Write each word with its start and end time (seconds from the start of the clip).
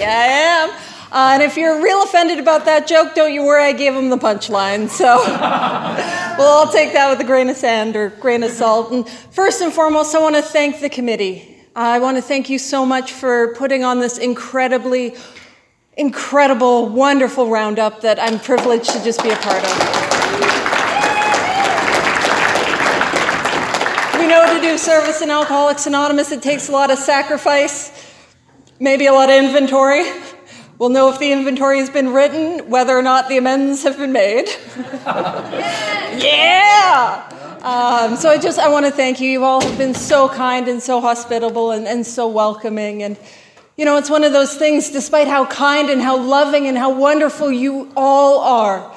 Yeah, 0.00 0.08
I 0.18 0.24
am. 0.24 0.70
Uh, 1.12 1.34
and 1.34 1.42
if 1.42 1.58
you're 1.58 1.82
real 1.82 2.02
offended 2.02 2.38
about 2.38 2.64
that 2.64 2.86
joke, 2.86 3.14
don't 3.14 3.34
you 3.34 3.44
worry, 3.44 3.64
I 3.64 3.72
gave 3.72 3.94
him 3.94 4.08
the 4.08 4.16
punchline. 4.16 4.88
So 4.88 5.18
we'll 6.38 6.48
all 6.48 6.72
take 6.72 6.94
that 6.94 7.10
with 7.10 7.20
a 7.20 7.24
grain 7.24 7.50
of 7.50 7.56
sand 7.56 7.96
or 7.96 8.08
grain 8.08 8.42
of 8.42 8.50
salt. 8.50 8.92
And 8.92 9.06
first 9.06 9.60
and 9.60 9.70
foremost, 9.70 10.14
I 10.14 10.20
want 10.20 10.36
to 10.36 10.42
thank 10.42 10.80
the 10.80 10.88
committee. 10.88 11.54
I 11.76 11.98
want 11.98 12.16
to 12.16 12.22
thank 12.22 12.48
you 12.48 12.58
so 12.58 12.86
much 12.86 13.12
for 13.12 13.54
putting 13.56 13.84
on 13.84 14.00
this 14.00 14.16
incredibly, 14.16 15.16
incredible, 15.98 16.88
wonderful 16.88 17.50
roundup 17.50 18.00
that 18.00 18.18
I'm 18.18 18.38
privileged 18.40 18.90
to 18.92 19.04
just 19.04 19.22
be 19.22 19.28
a 19.28 19.36
part 19.36 19.62
of. 19.62 19.70
We 24.18 24.26
know 24.26 24.54
to 24.54 24.62
do 24.62 24.78
service 24.78 25.20
in 25.20 25.30
Alcoholics 25.30 25.86
Anonymous, 25.86 26.32
it 26.32 26.40
takes 26.40 26.70
a 26.70 26.72
lot 26.72 26.90
of 26.90 26.98
sacrifice, 26.98 28.09
maybe 28.80 29.06
a 29.06 29.12
lot 29.12 29.28
of 29.28 29.36
inventory. 29.36 30.10
We'll 30.78 30.88
know 30.88 31.12
if 31.12 31.18
the 31.18 31.30
inventory 31.30 31.78
has 31.78 31.90
been 31.90 32.14
written, 32.14 32.70
whether 32.70 32.96
or 32.96 33.02
not 33.02 33.28
the 33.28 33.36
amends 33.36 33.84
have 33.84 33.98
been 33.98 34.12
made. 34.12 34.48
yeah! 36.16 37.26
Um, 37.62 38.16
so 38.16 38.30
I 38.30 38.38
just 38.38 38.58
I 38.58 38.70
want 38.70 38.86
to 38.86 38.90
thank 38.92 39.20
you. 39.20 39.28
You 39.28 39.44
all 39.44 39.60
have 39.60 39.76
been 39.76 39.92
so 39.92 40.30
kind 40.30 40.66
and 40.66 40.82
so 40.82 41.02
hospitable 41.02 41.72
and, 41.72 41.86
and 41.86 42.06
so 42.06 42.26
welcoming. 42.26 43.02
And 43.02 43.18
you 43.76 43.84
know, 43.84 43.98
it's 43.98 44.08
one 44.08 44.24
of 44.24 44.32
those 44.32 44.56
things, 44.56 44.88
despite 44.88 45.28
how 45.28 45.44
kind 45.44 45.90
and 45.90 46.00
how 46.00 46.16
loving 46.16 46.66
and 46.66 46.78
how 46.78 46.94
wonderful 46.94 47.52
you 47.52 47.92
all 47.94 48.40
are. 48.40 48.94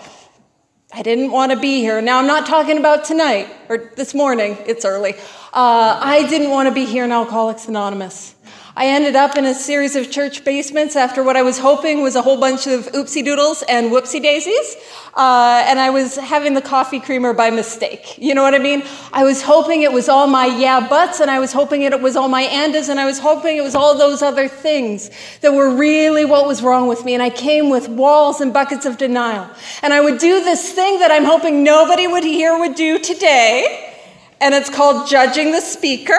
I 0.93 1.01
didn't 1.01 1.31
want 1.31 1.51
to 1.51 1.59
be 1.59 1.79
here. 1.79 2.01
Now, 2.01 2.19
I'm 2.19 2.27
not 2.27 2.45
talking 2.45 2.77
about 2.77 3.03
tonight 3.03 3.49
or 3.67 3.91
this 3.95 4.13
morning, 4.13 4.57
it's 4.65 4.85
early. 4.85 5.15
Uh, 5.53 5.99
I 6.01 6.25
didn't 6.29 6.51
want 6.51 6.69
to 6.69 6.73
be 6.73 6.85
here 6.85 7.03
in 7.03 7.11
Alcoholics 7.11 7.67
Anonymous. 7.67 8.32
I 8.75 8.87
ended 8.87 9.15
up 9.15 9.37
in 9.37 9.45
a 9.45 9.53
series 9.53 9.95
of 9.95 10.09
church 10.09 10.43
basements 10.43 10.95
after 10.95 11.21
what 11.21 11.37
I 11.37 11.43
was 11.43 11.59
hoping 11.59 12.01
was 12.01 12.15
a 12.15 12.23
whole 12.23 12.39
bunch 12.39 12.65
of 12.65 12.87
oopsie 12.93 13.23
doodles 13.23 13.63
and 13.69 13.91
whoopsie 13.91 14.19
daisies. 14.19 14.75
Uh, 15.13 15.63
and 15.67 15.79
I 15.79 15.91
was 15.91 16.15
having 16.15 16.55
the 16.55 16.61
coffee 16.61 16.99
creamer 16.99 17.33
by 17.33 17.51
mistake. 17.51 18.17
You 18.17 18.33
know 18.33 18.41
what 18.41 18.55
I 18.55 18.57
mean? 18.57 18.81
I 19.11 19.25
was 19.25 19.43
hoping 19.43 19.83
it 19.83 19.93
was 19.93 20.09
all 20.09 20.25
my 20.25 20.47
yeah 20.47 20.87
buts, 20.87 21.19
and 21.19 21.29
I 21.29 21.37
was 21.37 21.53
hoping 21.53 21.83
it 21.83 22.01
was 22.01 22.15
all 22.15 22.29
my 22.29 22.45
andas, 22.45 22.89
and 22.89 22.99
I 22.99 23.05
was 23.05 23.19
hoping 23.19 23.57
it 23.57 23.63
was 23.63 23.75
all 23.75 23.95
those 23.95 24.23
other 24.23 24.47
things 24.47 25.11
that 25.41 25.53
were 25.53 25.75
really 25.75 26.25
what 26.25 26.47
was 26.47 26.63
wrong 26.63 26.87
with 26.87 27.05
me. 27.05 27.13
And 27.13 27.21
I 27.21 27.29
came 27.29 27.69
with 27.69 27.89
walls 27.89 28.41
and 28.41 28.51
buckets 28.51 28.87
of 28.87 28.97
denial. 28.97 29.47
And 29.83 29.93
I 29.93 30.01
would 30.01 30.17
do 30.17 30.43
this 30.43 30.71
thing 30.71 30.97
that 30.97 31.11
I'm 31.11 31.25
hoping 31.25 31.63
nobody 31.63 32.07
would 32.07 32.23
hear 32.23 32.57
would 32.57 32.73
do 32.73 32.97
today, 32.97 33.93
and 34.41 34.55
it's 34.55 34.71
called 34.71 35.07
judging 35.07 35.51
the 35.51 35.61
speaker. 35.61 36.17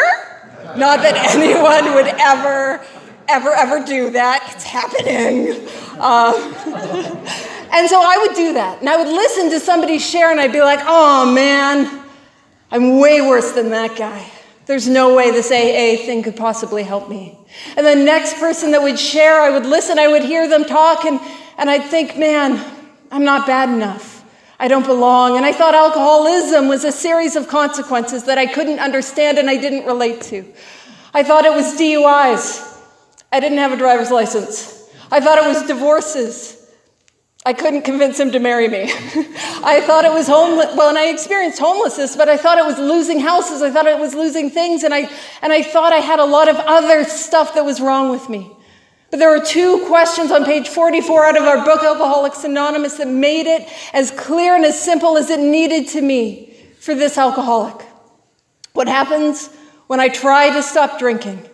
Not 0.77 1.01
that 1.01 1.15
anyone 1.35 1.95
would 1.95 2.07
ever, 2.19 2.85
ever, 3.29 3.51
ever 3.51 3.85
do 3.85 4.11
that. 4.11 4.53
It's 4.55 4.65
happening. 4.65 5.53
Um, 6.01 6.35
and 7.73 7.89
so 7.89 8.01
I 8.01 8.19
would 8.27 8.35
do 8.35 8.55
that. 8.55 8.81
And 8.81 8.89
I 8.89 8.97
would 8.97 9.09
listen 9.09 9.51
to 9.51 9.61
somebody 9.61 9.99
share, 9.99 10.31
and 10.31 10.41
I'd 10.41 10.53
be 10.53 10.63
like, 10.63 10.81
oh 10.83 11.33
man, 11.33 12.03
I'm 12.71 12.99
way 12.99 13.21
worse 13.21 13.53
than 13.53 13.71
that 13.71 13.97
guy. 13.97 14.31
There's 14.67 14.89
no 14.89 15.15
way 15.15 15.31
this 15.31 15.51
AA 15.51 16.03
thing 16.05 16.23
could 16.23 16.37
possibly 16.37 16.83
help 16.83 17.09
me. 17.09 17.39
And 17.77 17.87
the 17.87 17.95
next 17.95 18.39
person 18.39 18.73
that 18.73 18.83
would 18.83 18.99
share, 18.99 19.41
I 19.41 19.51
would 19.51 19.67
listen, 19.67 19.99
I 19.99 20.09
would 20.09 20.25
hear 20.25 20.49
them 20.49 20.65
talk, 20.65 21.05
and, 21.05 21.21
and 21.59 21.69
I'd 21.69 21.85
think, 21.85 22.17
man, 22.17 22.65
I'm 23.11 23.25
not 23.25 23.47
bad 23.47 23.69
enough. 23.69 24.14
I 24.65 24.69
don't 24.69 24.87
belong. 24.87 25.37
And 25.37 25.45
I 25.45 25.53
thought 25.53 25.75
alcoholism 25.75 26.69
was 26.69 26.85
a 26.85 26.91
series 26.91 27.37
of 27.37 27.49
consequences 27.49 28.25
that 28.25 28.39
I 28.39 28.47
couldn't 28.47 28.79
understand 28.79 29.37
and 29.37 29.51
I 29.51 29.59
didn't 29.59 29.85
relate 29.85 30.23
to. 30.23 30.43
I 31.13 31.23
thought 31.23 31.45
it 31.45 31.53
was 31.53 31.79
DUIs. 31.79 32.81
I 33.31 33.41
didn't 33.41 33.59
have 33.59 33.73
a 33.73 33.77
driver's 33.77 34.11
license. 34.11 34.89
I 35.13 35.21
thought 35.21 35.37
it 35.37 35.47
was 35.47 35.67
divorces. 35.67 36.67
I 37.45 37.53
couldn't 37.53 37.83
convince 37.83 38.19
him 38.19 38.33
to 38.33 38.39
marry 38.39 38.67
me. 38.67 38.85
I 39.63 39.83
thought 39.87 40.07
it 40.07 40.13
was 40.13 40.29
homeless. 40.29 40.75
Well, 40.75 40.89
and 40.89 40.97
I 40.97 41.09
experienced 41.09 41.59
homelessness, 41.59 42.17
but 42.17 42.31
I 42.31 42.39
thought 42.39 42.57
it 42.57 42.65
was 42.65 42.79
losing 42.79 43.21
houses. 43.21 43.61
I 43.61 43.71
thought 43.71 43.85
it 43.85 43.99
was 43.99 44.15
losing 44.15 44.49
things. 44.49 44.83
And 44.83 44.95
I, 44.95 45.11
and 45.43 45.53
I 45.53 45.63
thought 45.63 45.93
I 45.93 45.99
had 45.99 46.21
a 46.21 46.25
lot 46.25 46.49
of 46.49 46.57
other 46.57 47.05
stuff 47.05 47.53
that 47.57 47.67
was 47.67 47.83
wrong 47.83 48.09
with 48.09 48.31
me. 48.31 48.51
But 49.15 49.21
there 49.21 49.31
were 49.31 49.45
two 49.45 49.87
questions 49.87 50.33
on 50.33 50.45
page 50.45 50.69
44 50.69 51.27
out 51.27 51.37
of 51.37 51.45
our 51.45 51.65
book, 51.65 51.85
Alcoholics 51.85 52.43
Anonymous, 52.43 52.95
that 52.95 53.07
made 53.07 53.47
it 53.47 53.69
as 53.93 54.11
clear 54.11 54.57
and 54.57 54.65
as 54.65 54.77
simple 54.77 55.17
as 55.17 55.31
it 55.31 55.39
needed 55.39 55.87
to 55.91 56.03
me 56.03 56.53
for 56.81 56.97
this 56.97 57.17
alcoholic. 57.17 57.87
What 58.73 58.89
happens 58.89 59.51
when 59.87 60.01
I 60.01 60.09
try 60.09 60.51
to 60.51 60.65
stop 60.65 60.99
drinking? 60.99 61.49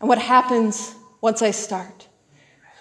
And 0.00 0.08
what 0.10 0.18
happens 0.18 0.94
once 1.22 1.40
I 1.40 1.52
start? 1.52 2.08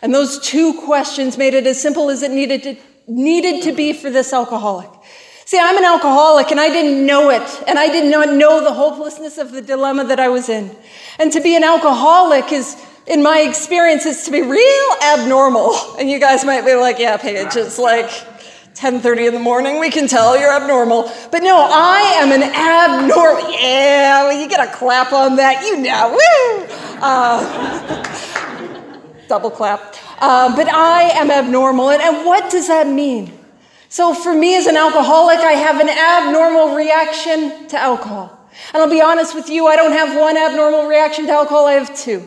And 0.01 0.13
those 0.13 0.39
two 0.39 0.81
questions 0.81 1.37
made 1.37 1.53
it 1.53 1.65
as 1.65 1.81
simple 1.81 2.09
as 2.09 2.21
it 2.21 2.31
needed 2.31 2.63
to, 2.63 2.75
needed 3.07 3.63
to 3.63 3.71
be 3.71 3.93
for 3.93 4.09
this 4.09 4.33
alcoholic. 4.33 4.89
See, 5.45 5.57
I'm 5.57 5.77
an 5.77 5.85
alcoholic 5.85 6.51
and 6.51 6.59
I 6.59 6.67
didn't 6.67 7.05
know 7.05 7.29
it. 7.29 7.63
And 7.65 7.79
I 7.79 7.87
did 7.87 8.11
not 8.11 8.35
know 8.35 8.61
the 8.61 8.73
hopelessness 8.73 9.37
of 9.37 9.53
the 9.53 9.61
dilemma 9.61 10.03
that 10.03 10.19
I 10.19 10.27
was 10.27 10.49
in. 10.49 10.75
And 11.17 11.31
to 11.31 11.39
be 11.39 11.55
an 11.55 11.63
alcoholic 11.63 12.51
is, 12.51 12.75
in 13.07 13.23
my 13.23 13.39
experience, 13.41 14.05
is 14.05 14.23
to 14.23 14.31
be 14.31 14.41
real 14.41 14.89
abnormal. 15.13 15.75
And 15.97 16.09
you 16.09 16.19
guys 16.19 16.45
might 16.45 16.65
be 16.65 16.75
like, 16.75 16.99
yeah, 16.99 17.17
Paige, 17.17 17.55
it's 17.55 17.79
like 17.79 18.09
10:30 18.75 19.27
in 19.27 19.33
the 19.33 19.39
morning. 19.39 19.79
We 19.79 19.89
can 19.89 20.07
tell 20.07 20.39
you're 20.39 20.55
abnormal. 20.55 21.11
But 21.31 21.43
no, 21.43 21.67
I 21.69 21.99
am 22.21 22.31
an 22.31 22.43
abnormal. 22.43 23.51
Yeah, 23.51 24.23
well, 24.23 24.39
you 24.39 24.47
get 24.47 24.65
a 24.65 24.71
clap 24.71 25.11
on 25.11 25.35
that. 25.35 25.65
You 25.65 25.77
know, 25.77 26.11
woo! 26.11 26.65
Uh, 27.01 28.03
double 29.27 29.51
clap. 29.51 29.95
Uh, 30.19 30.55
but 30.55 30.67
I 30.67 31.09
am 31.11 31.31
abnormal. 31.31 31.89
And, 31.89 32.01
and 32.01 32.25
what 32.25 32.49
does 32.51 32.67
that 32.67 32.87
mean? 32.87 33.33
So 33.89 34.13
for 34.13 34.33
me 34.33 34.55
as 34.55 34.67
an 34.67 34.77
alcoholic, 34.77 35.39
I 35.39 35.53
have 35.53 35.79
an 35.79 35.89
abnormal 35.89 36.75
reaction 36.75 37.67
to 37.69 37.77
alcohol. 37.77 38.39
And 38.73 38.83
I'll 38.83 38.89
be 38.89 39.01
honest 39.01 39.33
with 39.33 39.49
you, 39.49 39.67
I 39.67 39.75
don't 39.75 39.93
have 39.93 40.15
one 40.15 40.37
abnormal 40.37 40.87
reaction 40.87 41.25
to 41.25 41.31
alcohol, 41.31 41.65
I 41.65 41.73
have 41.73 41.95
two. 41.97 42.23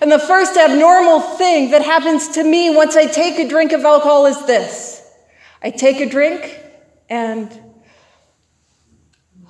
And 0.00 0.10
the 0.10 0.18
first 0.18 0.56
abnormal 0.56 1.20
thing 1.20 1.72
that 1.72 1.82
happens 1.82 2.28
to 2.28 2.44
me 2.44 2.74
once 2.74 2.96
I 2.96 3.06
take 3.06 3.38
a 3.38 3.48
drink 3.48 3.72
of 3.72 3.84
alcohol 3.84 4.26
is 4.26 4.46
this 4.46 5.06
I 5.62 5.70
take 5.70 6.00
a 6.00 6.08
drink 6.08 6.58
and, 7.10 7.52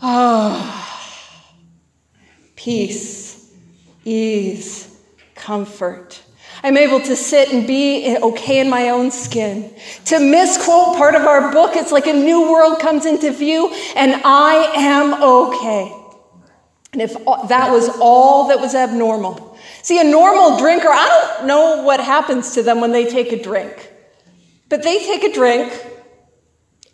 oh, 0.02 0.76
peace, 2.56 3.52
ease, 4.04 4.98
comfort. 5.34 6.20
I'm 6.62 6.76
able 6.76 7.00
to 7.00 7.16
sit 7.16 7.52
and 7.52 7.66
be 7.66 8.16
okay 8.20 8.58
in 8.58 8.68
my 8.68 8.90
own 8.90 9.10
skin. 9.10 9.72
To 10.06 10.18
misquote 10.18 10.96
part 10.96 11.14
of 11.14 11.22
our 11.22 11.52
book, 11.52 11.76
it's 11.76 11.92
like 11.92 12.06
a 12.06 12.12
new 12.12 12.50
world 12.50 12.80
comes 12.80 13.06
into 13.06 13.30
view 13.30 13.72
and 13.96 14.20
I 14.24 14.72
am 14.76 15.22
okay. 15.22 15.94
And 16.92 17.00
if 17.00 17.14
that 17.48 17.70
was 17.70 17.88
all 18.00 18.48
that 18.48 18.60
was 18.60 18.74
abnormal. 18.74 19.49
See, 19.82 20.00
a 20.00 20.04
normal 20.04 20.58
drinker, 20.58 20.88
I 20.88 21.08
don't 21.08 21.46
know 21.46 21.82
what 21.82 22.00
happens 22.00 22.54
to 22.54 22.62
them 22.62 22.80
when 22.80 22.92
they 22.92 23.06
take 23.06 23.32
a 23.32 23.42
drink, 23.42 23.92
but 24.68 24.82
they 24.82 24.98
take 24.98 25.24
a 25.24 25.32
drink 25.32 25.72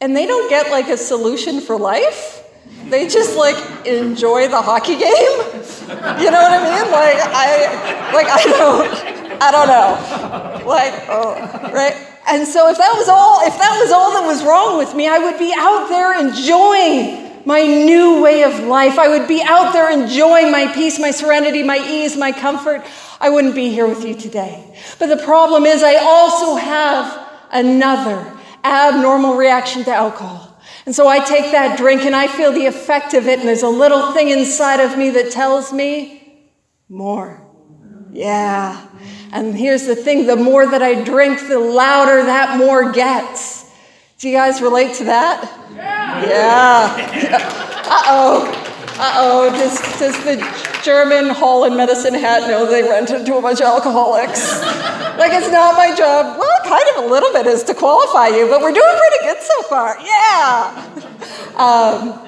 and 0.01 0.15
they 0.17 0.27
don't 0.27 0.49
get 0.49 0.71
like 0.71 0.89
a 0.89 0.97
solution 0.97 1.61
for 1.61 1.79
life. 1.79 2.43
They 2.89 3.09
just 3.09 3.37
like 3.37 3.57
enjoy 3.87 4.49
the 4.49 4.63
hockey 4.63 4.99
game. 4.99 5.63
You 5.87 6.31
know 6.33 6.43
what 6.43 6.53
I 6.53 6.63
mean? 6.65 6.91
Like 6.91 7.17
I 7.21 8.13
like 8.13 8.27
I 8.27 8.43
don't 8.43 9.41
I 9.41 9.51
don't 9.53 9.69
know. 9.69 10.67
Like 10.67 10.93
oh 11.09 11.71
right? 11.73 11.95
And 12.29 12.47
so 12.47 12.69
if 12.69 12.77
that 12.77 12.93
was 12.97 13.09
all 13.09 13.47
if 13.47 13.57
that 13.57 13.79
was 13.81 13.93
all 13.93 14.13
that 14.13 14.27
was 14.27 14.43
wrong 14.45 14.79
with 14.79 14.97
me, 14.97 15.07
I 15.07 15.19
would 15.19 15.39
be 15.39 15.55
out 15.57 15.89
there 15.89 16.19
enjoying 16.19 17.26
my 17.47 17.63
new 17.63 18.21
way 18.21 18.43
of 18.43 18.61
life. 18.65 18.99
I 18.99 19.09
would 19.09 19.27
be 19.27 19.41
out 19.41 19.73
there 19.73 19.91
enjoying 19.91 20.51
my 20.51 20.71
peace, 20.75 20.99
my 20.99 21.13
serenity, 21.13 21.63
my 21.63 21.79
ease, 21.79 22.17
my 22.17 22.33
comfort. 22.33 22.85
I 23.21 23.31
wouldn't 23.31 23.55
be 23.55 23.71
here 23.71 23.87
with 23.87 24.05
you 24.05 24.15
today. 24.15 24.77
But 24.99 25.07
the 25.07 25.25
problem 25.25 25.65
is 25.65 25.83
I 25.83 25.95
also 25.97 26.57
have 26.57 27.27
another 27.53 28.37
abnormal 28.65 29.37
reaction 29.37 29.85
to 29.85 29.95
alcohol. 29.95 30.61
And 30.85 30.95
so 30.95 31.07
I 31.09 31.21
take 31.21 31.53
that 31.53 31.79
drink 31.79 32.03
and 32.03 32.15
I 32.15 32.27
feel 32.27 32.53
the 32.53 32.67
effect 32.67 33.15
of 33.15 33.27
it, 33.27 33.39
and 33.39 33.49
there's 33.49 33.63
a 33.63 33.69
little 33.69 34.13
thing 34.13 34.29
inside 34.29 34.81
of 34.81 34.99
me 34.99 35.11
that 35.11 35.31
tells 35.31 35.73
me 35.73 36.51
more. 36.89 37.43
Yeah. 38.13 38.87
And 39.33 39.57
here's 39.57 39.87
the 39.87 39.97
thing 39.97 40.27
the 40.27 40.37
more 40.37 40.67
that 40.67 40.83
I 40.83 41.03
drink, 41.03 41.47
the 41.49 41.59
louder 41.59 42.25
that 42.25 42.59
more 42.59 42.93
gets. 42.93 43.66
Do 44.19 44.29
you 44.31 44.35
guys 44.35 44.63
relate 44.63 44.95
to 44.97 45.05
that? 45.05 45.45
Yeah. 45.75 46.27
yeah. 46.27 47.63
Uh 47.87 48.03
oh. 48.07 48.97
Uh 48.99 49.13
oh. 49.17 49.51
Does, 49.51 49.79
does 50.01 50.25
the 50.25 50.43
German 50.83 51.29
Hall 51.31 51.63
and 51.65 51.77
Medicine 51.77 52.15
hat 52.15 52.49
know 52.49 52.67
they 52.67 52.83
rented 52.83 53.25
to 53.27 53.37
a 53.37 53.43
bunch 53.43 53.61
of 53.61 53.67
alcoholics? 53.67 54.61
like, 55.19 55.33
it's 55.33 55.53
not 55.53 55.77
my 55.77 55.95
job. 55.95 56.37
Well, 56.37 56.61
kind 56.65 56.85
of 56.97 57.05
a 57.05 57.07
little 57.07 57.33
bit 57.33 57.47
is 57.47 57.63
to 57.65 57.75
qualify 57.75 58.29
you, 58.29 58.49
but 58.49 58.61
we're 58.61 58.73
doing 58.73 58.97
pretty 58.97 59.25
good 59.25 59.43
so 59.43 59.63
far. 59.69 59.97
Yeah. 60.01 60.93
Um, 61.57 62.26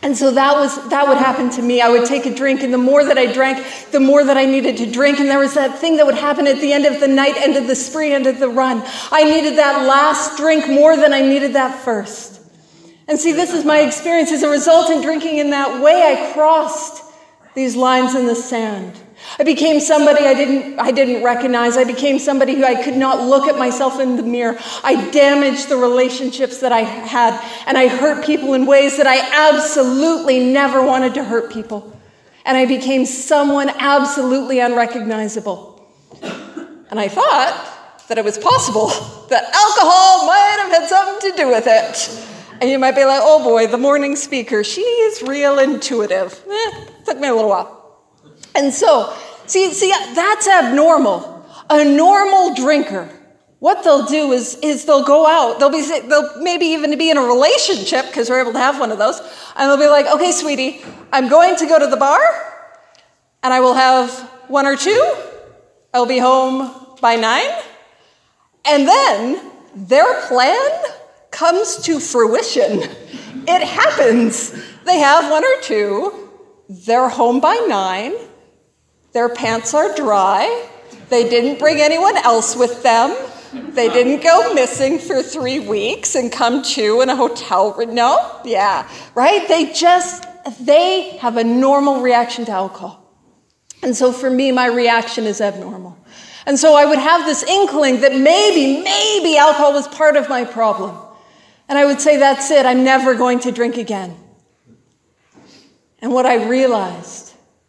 And 0.00 0.16
so 0.16 0.30
that 0.30 0.54
was 0.54 0.88
that 0.90 1.08
would 1.08 1.18
happen 1.18 1.50
to 1.50 1.62
me. 1.62 1.80
I 1.80 1.88
would 1.88 2.06
take 2.06 2.24
a 2.24 2.32
drink, 2.32 2.62
and 2.62 2.72
the 2.72 2.78
more 2.78 3.04
that 3.04 3.18
I 3.18 3.32
drank, 3.32 3.66
the 3.90 3.98
more 3.98 4.24
that 4.24 4.36
I 4.36 4.44
needed 4.44 4.76
to 4.76 4.90
drink. 4.90 5.18
And 5.18 5.28
there 5.28 5.40
was 5.40 5.54
that 5.54 5.80
thing 5.80 5.96
that 5.96 6.06
would 6.06 6.14
happen 6.14 6.46
at 6.46 6.60
the 6.60 6.72
end 6.72 6.86
of 6.86 7.00
the 7.00 7.08
night, 7.08 7.36
end 7.36 7.56
of 7.56 7.66
the 7.66 7.74
spree, 7.74 8.12
end 8.12 8.28
of 8.28 8.38
the 8.38 8.48
run. 8.48 8.82
I 9.10 9.24
needed 9.24 9.58
that 9.58 9.86
last 9.86 10.36
drink 10.36 10.68
more 10.68 10.96
than 10.96 11.12
I 11.12 11.22
needed 11.22 11.54
that 11.54 11.84
first. 11.84 12.40
And 13.08 13.18
see, 13.18 13.32
this 13.32 13.52
is 13.52 13.64
my 13.64 13.80
experience. 13.80 14.30
As 14.30 14.42
a 14.44 14.50
result 14.50 14.90
in 14.90 15.02
drinking 15.02 15.38
in 15.38 15.50
that 15.50 15.82
way, 15.82 15.94
I 15.94 16.32
crossed 16.32 17.02
these 17.54 17.74
lines 17.74 18.14
in 18.14 18.26
the 18.26 18.36
sand. 18.36 18.96
I 19.38 19.44
became 19.44 19.80
somebody 19.80 20.24
I 20.24 20.34
didn't, 20.34 20.78
I 20.78 20.90
didn't 20.90 21.22
recognize. 21.22 21.76
I 21.76 21.84
became 21.84 22.18
somebody 22.18 22.54
who 22.54 22.64
I 22.64 22.82
could 22.82 22.96
not 22.96 23.26
look 23.26 23.46
at 23.46 23.58
myself 23.58 24.00
in 24.00 24.16
the 24.16 24.22
mirror. 24.22 24.56
I 24.82 25.10
damaged 25.10 25.68
the 25.68 25.76
relationships 25.76 26.58
that 26.58 26.72
I 26.72 26.80
had, 26.80 27.40
and 27.66 27.78
I 27.78 27.88
hurt 27.88 28.24
people 28.24 28.54
in 28.54 28.66
ways 28.66 28.96
that 28.96 29.06
I 29.06 29.18
absolutely 29.50 30.52
never 30.52 30.84
wanted 30.84 31.14
to 31.14 31.24
hurt 31.24 31.52
people. 31.52 31.96
And 32.44 32.56
I 32.56 32.66
became 32.66 33.04
someone 33.04 33.68
absolutely 33.68 34.60
unrecognizable. 34.60 35.86
And 36.90 36.98
I 36.98 37.08
thought 37.08 38.04
that 38.08 38.18
it 38.18 38.24
was 38.24 38.38
possible 38.38 38.88
that 39.28 39.44
alcohol 39.44 40.26
might 40.26 40.56
have 40.60 40.80
had 40.80 40.88
something 40.88 41.30
to 41.30 41.36
do 41.36 41.48
with 41.48 41.64
it. 41.66 42.24
And 42.60 42.70
you 42.70 42.78
might 42.78 42.96
be 42.96 43.04
like, 43.04 43.20
oh 43.22 43.44
boy, 43.44 43.66
the 43.66 43.78
morning 43.78 44.16
speaker, 44.16 44.64
she 44.64 44.80
is 44.80 45.22
real 45.22 45.58
intuitive. 45.58 46.42
Eh, 46.50 46.84
took 47.04 47.18
me 47.18 47.28
a 47.28 47.34
little 47.34 47.50
while. 47.50 47.77
And 48.58 48.74
so, 48.74 49.16
see, 49.46 49.72
see, 49.72 49.90
that's 50.16 50.48
abnormal. 50.48 51.46
A 51.70 51.84
normal 51.84 52.54
drinker, 52.54 53.08
what 53.60 53.84
they'll 53.84 54.04
do 54.04 54.32
is, 54.32 54.58
is 54.62 54.84
they'll 54.84 55.04
go 55.04 55.28
out. 55.28 55.60
They'll 55.60 55.70
be, 55.70 55.82
they'll 55.82 56.42
maybe 56.42 56.66
even 56.66 56.98
be 56.98 57.08
in 57.08 57.16
a 57.16 57.22
relationship 57.22 58.06
because 58.06 58.28
we're 58.28 58.40
able 58.40 58.52
to 58.54 58.58
have 58.58 58.80
one 58.80 58.90
of 58.90 58.98
those, 58.98 59.20
and 59.56 59.70
they'll 59.70 59.78
be 59.78 59.86
like, 59.86 60.06
"Okay, 60.06 60.32
sweetie, 60.32 60.80
I'm 61.12 61.28
going 61.28 61.54
to 61.56 61.66
go 61.66 61.78
to 61.78 61.86
the 61.86 61.96
bar, 61.96 62.18
and 63.44 63.54
I 63.54 63.60
will 63.60 63.74
have 63.74 64.10
one 64.48 64.66
or 64.66 64.74
two. 64.74 65.14
I'll 65.94 66.06
be 66.06 66.18
home 66.18 66.74
by 67.00 67.14
nine, 67.14 67.50
and 68.64 68.88
then 68.88 69.52
their 69.76 70.20
plan 70.22 70.70
comes 71.30 71.76
to 71.82 72.00
fruition. 72.00 72.82
It 73.46 73.62
happens. 73.62 74.52
They 74.84 74.98
have 74.98 75.30
one 75.30 75.44
or 75.44 75.60
two. 75.62 76.28
They're 76.68 77.08
home 77.08 77.40
by 77.40 77.54
nine. 77.68 78.14
Their 79.12 79.28
pants 79.28 79.74
are 79.74 79.94
dry. 79.94 80.68
They 81.08 81.28
didn't 81.28 81.58
bring 81.58 81.80
anyone 81.80 82.16
else 82.18 82.54
with 82.54 82.82
them. 82.82 83.16
They 83.52 83.88
didn't 83.88 84.22
go 84.22 84.52
missing 84.52 84.98
for 84.98 85.22
three 85.22 85.58
weeks 85.58 86.14
and 86.14 86.30
come 86.30 86.62
to 86.62 87.00
in 87.00 87.08
a 87.08 87.16
hotel 87.16 87.72
room. 87.72 87.94
No? 87.94 88.40
Yeah, 88.44 88.88
right? 89.14 89.48
They 89.48 89.72
just, 89.72 90.26
they 90.60 91.16
have 91.18 91.36
a 91.38 91.44
normal 91.44 92.02
reaction 92.02 92.44
to 92.46 92.52
alcohol. 92.52 93.04
And 93.82 93.96
so 93.96 94.12
for 94.12 94.28
me, 94.28 94.52
my 94.52 94.66
reaction 94.66 95.24
is 95.24 95.40
abnormal. 95.40 95.96
And 96.44 96.58
so 96.58 96.74
I 96.74 96.84
would 96.84 96.98
have 96.98 97.24
this 97.24 97.42
inkling 97.42 98.00
that 98.00 98.12
maybe, 98.12 98.82
maybe 98.82 99.36
alcohol 99.36 99.72
was 99.72 99.88
part 99.88 100.16
of 100.16 100.28
my 100.28 100.44
problem. 100.44 100.96
And 101.68 101.78
I 101.78 101.84
would 101.84 102.00
say, 102.00 102.16
that's 102.16 102.50
it, 102.50 102.66
I'm 102.66 102.84
never 102.84 103.14
going 103.14 103.40
to 103.40 103.52
drink 103.52 103.76
again. 103.76 104.16
And 106.00 106.12
what 106.12 106.26
I 106.26 106.48
realized 106.48 107.27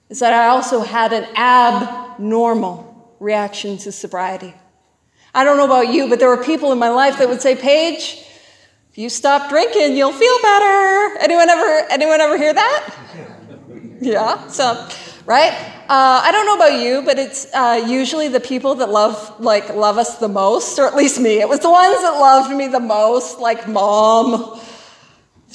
is 0.09 0.19
that 0.19 0.33
I 0.33 0.47
also 0.47 0.81
had 0.81 1.13
an 1.13 1.25
abnormal 1.35 3.15
reaction 3.19 3.77
to 3.79 3.91
sobriety. 3.91 4.53
I 5.33 5.43
don't 5.43 5.57
know 5.57 5.65
about 5.65 5.93
you, 5.93 6.09
but 6.09 6.19
there 6.19 6.29
were 6.29 6.43
people 6.43 6.71
in 6.71 6.79
my 6.79 6.89
life 6.89 7.19
that 7.19 7.29
would 7.29 7.41
say, 7.41 7.55
Paige, 7.55 8.25
if 8.91 8.97
you 8.97 9.09
stop 9.09 9.49
drinking, 9.49 9.95
you'll 9.95 10.11
feel 10.11 10.37
better. 10.41 11.17
Anyone 11.19 11.49
ever, 11.49 11.87
anyone 11.91 12.21
ever 12.21 12.37
hear 12.37 12.53
that? 12.53 12.95
Yeah, 14.01 14.47
so, 14.47 14.87
right? 15.25 15.51
Uh, 15.89 16.21
I 16.23 16.31
don't 16.31 16.45
know 16.45 16.55
about 16.55 16.79
you, 16.79 17.01
but 17.01 17.19
it's 17.19 17.53
uh, 17.53 17.83
usually 17.85 18.29
the 18.29 18.39
people 18.39 18.75
that 18.75 18.89
love, 18.89 19.41
like, 19.41 19.75
love 19.75 19.97
us 19.97 20.19
the 20.19 20.29
most, 20.29 20.79
or 20.79 20.87
at 20.87 20.95
least 20.95 21.19
me. 21.19 21.41
It 21.41 21.49
was 21.49 21.59
the 21.59 21.69
ones 21.69 22.01
that 22.01 22.11
loved 22.11 22.55
me 22.55 22.67
the 22.67 22.79
most, 22.79 23.39
like 23.39 23.67
mom. 23.67 24.57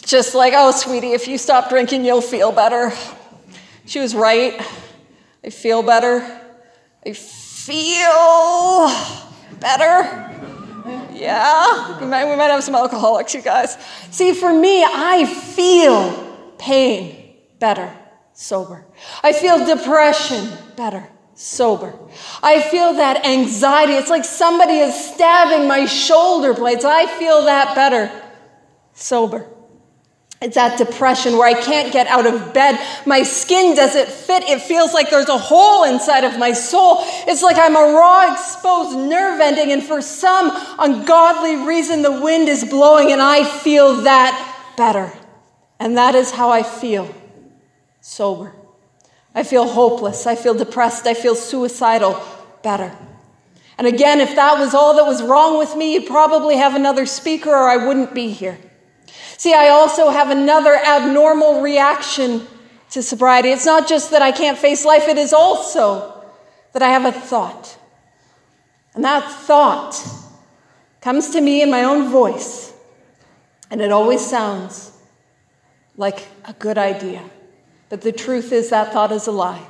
Just 0.04 0.34
like, 0.34 0.52
oh, 0.54 0.72
sweetie, 0.72 1.12
if 1.12 1.26
you 1.26 1.38
stop 1.38 1.70
drinking, 1.70 2.04
you'll 2.04 2.20
feel 2.20 2.52
better. 2.52 2.92
She 3.86 3.98
was 4.00 4.14
right. 4.14 4.60
I 5.44 5.50
feel 5.50 5.82
better. 5.82 6.40
I 7.06 7.12
feel 7.12 8.88
better. 9.60 10.30
Yeah, 11.12 12.00
we 12.00 12.06
might, 12.06 12.28
we 12.28 12.36
might 12.36 12.50
have 12.50 12.64
some 12.64 12.74
alcoholics, 12.74 13.34
you 13.34 13.40
guys. 13.40 13.78
See, 14.10 14.34
for 14.34 14.52
me, 14.52 14.82
I 14.84 15.24
feel 15.24 16.52
pain 16.58 17.36
better, 17.58 17.94
sober. 18.32 18.84
I 19.22 19.32
feel 19.32 19.64
depression 19.64 20.50
better, 20.76 21.08
sober. 21.34 21.94
I 22.42 22.60
feel 22.60 22.94
that 22.94 23.24
anxiety. 23.24 23.94
It's 23.94 24.10
like 24.10 24.24
somebody 24.24 24.74
is 24.74 24.94
stabbing 24.94 25.68
my 25.68 25.86
shoulder 25.86 26.52
blades. 26.52 26.84
I 26.84 27.06
feel 27.06 27.44
that 27.44 27.74
better, 27.74 28.10
sober. 28.92 29.48
It's 30.44 30.56
that 30.56 30.76
depression 30.76 31.38
where 31.38 31.48
I 31.48 31.58
can't 31.58 31.90
get 31.90 32.06
out 32.06 32.26
of 32.26 32.52
bed. 32.52 32.78
My 33.06 33.22
skin 33.22 33.74
doesn't 33.74 34.08
fit. 34.08 34.44
It 34.44 34.60
feels 34.60 34.92
like 34.92 35.08
there's 35.08 35.30
a 35.30 35.38
hole 35.38 35.84
inside 35.84 36.22
of 36.22 36.38
my 36.38 36.52
soul. 36.52 36.98
It's 37.26 37.42
like 37.42 37.56
I'm 37.56 37.74
a 37.74 37.94
raw, 37.94 38.30
exposed 38.30 38.94
nerve 38.94 39.40
ending, 39.40 39.72
and 39.72 39.82
for 39.82 40.02
some 40.02 40.50
ungodly 40.78 41.56
reason, 41.66 42.02
the 42.02 42.20
wind 42.20 42.50
is 42.50 42.62
blowing, 42.62 43.10
and 43.10 43.22
I 43.22 43.42
feel 43.42 44.02
that 44.02 44.74
better. 44.76 45.10
And 45.80 45.96
that 45.96 46.14
is 46.14 46.30
how 46.30 46.50
I 46.50 46.62
feel 46.62 47.14
sober. 48.02 48.52
I 49.34 49.44
feel 49.44 49.66
hopeless. 49.66 50.26
I 50.26 50.36
feel 50.36 50.52
depressed. 50.52 51.06
I 51.06 51.14
feel 51.14 51.36
suicidal 51.36 52.22
better. 52.62 52.94
And 53.78 53.86
again, 53.86 54.20
if 54.20 54.36
that 54.36 54.58
was 54.58 54.74
all 54.74 54.96
that 54.96 55.06
was 55.06 55.22
wrong 55.22 55.56
with 55.58 55.74
me, 55.74 55.94
you'd 55.94 56.06
probably 56.06 56.56
have 56.56 56.74
another 56.74 57.06
speaker, 57.06 57.48
or 57.48 57.70
I 57.70 57.86
wouldn't 57.86 58.12
be 58.12 58.28
here. 58.28 58.58
See, 59.36 59.54
I 59.54 59.68
also 59.68 60.10
have 60.10 60.30
another 60.30 60.74
abnormal 60.74 61.60
reaction 61.60 62.46
to 62.90 63.02
sobriety. 63.02 63.50
It's 63.50 63.66
not 63.66 63.88
just 63.88 64.10
that 64.12 64.22
I 64.22 64.32
can't 64.32 64.58
face 64.58 64.84
life, 64.84 65.08
it 65.08 65.18
is 65.18 65.32
also 65.32 66.24
that 66.72 66.82
I 66.82 66.88
have 66.88 67.04
a 67.04 67.12
thought. 67.12 67.78
And 68.94 69.04
that 69.04 69.28
thought 69.30 70.00
comes 71.00 71.30
to 71.30 71.40
me 71.40 71.62
in 71.62 71.70
my 71.70 71.84
own 71.84 72.10
voice, 72.10 72.72
and 73.70 73.80
it 73.80 73.90
always 73.90 74.24
sounds 74.24 74.92
like 75.96 76.26
a 76.44 76.52
good 76.52 76.78
idea. 76.78 77.22
But 77.88 78.02
the 78.02 78.12
truth 78.12 78.52
is, 78.52 78.70
that 78.70 78.92
thought 78.92 79.12
is 79.12 79.26
a 79.26 79.32
lie. 79.32 79.66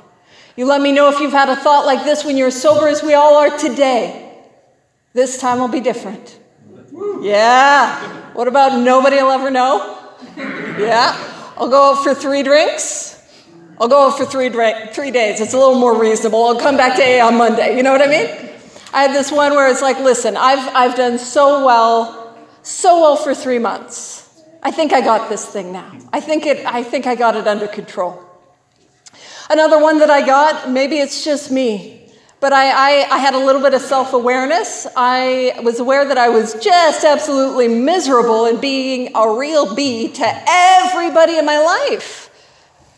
You 0.55 0.65
let 0.65 0.81
me 0.81 0.91
know 0.91 1.09
if 1.09 1.19
you've 1.19 1.31
had 1.31 1.49
a 1.49 1.55
thought 1.55 1.85
like 1.85 2.05
this 2.05 2.23
when 2.23 2.37
you're 2.37 2.51
sober, 2.51 2.87
as 2.87 3.03
we 3.03 3.13
all 3.13 3.35
are 3.35 3.57
today. 3.57 4.21
This 5.13 5.39
time 5.39 5.59
will 5.59 5.67
be 5.67 5.81
different. 5.81 6.39
Yeah. 7.21 8.33
What 8.33 8.47
about 8.47 8.79
nobody 8.79 9.17
will 9.17 9.31
ever 9.31 9.49
know? 9.51 10.13
Yeah. 10.37 11.15
I'll 11.57 11.69
go 11.69 11.91
out 11.91 12.03
for 12.03 12.13
three 12.13 12.43
drinks. 12.43 13.13
I'll 13.79 13.87
go 13.87 14.07
out 14.07 14.17
for 14.17 14.25
three, 14.25 14.49
drink, 14.49 14.93
three 14.93 15.11
days. 15.11 15.41
It's 15.41 15.53
a 15.53 15.57
little 15.57 15.79
more 15.79 15.99
reasonable. 15.99 16.45
I'll 16.45 16.59
come 16.59 16.77
back 16.77 16.95
to 16.97 17.03
A 17.03 17.19
on 17.19 17.35
Monday. 17.37 17.75
You 17.75 17.83
know 17.83 17.91
what 17.91 18.01
I 18.01 18.07
mean? 18.07 18.51
I 18.93 19.01
had 19.01 19.13
this 19.13 19.31
one 19.31 19.51
where 19.51 19.69
it's 19.69 19.81
like, 19.81 19.99
listen, 19.99 20.37
I've, 20.37 20.73
I've 20.73 20.95
done 20.95 21.17
so 21.17 21.65
well, 21.65 22.37
so 22.61 23.01
well 23.01 23.17
for 23.17 23.35
three 23.35 23.59
months. 23.59 24.43
I 24.63 24.71
think 24.71 24.93
I 24.93 25.01
got 25.01 25.29
this 25.29 25.45
thing 25.45 25.73
now. 25.73 25.91
I 26.13 26.21
think, 26.21 26.45
it, 26.45 26.65
I 26.65 26.83
think 26.83 27.05
I 27.05 27.15
got 27.15 27.35
it 27.35 27.47
under 27.47 27.67
control. 27.67 28.23
Another 29.49 29.79
one 29.79 29.99
that 29.99 30.09
I 30.09 30.25
got, 30.25 30.71
maybe 30.71 30.97
it's 30.97 31.25
just 31.25 31.51
me. 31.51 32.04
But 32.39 32.53
I, 32.53 32.69
I, 32.69 33.15
I, 33.15 33.17
had 33.17 33.33
a 33.33 33.39
little 33.39 33.61
bit 33.61 33.73
of 33.73 33.81
self 33.81 34.13
awareness. 34.13 34.85
I 34.95 35.59
was 35.63 35.79
aware 35.79 36.05
that 36.05 36.17
I 36.17 36.29
was 36.29 36.53
just 36.55 37.05
absolutely 37.05 37.67
miserable 37.67 38.45
in 38.45 38.59
being 38.59 39.11
a 39.15 39.31
real 39.37 39.73
B 39.73 40.11
to 40.11 40.43
everybody 40.47 41.37
in 41.37 41.45
my 41.45 41.59
life. 41.59 42.29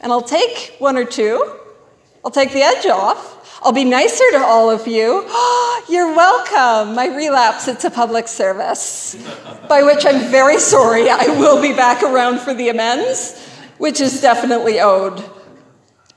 And 0.01 0.11
I'll 0.11 0.21
take 0.21 0.75
one 0.79 0.97
or 0.97 1.05
two, 1.05 1.55
I'll 2.25 2.31
take 2.31 2.51
the 2.51 2.61
edge 2.61 2.85
off. 2.87 3.35
I'll 3.63 3.73
be 3.73 3.85
nicer 3.85 4.23
to 4.31 4.39
all 4.39 4.69
of 4.69 4.87
you. 4.87 5.21
You're 5.89 6.15
welcome. 6.15 6.93
My 6.95 7.07
relapse, 7.07 7.67
it's 7.67 7.85
a 7.85 7.89
public 7.89 8.27
service, 8.27 9.15
by 9.67 9.83
which 9.83 10.05
I'm 10.05 10.29
very 10.29 10.59
sorry. 10.59 11.09
I 11.09 11.27
will 11.39 11.61
be 11.61 11.73
back 11.73 12.03
around 12.03 12.39
for 12.39 12.53
the 12.53 12.69
amends, 12.69 13.39
which 13.77 13.99
is 13.99 14.21
definitely 14.21 14.79
owed 14.79 15.23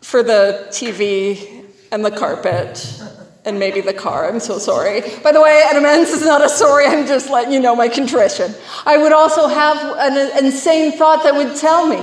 for 0.00 0.22
the 0.22 0.66
TV 0.70 1.64
and 1.90 2.04
the 2.04 2.10
carpet 2.10 2.99
and 3.44 3.58
maybe 3.58 3.80
the 3.80 3.94
car. 3.94 4.28
I'm 4.28 4.40
so 4.40 4.58
sorry. 4.58 5.00
By 5.22 5.32
the 5.32 5.40
way, 5.40 5.62
an 5.70 5.76
amends 5.76 6.10
is 6.10 6.24
not 6.24 6.44
a 6.44 6.48
sorry, 6.48 6.86
I'm 6.86 7.06
just 7.06 7.30
letting 7.30 7.52
you 7.52 7.60
know 7.60 7.74
my 7.74 7.88
contrition. 7.88 8.54
I 8.84 8.98
would 8.98 9.12
also 9.12 9.48
have 9.48 9.76
an 9.98 10.44
insane 10.44 10.92
thought 10.92 11.22
that 11.24 11.34
would 11.34 11.56
tell 11.56 11.86
me. 11.86 12.00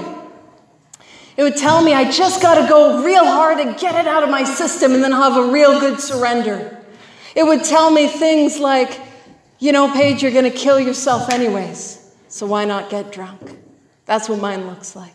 It 1.36 1.44
would 1.44 1.56
tell 1.56 1.84
me 1.84 1.94
I 1.94 2.10
just 2.10 2.41
got 2.41 2.60
to 2.60 2.67
go 2.67 3.03
real 3.03 3.24
hard 3.24 3.60
and 3.60 3.77
get 3.77 3.96
it 3.96 4.08
out 4.08 4.24
of 4.24 4.29
my 4.29 4.44
system 4.44 4.94
and 4.94 5.03
then 5.03 5.12
have 5.12 5.38
a 5.38 5.51
real 5.51 5.79
good 5.79 6.00
surrender. 6.00 6.84
It 7.36 7.46
would 7.46 7.63
tell 7.63 7.91
me 7.91 8.08
things 8.08 8.58
like, 8.58 9.00
you 9.60 9.72
know, 9.72 9.91
Paige, 9.94 10.24
you're 10.24 10.32
going 10.32 10.51
to 10.51 10.58
kill 10.58 10.79
yourself 10.79 11.29
anyways, 11.29 12.12
so 12.27 12.48
why 12.48 12.65
not 12.65 12.89
get 12.89 13.12
drunk? 13.12 13.60
That's 14.06 14.27
what 14.27 14.41
mine 14.41 14.65
looks 14.65 14.96
like. 14.96 15.13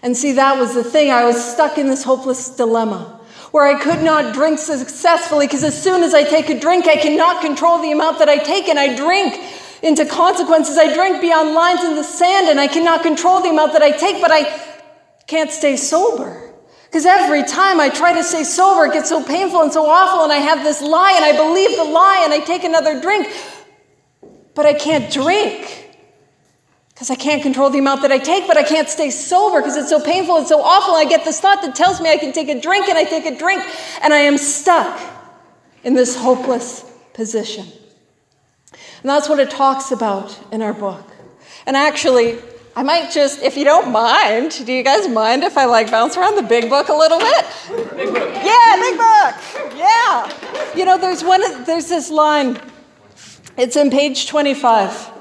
And 0.00 0.16
see, 0.16 0.32
that 0.32 0.60
was 0.60 0.74
the 0.74 0.84
thing. 0.84 1.10
I 1.10 1.24
was 1.24 1.42
stuck 1.42 1.76
in 1.76 1.88
this 1.88 2.04
hopeless 2.04 2.50
dilemma 2.50 3.17
where 3.50 3.66
I 3.66 3.80
could 3.80 4.02
not 4.02 4.34
drink 4.34 4.58
successfully 4.58 5.46
because 5.46 5.64
as 5.64 5.80
soon 5.80 6.02
as 6.02 6.14
I 6.14 6.22
take 6.22 6.48
a 6.50 6.58
drink, 6.58 6.86
I 6.86 6.96
cannot 6.96 7.40
control 7.40 7.80
the 7.80 7.92
amount 7.92 8.18
that 8.18 8.28
I 8.28 8.38
take, 8.38 8.68
and 8.68 8.78
I 8.78 8.94
drink 8.94 9.40
into 9.82 10.04
consequences. 10.04 10.76
I 10.76 10.92
drink 10.94 11.20
beyond 11.20 11.54
lines 11.54 11.82
in 11.84 11.94
the 11.94 12.04
sand, 12.04 12.48
and 12.48 12.60
I 12.60 12.66
cannot 12.66 13.02
control 13.02 13.40
the 13.40 13.50
amount 13.50 13.72
that 13.72 13.82
I 13.82 13.90
take, 13.90 14.20
but 14.20 14.30
I 14.30 14.44
can't 15.26 15.50
stay 15.50 15.76
sober. 15.76 16.52
Because 16.86 17.04
every 17.04 17.44
time 17.44 17.80
I 17.80 17.90
try 17.90 18.14
to 18.14 18.24
stay 18.24 18.44
sober, 18.44 18.86
it 18.86 18.94
gets 18.94 19.08
so 19.08 19.22
painful 19.22 19.62
and 19.62 19.72
so 19.72 19.86
awful, 19.88 20.24
and 20.24 20.32
I 20.32 20.38
have 20.38 20.64
this 20.64 20.82
lie, 20.82 21.12
and 21.16 21.24
I 21.24 21.36
believe 21.36 21.76
the 21.76 21.84
lie, 21.84 22.22
and 22.24 22.32
I 22.32 22.40
take 22.40 22.64
another 22.64 23.00
drink, 23.00 23.28
but 24.54 24.66
I 24.66 24.74
can't 24.74 25.12
drink 25.12 25.77
because 26.98 27.12
I 27.12 27.14
can't 27.14 27.44
control 27.44 27.70
the 27.70 27.78
amount 27.78 28.02
that 28.02 28.10
I 28.10 28.18
take, 28.18 28.48
but 28.48 28.56
I 28.56 28.64
can't 28.64 28.88
stay 28.88 29.10
sober 29.10 29.60
because 29.60 29.76
it's 29.76 29.88
so 29.88 30.00
painful 30.00 30.36
and 30.36 30.48
so 30.48 30.60
awful. 30.60 30.94
I 30.94 31.04
get 31.04 31.24
this 31.24 31.38
thought 31.38 31.62
that 31.62 31.76
tells 31.76 32.00
me 32.00 32.10
I 32.10 32.16
can 32.16 32.32
take 32.32 32.48
a 32.48 32.60
drink, 32.60 32.88
and 32.88 32.98
I 32.98 33.04
take 33.04 33.24
a 33.24 33.38
drink, 33.38 33.62
and 34.02 34.12
I 34.12 34.18
am 34.18 34.36
stuck 34.36 35.00
in 35.84 35.94
this 35.94 36.16
hopeless 36.16 36.84
position. 37.14 37.66
And 38.72 39.08
that's 39.08 39.28
what 39.28 39.38
it 39.38 39.48
talks 39.48 39.92
about 39.92 40.36
in 40.50 40.60
our 40.60 40.72
book. 40.72 41.08
And 41.66 41.76
actually, 41.76 42.40
I 42.74 42.82
might 42.82 43.12
just, 43.12 43.42
if 43.42 43.56
you 43.56 43.64
don't 43.64 43.92
mind, 43.92 44.66
do 44.66 44.72
you 44.72 44.82
guys 44.82 45.06
mind 45.06 45.44
if 45.44 45.56
I 45.56 45.66
like 45.66 45.92
bounce 45.92 46.16
around 46.16 46.34
the 46.34 46.42
big 46.42 46.68
book 46.68 46.88
a 46.88 46.94
little 46.94 47.20
bit? 47.20 47.46
Big 47.94 48.12
book. 48.12 48.34
Yeah, 48.34 48.76
big 48.76 48.96
book. 48.96 49.76
Yeah. 49.76 50.74
You 50.74 50.84
know, 50.84 50.98
there's 50.98 51.22
one. 51.22 51.64
There's 51.64 51.88
this 51.88 52.10
line. 52.10 52.60
It's 53.56 53.76
in 53.76 53.90
page 53.90 54.26
25. 54.26 55.17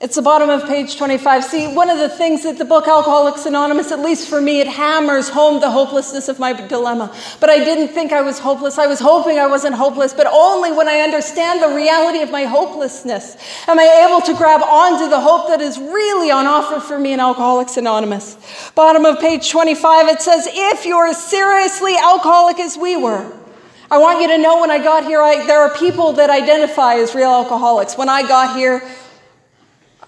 It's 0.00 0.16
the 0.16 0.22
bottom 0.22 0.48
of 0.48 0.66
page 0.66 0.96
25. 0.96 1.44
See, 1.44 1.74
one 1.74 1.90
of 1.90 1.98
the 1.98 2.08
things 2.08 2.44
that 2.44 2.56
the 2.56 2.64
book 2.64 2.88
Alcoholics 2.88 3.44
Anonymous, 3.44 3.92
at 3.92 4.00
least 4.00 4.30
for 4.30 4.40
me, 4.40 4.62
it 4.62 4.66
hammers 4.66 5.28
home 5.28 5.60
the 5.60 5.70
hopelessness 5.70 6.30
of 6.30 6.38
my 6.38 6.54
dilemma. 6.54 7.14
But 7.38 7.50
I 7.50 7.58
didn't 7.58 7.88
think 7.88 8.10
I 8.10 8.22
was 8.22 8.38
hopeless. 8.38 8.78
I 8.78 8.86
was 8.86 8.98
hoping 8.98 9.38
I 9.38 9.46
wasn't 9.46 9.74
hopeless, 9.74 10.14
but 10.14 10.26
only 10.26 10.72
when 10.72 10.88
I 10.88 11.00
understand 11.00 11.62
the 11.62 11.76
reality 11.76 12.22
of 12.22 12.30
my 12.30 12.44
hopelessness 12.44 13.36
am 13.68 13.78
I 13.78 14.06
able 14.08 14.22
to 14.22 14.32
grab 14.32 14.62
onto 14.62 15.06
the 15.10 15.20
hope 15.20 15.48
that 15.48 15.60
is 15.60 15.78
really 15.78 16.30
on 16.30 16.46
offer 16.46 16.80
for 16.80 16.98
me 16.98 17.12
in 17.12 17.20
Alcoholics 17.20 17.76
Anonymous. 17.76 18.38
Bottom 18.74 19.04
of 19.04 19.20
page 19.20 19.50
25, 19.50 20.08
it 20.08 20.22
says, 20.22 20.48
If 20.50 20.86
you're 20.86 21.08
as 21.08 21.22
seriously 21.22 21.94
alcoholic 22.02 22.58
as 22.58 22.78
we 22.78 22.96
were, 22.96 23.30
I 23.90 23.98
want 23.98 24.22
you 24.22 24.28
to 24.28 24.38
know 24.38 24.62
when 24.62 24.70
I 24.70 24.78
got 24.78 25.04
here, 25.04 25.20
I, 25.20 25.46
there 25.46 25.60
are 25.60 25.76
people 25.76 26.14
that 26.14 26.30
identify 26.30 26.94
as 26.94 27.14
real 27.14 27.28
alcoholics. 27.28 27.98
When 27.98 28.08
I 28.08 28.22
got 28.26 28.56
here, 28.56 28.82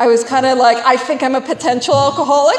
I 0.02 0.06
was 0.08 0.24
kind 0.24 0.44
of 0.46 0.58
like, 0.58 0.78
I 0.78 0.96
think 0.96 1.22
I'm 1.22 1.36
a 1.36 1.40
potential 1.40 1.94
alcoholic. 1.94 2.58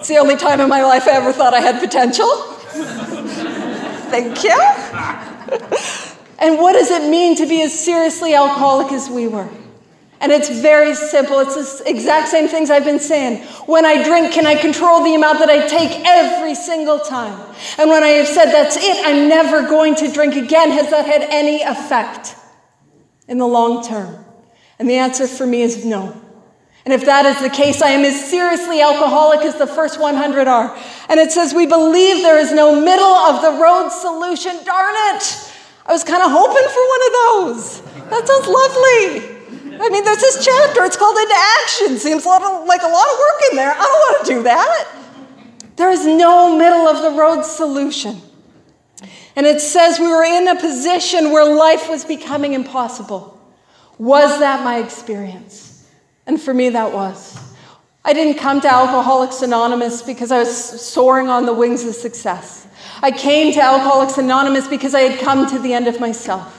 It's 0.00 0.08
the 0.08 0.16
only 0.16 0.34
time 0.34 0.60
in 0.60 0.68
my 0.68 0.82
life 0.82 1.06
I 1.06 1.12
ever 1.12 1.32
thought 1.32 1.54
I 1.54 1.60
had 1.60 1.78
potential. 1.78 2.26
Thank 4.10 4.42
you. 4.42 4.50
and 6.40 6.58
what 6.58 6.72
does 6.72 6.90
it 6.90 7.08
mean 7.08 7.36
to 7.36 7.46
be 7.46 7.62
as 7.62 7.72
seriously 7.72 8.34
alcoholic 8.34 8.90
as 8.90 9.08
we 9.08 9.28
were? 9.28 9.48
And 10.20 10.32
it's 10.32 10.48
very 10.50 10.96
simple. 10.96 11.38
It's 11.38 11.78
the 11.78 11.88
exact 11.88 12.30
same 12.30 12.48
things 12.48 12.68
I've 12.68 12.84
been 12.84 12.98
saying. 12.98 13.44
When 13.66 13.86
I 13.86 14.02
drink, 14.02 14.32
can 14.32 14.44
I 14.44 14.56
control 14.56 15.04
the 15.04 15.14
amount 15.14 15.38
that 15.38 15.50
I 15.50 15.68
take 15.68 16.04
every 16.04 16.56
single 16.56 16.98
time? 16.98 17.38
And 17.78 17.88
when 17.88 18.02
I 18.02 18.08
have 18.08 18.26
said 18.26 18.46
that's 18.46 18.76
it, 18.76 19.06
I'm 19.06 19.28
never 19.28 19.68
going 19.68 19.94
to 19.94 20.10
drink 20.10 20.34
again, 20.34 20.72
has 20.72 20.90
that 20.90 21.06
had 21.06 21.22
any 21.30 21.62
effect 21.62 22.34
in 23.28 23.38
the 23.38 23.46
long 23.46 23.84
term? 23.86 24.21
And 24.82 24.90
the 24.90 24.96
answer 24.96 25.28
for 25.28 25.46
me 25.46 25.62
is 25.62 25.84
no. 25.84 26.20
And 26.84 26.92
if 26.92 27.04
that 27.04 27.24
is 27.24 27.40
the 27.40 27.48
case, 27.48 27.80
I 27.80 27.90
am 27.90 28.04
as 28.04 28.28
seriously 28.28 28.82
alcoholic 28.82 29.42
as 29.42 29.54
the 29.54 29.68
first 29.68 30.00
100 30.00 30.48
are. 30.48 30.76
And 31.08 31.20
it 31.20 31.30
says, 31.30 31.54
We 31.54 31.66
believe 31.68 32.16
there 32.16 32.36
is 32.36 32.50
no 32.50 32.74
middle 32.74 33.14
of 33.14 33.42
the 33.42 33.62
road 33.62 33.90
solution. 33.90 34.50
Darn 34.64 34.94
it! 35.14 35.52
I 35.86 35.92
was 35.92 36.02
kind 36.02 36.20
of 36.20 36.32
hoping 36.32 36.66
for 36.66 36.82
one 36.90 37.02
of 37.06 37.12
those. 37.14 37.80
That 38.10 38.26
sounds 38.26 38.48
lovely. 38.48 39.78
I 39.80 39.88
mean, 39.88 40.02
there's 40.02 40.18
this 40.18 40.44
chapter, 40.44 40.82
it's 40.82 40.96
called 40.96 41.16
Into 41.16 41.36
Action. 41.62 41.96
Seems 41.98 42.24
a 42.24 42.28
lot 42.28 42.42
of, 42.42 42.66
like 42.66 42.82
a 42.82 42.88
lot 42.88 43.06
of 43.06 43.18
work 43.20 43.40
in 43.52 43.56
there. 43.58 43.70
I 43.70 43.78
don't 43.78 43.86
want 43.86 44.26
to 44.26 44.34
do 44.34 44.42
that. 44.42 44.88
There 45.76 45.92
is 45.92 46.04
no 46.04 46.58
middle 46.58 46.88
of 46.88 47.02
the 47.02 47.16
road 47.16 47.44
solution. 47.44 48.20
And 49.36 49.46
it 49.46 49.60
says 49.60 50.00
we 50.00 50.08
were 50.08 50.24
in 50.24 50.48
a 50.48 50.56
position 50.58 51.30
where 51.30 51.44
life 51.54 51.88
was 51.88 52.04
becoming 52.04 52.54
impossible. 52.54 53.38
Was 53.98 54.38
that 54.40 54.64
my 54.64 54.78
experience? 54.78 55.88
And 56.26 56.40
for 56.40 56.54
me, 56.54 56.70
that 56.70 56.92
was. 56.92 57.38
I 58.04 58.12
didn't 58.12 58.38
come 58.38 58.60
to 58.60 58.72
Alcoholics 58.72 59.42
Anonymous 59.42 60.02
because 60.02 60.32
I 60.32 60.38
was 60.38 60.80
soaring 60.80 61.28
on 61.28 61.46
the 61.46 61.52
wings 61.52 61.84
of 61.84 61.94
success. 61.94 62.66
I 63.00 63.10
came 63.10 63.52
to 63.54 63.60
Alcoholics 63.60 64.18
Anonymous 64.18 64.66
because 64.66 64.94
I 64.94 65.00
had 65.00 65.20
come 65.20 65.48
to 65.50 65.58
the 65.58 65.72
end 65.72 65.86
of 65.86 66.00
myself. 66.00 66.58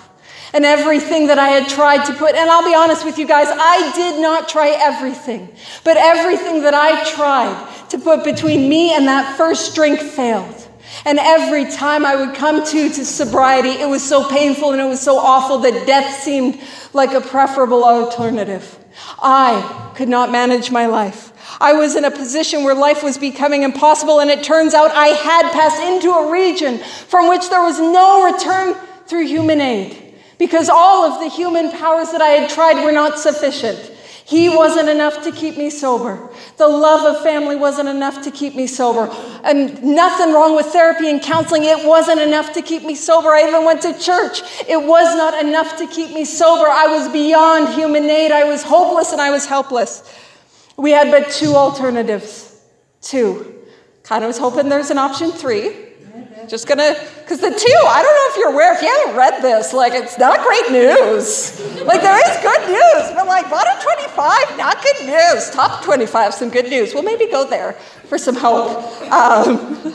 And 0.54 0.66
everything 0.66 1.28
that 1.28 1.40
I 1.40 1.48
had 1.50 1.68
tried 1.68 2.06
to 2.06 2.14
put, 2.14 2.36
and 2.36 2.50
I'll 2.50 2.64
be 2.64 2.76
honest 2.76 3.04
with 3.04 3.18
you 3.18 3.26
guys, 3.26 3.48
I 3.50 3.92
did 3.96 4.22
not 4.22 4.48
try 4.48 4.70
everything. 4.70 5.50
But 5.84 5.98
everything 5.98 6.62
that 6.62 6.76
I 6.76 7.04
tried 7.10 7.90
to 7.90 7.98
put 7.98 8.24
between 8.24 8.70
me 8.70 8.94
and 8.94 9.08
that 9.08 9.36
first 9.36 9.74
drink 9.74 10.00
failed. 10.00 10.63
And 11.06 11.20
every 11.20 11.66
time 11.66 12.06
I 12.06 12.16
would 12.16 12.36
come 12.36 12.66
to, 12.66 12.90
to 12.90 13.06
sobriety, 13.06 13.70
it 13.70 13.90
was 13.90 14.02
so 14.02 14.30
painful 14.30 14.72
and 14.72 14.82
it 14.82 14.86
was 14.86 15.02
so 15.02 15.18
awful 15.18 15.60
that 15.60 15.86
death 15.86 16.22
seemed 16.22 16.60
like 16.94 17.12
a 17.12 17.22
preferable 17.22 17.84
alternative. 17.84 18.80
I 19.22 19.92
could 19.96 20.08
not 20.08 20.32
manage 20.32 20.72
my 20.72 20.86
life. 20.86 21.32
I 21.60 21.74
was 21.74 21.96
in 21.96 22.06
a 22.06 22.12
position 22.12 22.64
where 22.64 22.76
life 22.76 23.04
was 23.04 23.18
becoming 23.18 23.64
impossible, 23.64 24.20
and 24.20 24.30
it 24.30 24.44
turns 24.44 24.74
out 24.74 24.92
I 24.92 25.08
had 25.08 25.52
passed 25.52 25.82
into 25.82 26.12
a 26.12 26.32
region 26.32 26.80
from 26.80 27.30
which 27.30 27.50
there 27.50 27.62
was 27.62 27.80
no 27.80 28.32
return 28.32 28.76
through 29.08 29.28
human 29.28 29.62
aid 29.62 30.16
because 30.38 30.70
all 30.70 31.06
of 31.06 31.20
the 31.20 31.30
human 31.30 31.72
powers 31.72 32.12
that 32.12 32.22
I 32.22 32.30
had 32.30 32.50
tried 32.50 32.84
were 32.84 32.92
not 32.92 33.20
sufficient. 33.20 33.93
He 34.26 34.48
wasn't 34.48 34.88
enough 34.88 35.24
to 35.24 35.32
keep 35.32 35.58
me 35.58 35.70
sober. 35.70 36.30
The 36.58 36.68
love 36.68 37.16
of 37.16 37.22
family 37.24 37.56
wasn't 37.56 37.90
enough 37.90 38.22
to 38.24 38.32
keep 38.32 38.56
me 38.56 38.68
sober. 38.68 39.14
And 39.44 39.84
nothing 39.84 40.34
wrong 40.34 40.56
with 40.56 40.68
therapy 40.68 41.10
and 41.10 41.22
counseling. 41.22 41.66
It 41.66 41.86
wasn't 41.86 42.22
enough 42.22 42.54
to 42.54 42.62
keep 42.62 42.84
me 42.84 42.96
sober. 42.96 43.30
I 43.30 43.48
even 43.48 43.66
went 43.66 43.82
to 43.82 43.98
church. 44.00 44.42
It 44.68 44.82
was 44.82 45.16
not 45.18 45.44
enough 45.44 45.78
to 45.78 45.88
keep 45.88 46.14
me 46.14 46.24
sober. 46.24 46.68
I 46.68 46.88
was 46.88 47.12
beyond 47.12 47.74
human 47.74 48.06
aid. 48.10 48.32
I 48.32 48.46
was 48.46 48.64
hopeless 48.64 49.12
and 49.12 49.20
I 49.20 49.30
was 49.30 49.46
helpless. 49.46 50.10
We 50.78 50.92
had 50.92 51.12
but 51.12 51.30
two 51.30 51.56
alternatives. 51.56 52.62
Two. 53.02 53.60
Kind 54.04 54.24
of 54.24 54.28
was 54.28 54.38
hoping 54.38 54.70
there's 54.70 54.90
an 54.90 54.98
option 54.98 55.32
three. 55.32 55.93
Just 56.48 56.68
gonna, 56.68 56.96
because 57.20 57.40
the 57.40 57.50
two, 57.50 57.88
I 57.88 58.02
don't 58.04 58.16
know 58.16 58.28
if 58.32 58.38
you're 58.38 58.52
aware, 58.52 58.76
if 58.76 58.82
you 58.82 58.88
haven't 58.88 59.16
read 59.16 59.42
this, 59.42 59.74
like 59.74 59.94
it's 59.94 60.18
not 60.18 60.46
great 60.46 60.72
news. 60.72 61.60
Like 61.84 62.02
there 62.02 62.18
is 62.18 62.42
good 62.42 62.68
news, 62.68 63.16
but 63.16 63.28
like 63.28 63.50
bottom 63.50 63.82
25, 63.82 64.58
not 64.58 64.82
good 64.84 65.06
news. 65.08 65.50
Top 65.52 65.84
25, 65.84 66.34
some 66.34 66.50
good 66.50 66.70
news. 66.70 66.94
Well, 66.94 67.04
maybe 67.04 67.28
go 67.28 67.48
there 67.48 67.74
for 68.08 68.18
some 68.18 68.36
hope. 68.36 68.84
Um, 69.12 69.88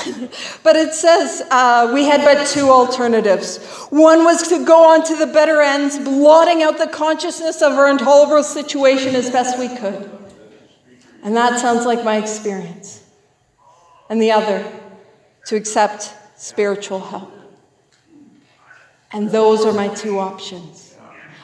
but 0.62 0.76
it 0.76 0.94
says 0.94 1.42
uh, 1.50 1.90
we 1.92 2.04
had 2.04 2.24
but 2.24 2.46
two 2.46 2.70
alternatives. 2.70 3.58
One 3.90 4.24
was 4.24 4.48
to 4.48 4.64
go 4.64 4.90
on 4.90 5.04
to 5.04 5.16
the 5.16 5.26
better 5.26 5.60
ends, 5.60 5.98
blotting 5.98 6.62
out 6.62 6.78
the 6.78 6.86
consciousness 6.86 7.62
of 7.62 7.72
our 7.72 7.88
intolerable 7.88 8.42
situation 8.42 9.14
as 9.14 9.30
best 9.30 9.58
we 9.58 9.68
could. 9.76 10.10
And 11.22 11.36
that 11.36 11.60
sounds 11.60 11.84
like 11.84 12.04
my 12.04 12.16
experience. 12.16 13.04
And 14.08 14.20
the 14.20 14.32
other 14.32 14.79
to 15.46 15.56
accept 15.56 16.12
spiritual 16.36 17.00
help. 17.00 17.32
And 19.12 19.30
those 19.30 19.64
are 19.64 19.72
my 19.72 19.88
two 19.88 20.18
options. 20.18 20.94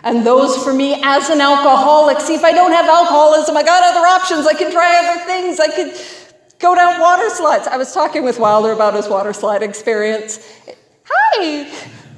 And 0.03 0.25
those 0.25 0.63
for 0.63 0.73
me 0.73 1.01
as 1.03 1.31
an 1.31 1.41
alcoholic, 1.41 2.21
see, 2.21 2.35
if 2.35 2.45
I 2.45 2.53
don't 2.53 2.73
have 2.73 2.87
alcoholism, 2.87 3.57
I 3.57 3.63
got 3.63 3.83
other 3.83 4.07
options. 4.07 4.47
I 4.47 4.55
can 4.55 4.71
try 4.71 4.99
other 4.99 5.25
things. 5.25 5.59
I 5.59 5.67
could 5.67 5.93
go 6.61 6.75
down 6.75 7.01
water 7.01 7.29
slides. 7.31 7.67
I 7.67 7.77
was 7.77 7.93
talking 7.93 8.23
with 8.23 8.39
Wilder 8.39 8.73
about 8.73 8.95
his 8.95 9.09
water 9.09 9.33
slide 9.33 9.63
experience. 9.63 10.39
Hi! 11.09 11.69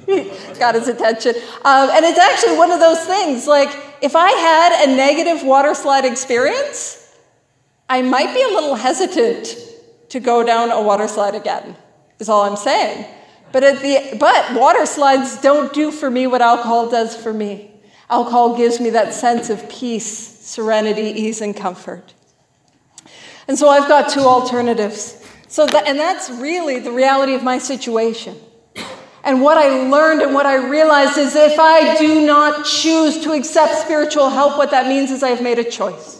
got 0.59 0.75
his 0.75 0.87
attention. 0.87 1.35
Um, 1.65 1.89
and 1.91 2.05
it's 2.05 2.19
actually 2.19 2.57
one 2.57 2.71
of 2.71 2.79
those 2.79 3.03
things 3.05 3.47
like, 3.47 3.69
if 4.01 4.15
I 4.15 4.29
had 4.31 4.87
a 4.87 4.95
negative 4.95 5.43
water 5.43 5.73
slide 5.73 6.05
experience, 6.05 7.15
I 7.89 8.01
might 8.01 8.33
be 8.33 8.41
a 8.43 8.47
little 8.47 8.75
hesitant 8.75 9.68
to 10.09 10.19
go 10.19 10.43
down 10.43 10.71
a 10.71 10.81
water 10.81 11.07
slide 11.07 11.35
again, 11.35 11.75
is 12.19 12.29
all 12.29 12.43
I'm 12.43 12.57
saying. 12.57 13.05
But, 13.51 13.63
at 13.63 13.81
the, 13.81 14.17
but 14.19 14.53
water 14.53 14.85
slides 14.85 15.41
don't 15.41 15.73
do 15.73 15.91
for 15.91 16.09
me 16.09 16.27
what 16.27 16.41
alcohol 16.41 16.89
does 16.89 17.15
for 17.15 17.33
me. 17.33 17.71
Alcohol 18.09 18.57
gives 18.57 18.79
me 18.79 18.89
that 18.91 19.13
sense 19.13 19.49
of 19.49 19.69
peace, 19.69 20.07
serenity, 20.07 21.01
ease, 21.01 21.41
and 21.41 21.55
comfort. 21.55 22.13
And 23.47 23.57
so 23.57 23.69
I've 23.69 23.87
got 23.87 24.09
two 24.09 24.21
alternatives. 24.21 25.25
So 25.47 25.65
that, 25.65 25.87
and 25.87 25.97
that's 25.97 26.29
really 26.29 26.79
the 26.79 26.91
reality 26.91 27.33
of 27.33 27.43
my 27.43 27.57
situation. 27.57 28.37
And 29.23 29.41
what 29.41 29.57
I 29.57 29.89
learned 29.89 30.21
and 30.21 30.33
what 30.33 30.45
I 30.45 30.55
realized 30.69 31.17
is 31.17 31.35
if 31.35 31.59
I 31.59 31.97
do 31.97 32.25
not 32.25 32.65
choose 32.65 33.23
to 33.23 33.31
accept 33.33 33.75
spiritual 33.75 34.29
help, 34.29 34.57
what 34.57 34.71
that 34.71 34.87
means 34.87 35.11
is 35.11 35.23
I've 35.23 35.41
made 35.41 35.59
a 35.59 35.63
choice. 35.63 36.18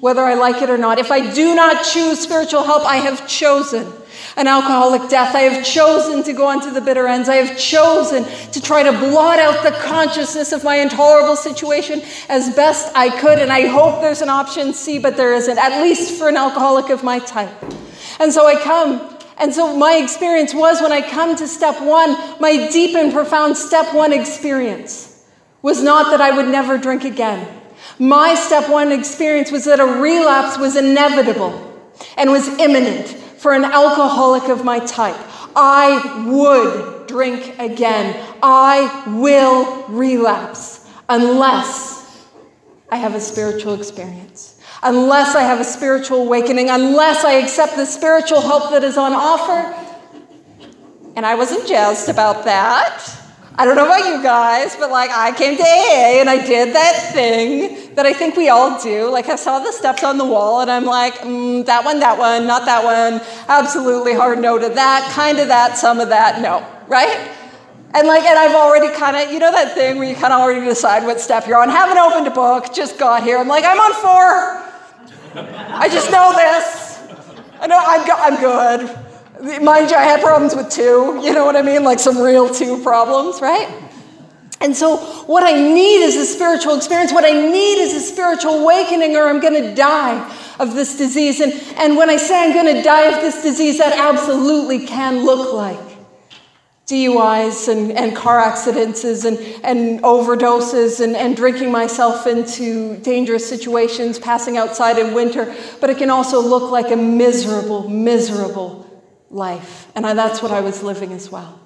Whether 0.00 0.22
I 0.22 0.34
like 0.34 0.62
it 0.62 0.70
or 0.70 0.78
not. 0.78 0.98
If 0.98 1.10
I 1.10 1.32
do 1.32 1.54
not 1.54 1.84
choose 1.84 2.20
spiritual 2.20 2.62
help, 2.62 2.84
I 2.84 2.96
have 2.96 3.26
chosen 3.28 3.92
an 4.36 4.46
alcoholic 4.46 5.10
death. 5.10 5.34
I 5.34 5.40
have 5.40 5.64
chosen 5.64 6.22
to 6.22 6.32
go 6.32 6.46
on 6.46 6.60
to 6.62 6.70
the 6.70 6.80
bitter 6.80 7.08
ends. 7.08 7.28
I 7.28 7.36
have 7.36 7.58
chosen 7.58 8.24
to 8.52 8.62
try 8.62 8.84
to 8.84 8.92
blot 8.92 9.40
out 9.40 9.64
the 9.64 9.72
consciousness 9.82 10.52
of 10.52 10.62
my 10.62 10.76
intolerable 10.76 11.34
situation 11.34 12.02
as 12.28 12.54
best 12.54 12.94
I 12.94 13.10
could. 13.18 13.38
And 13.38 13.52
I 13.52 13.66
hope 13.66 14.00
there's 14.00 14.22
an 14.22 14.28
option 14.28 14.72
C, 14.72 14.98
but 14.98 15.16
there 15.16 15.34
isn't, 15.34 15.58
at 15.58 15.82
least 15.82 16.16
for 16.16 16.28
an 16.28 16.36
alcoholic 16.36 16.90
of 16.90 17.02
my 17.02 17.18
type. 17.18 17.52
And 18.20 18.32
so 18.32 18.46
I 18.46 18.54
come. 18.62 19.16
And 19.38 19.52
so 19.52 19.76
my 19.76 19.94
experience 19.94 20.54
was 20.54 20.80
when 20.80 20.92
I 20.92 21.00
come 21.00 21.36
to 21.36 21.48
step 21.48 21.80
one, 21.80 22.16
my 22.40 22.68
deep 22.70 22.96
and 22.96 23.12
profound 23.12 23.56
step 23.56 23.94
one 23.94 24.12
experience 24.12 25.24
was 25.62 25.82
not 25.82 26.10
that 26.10 26.20
I 26.20 26.36
would 26.36 26.48
never 26.48 26.78
drink 26.78 27.04
again. 27.04 27.46
My 27.98 28.34
step 28.34 28.70
one 28.70 28.92
experience 28.92 29.50
was 29.50 29.64
that 29.64 29.80
a 29.80 29.84
relapse 29.84 30.58
was 30.58 30.76
inevitable 30.76 31.64
and 32.16 32.30
was 32.30 32.46
imminent 32.58 33.08
for 33.08 33.52
an 33.52 33.64
alcoholic 33.64 34.48
of 34.48 34.64
my 34.64 34.78
type. 34.80 35.18
I 35.56 36.24
would 36.28 37.08
drink 37.08 37.58
again. 37.58 38.24
I 38.42 39.04
will 39.18 39.86
relapse 39.88 40.88
unless 41.08 42.28
I 42.90 42.96
have 42.96 43.14
a 43.14 43.20
spiritual 43.20 43.74
experience, 43.74 44.60
unless 44.82 45.34
I 45.34 45.42
have 45.42 45.60
a 45.60 45.64
spiritual 45.64 46.22
awakening, 46.22 46.70
unless 46.70 47.24
I 47.24 47.32
accept 47.34 47.76
the 47.76 47.84
spiritual 47.84 48.40
help 48.40 48.70
that 48.70 48.84
is 48.84 48.96
on 48.96 49.12
offer. 49.12 49.74
And 51.16 51.26
I 51.26 51.34
wasn't 51.34 51.66
jazzed 51.66 52.08
about 52.08 52.44
that. 52.44 53.04
I 53.60 53.64
don't 53.64 53.74
know 53.74 53.86
about 53.86 54.06
you 54.06 54.22
guys, 54.22 54.76
but 54.76 54.88
like 54.88 55.10
I 55.10 55.32
came 55.32 55.56
to 55.56 55.62
AA 55.64 56.20
and 56.20 56.30
I 56.30 56.46
did 56.46 56.76
that 56.76 57.10
thing 57.12 57.92
that 57.96 58.06
I 58.06 58.12
think 58.12 58.36
we 58.36 58.48
all 58.48 58.80
do. 58.80 59.10
Like 59.10 59.28
I 59.28 59.34
saw 59.34 59.58
the 59.58 59.72
steps 59.72 60.04
on 60.04 60.16
the 60.16 60.24
wall 60.24 60.60
and 60.60 60.70
I'm 60.70 60.84
like, 60.84 61.14
mm, 61.14 61.66
that 61.66 61.84
one, 61.84 61.98
that 61.98 62.16
one, 62.16 62.46
not 62.46 62.66
that 62.66 62.84
one, 62.84 63.20
absolutely 63.48 64.14
hard 64.14 64.38
no 64.38 64.58
to 64.60 64.68
that, 64.68 65.10
kind 65.12 65.40
of 65.40 65.48
that, 65.48 65.76
some 65.76 65.98
of 65.98 66.08
that, 66.10 66.40
no, 66.40 66.64
right? 66.86 67.32
And 67.94 68.06
like, 68.06 68.22
and 68.22 68.38
I've 68.38 68.54
already 68.54 68.94
kind 68.94 69.16
of, 69.16 69.32
you 69.32 69.40
know 69.40 69.50
that 69.50 69.74
thing 69.74 69.98
where 69.98 70.08
you 70.08 70.14
kind 70.14 70.32
of 70.32 70.38
already 70.38 70.64
decide 70.64 71.02
what 71.02 71.20
step 71.20 71.48
you're 71.48 71.60
on. 71.60 71.68
Haven't 71.68 71.98
opened 71.98 72.28
a 72.28 72.30
book, 72.30 72.72
just 72.72 72.96
got 72.96 73.24
here. 73.24 73.38
I'm 73.38 73.48
like, 73.48 73.64
I'm 73.64 73.80
on 73.80 73.92
four. 73.94 74.62
I 75.74 75.88
just 75.88 76.12
know 76.12 76.32
this. 76.36 77.00
I 77.60 77.66
know 77.66 77.82
I'm, 77.84 78.06
go- 78.06 78.14
I'm 78.16 78.36
good. 78.40 79.07
Mind 79.40 79.90
you, 79.90 79.96
I 79.96 80.02
had 80.02 80.20
problems 80.20 80.56
with 80.56 80.68
two, 80.68 81.20
you 81.22 81.32
know 81.32 81.44
what 81.44 81.54
I 81.54 81.62
mean? 81.62 81.84
Like 81.84 82.00
some 82.00 82.18
real 82.18 82.52
two 82.52 82.82
problems, 82.82 83.40
right? 83.40 83.68
And 84.60 84.74
so, 84.74 84.96
what 85.26 85.44
I 85.44 85.52
need 85.52 86.02
is 86.02 86.16
a 86.16 86.26
spiritual 86.26 86.74
experience. 86.74 87.12
What 87.12 87.24
I 87.24 87.30
need 87.30 87.78
is 87.78 87.94
a 87.94 88.00
spiritual 88.00 88.62
awakening, 88.62 89.14
or 89.14 89.28
I'm 89.28 89.38
going 89.38 89.62
to 89.62 89.74
die 89.74 90.34
of 90.58 90.74
this 90.74 90.98
disease. 90.98 91.40
And, 91.40 91.52
and 91.76 91.96
when 91.96 92.10
I 92.10 92.16
say 92.16 92.42
I'm 92.42 92.52
going 92.52 92.74
to 92.74 92.82
die 92.82 93.14
of 93.14 93.20
this 93.20 93.40
disease, 93.40 93.78
that 93.78 93.96
absolutely 93.96 94.84
can 94.84 95.24
look 95.24 95.52
like 95.52 95.78
DUIs 96.86 97.68
and, 97.68 97.92
and 97.92 98.16
car 98.16 98.40
accidents 98.40 99.04
and, 99.04 99.38
and 99.62 100.02
overdoses 100.02 101.00
and, 101.00 101.14
and 101.14 101.36
drinking 101.36 101.70
myself 101.70 102.26
into 102.26 102.96
dangerous 102.96 103.48
situations, 103.48 104.18
passing 104.18 104.56
outside 104.56 104.98
in 104.98 105.14
winter. 105.14 105.54
But 105.80 105.90
it 105.90 105.98
can 105.98 106.10
also 106.10 106.40
look 106.40 106.72
like 106.72 106.90
a 106.90 106.96
miserable, 106.96 107.88
miserable 107.88 108.87
life. 109.30 109.88
And 109.94 110.06
I, 110.06 110.14
that's 110.14 110.42
what 110.42 110.50
I 110.50 110.60
was 110.60 110.82
living 110.82 111.12
as 111.12 111.30
well. 111.30 111.60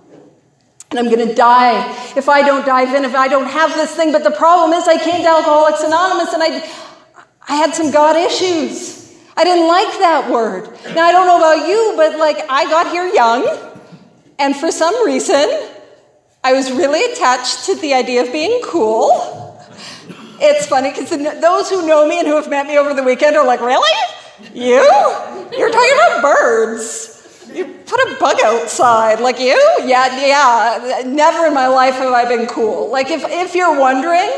And 0.90 0.98
I'm 0.98 1.06
going 1.06 1.26
to 1.26 1.34
die 1.34 1.90
if 2.16 2.28
I 2.28 2.42
don't 2.42 2.66
dive 2.66 2.94
in, 2.94 3.04
if 3.04 3.14
I 3.14 3.26
don't 3.26 3.46
have 3.46 3.72
this 3.74 3.94
thing. 3.94 4.12
But 4.12 4.24
the 4.24 4.30
problem 4.30 4.72
is, 4.72 4.86
I 4.86 4.98
came 4.98 5.22
to 5.22 5.28
Alcoholics 5.28 5.82
Anonymous 5.82 6.34
and 6.34 6.42
I, 6.42 6.70
I 7.48 7.56
had 7.56 7.74
some 7.74 7.90
God 7.90 8.16
issues. 8.16 9.16
I 9.34 9.44
didn't 9.44 9.68
like 9.68 9.98
that 10.00 10.30
word. 10.30 10.64
Now, 10.94 11.04
I 11.04 11.12
don't 11.12 11.26
know 11.26 11.38
about 11.38 11.66
you, 11.66 11.94
but 11.96 12.18
like 12.18 12.44
I 12.50 12.64
got 12.64 12.90
here 12.90 13.06
young. 13.06 13.46
And 14.38 14.54
for 14.54 14.70
some 14.70 15.06
reason, 15.06 15.48
I 16.44 16.52
was 16.52 16.70
really 16.70 17.02
attached 17.12 17.66
to 17.66 17.74
the 17.76 17.94
idea 17.94 18.22
of 18.26 18.32
being 18.32 18.60
cool. 18.62 19.58
It's 20.40 20.66
funny 20.66 20.90
because 20.90 21.08
those 21.40 21.70
who 21.70 21.86
know 21.86 22.06
me 22.06 22.18
and 22.18 22.28
who 22.28 22.34
have 22.34 22.50
met 22.50 22.66
me 22.66 22.76
over 22.76 22.92
the 22.92 23.02
weekend 23.02 23.36
are 23.36 23.46
like, 23.46 23.60
Really? 23.60 23.90
You? 24.52 24.82
You're 25.56 25.70
talking 25.70 25.94
about 25.94 26.20
birds. 26.20 27.21
You 27.54 27.66
put 27.86 28.00
a 28.00 28.16
bug 28.18 28.38
outside, 28.44 29.20
like 29.20 29.38
you? 29.38 29.58
Yeah, 29.84 30.26
yeah. 30.26 31.02
Never 31.06 31.46
in 31.46 31.54
my 31.54 31.66
life 31.68 31.94
have 31.94 32.12
I 32.12 32.24
been 32.24 32.46
cool. 32.46 32.90
Like, 32.90 33.10
if, 33.10 33.22
if 33.26 33.54
you're 33.54 33.78
wondering, 33.78 34.30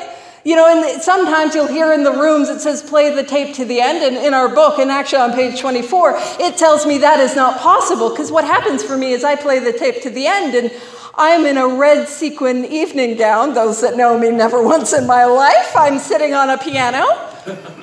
you 0.45 0.57
know, 0.57 0.69
and 0.69 1.03
sometimes 1.03 1.55
you'll 1.55 1.69
hear 1.69 1.93
in 1.93 2.05
the 2.05 2.13
rooms 2.13 2.51
it 2.51 2.61
says 2.61 2.83
play 2.83 3.15
the 3.15 3.23
tape 3.23 3.55
to 3.57 3.65
the 3.65 3.81
end. 3.81 4.03
And 4.03 4.17
in 4.25 4.35
our 4.35 4.49
book, 4.49 4.79
and 4.79 4.91
actually 4.91 5.21
on 5.21 5.33
page 5.33 5.59
24, 5.59 6.15
it 6.41 6.59
tells 6.59 6.85
me 6.85 6.99
that 6.99 7.19
is 7.21 7.35
not 7.35 7.61
possible. 7.61 8.11
Because 8.11 8.31
what 8.31 8.45
happens 8.45 8.83
for 8.83 8.97
me 8.97 9.13
is 9.13 9.25
I 9.25 9.37
play 9.37 9.59
the 9.59 9.73
tape 9.73 10.03
to 10.03 10.11
the 10.11 10.27
end 10.27 10.55
and 10.55 10.71
I'm 11.17 11.47
in 11.47 11.57
a 11.57 11.67
red 11.67 12.09
sequin 12.09 12.65
evening 12.65 13.17
gown. 13.17 13.55
Those 13.55 13.81
that 13.81 13.97
know 13.97 14.19
me 14.19 14.31
never 14.31 14.63
once 14.63 14.93
in 14.93 15.07
my 15.07 15.25
life. 15.25 15.73
I'm 15.77 15.99
sitting 15.99 16.35
on 16.35 16.51
a 16.51 16.59
piano, 16.59 17.07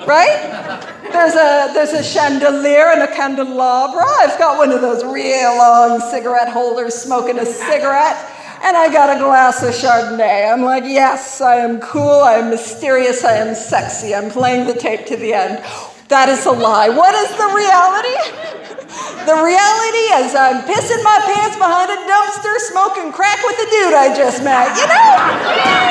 right? 0.06 1.00
There's 1.12 1.34
a, 1.34 1.72
there's 1.74 1.92
a 1.92 2.02
chandelier 2.02 2.92
and 2.92 3.02
a 3.02 3.14
candelabra. 3.14 4.04
I've 4.18 4.38
got 4.38 4.58
one 4.58 4.70
of 4.70 4.80
those 4.80 5.04
real 5.04 5.56
long 5.56 6.00
cigarette 6.00 6.48
holders 6.48 6.94
smoking 6.94 7.38
a 7.38 7.46
cigarette. 7.46 8.16
And 8.64 8.76
I 8.76 8.92
got 8.92 9.16
a 9.16 9.18
glass 9.18 9.62
of 9.62 9.74
Chardonnay. 9.74 10.52
I'm 10.52 10.62
like, 10.62 10.84
yes, 10.84 11.40
I 11.40 11.56
am 11.56 11.80
cool, 11.80 12.22
I 12.22 12.34
am 12.34 12.50
mysterious, 12.50 13.24
I 13.24 13.36
am 13.38 13.56
sexy. 13.56 14.14
I'm 14.14 14.30
playing 14.30 14.68
the 14.68 14.74
tape 14.74 15.04
to 15.06 15.16
the 15.16 15.34
end. 15.34 15.64
That 16.08 16.28
is 16.28 16.46
a 16.46 16.52
lie. 16.52 16.88
What 16.88 17.14
is 17.14 17.30
the 17.36 17.48
reality? 17.54 18.68
The 19.22 19.32
reality 19.32 20.04
is 20.20 20.34
I'm 20.34 20.66
pissing 20.68 21.02
my 21.02 21.18
pants 21.24 21.56
behind 21.56 21.88
a 21.88 21.96
dumpster 22.10 22.58
smoking 22.58 23.12
crack 23.12 23.38
with 23.46 23.56
a 23.56 23.70
dude 23.70 23.94
I 23.94 24.12
just 24.14 24.42
met. 24.44 24.76
You 24.76 24.84
know? 24.84 25.81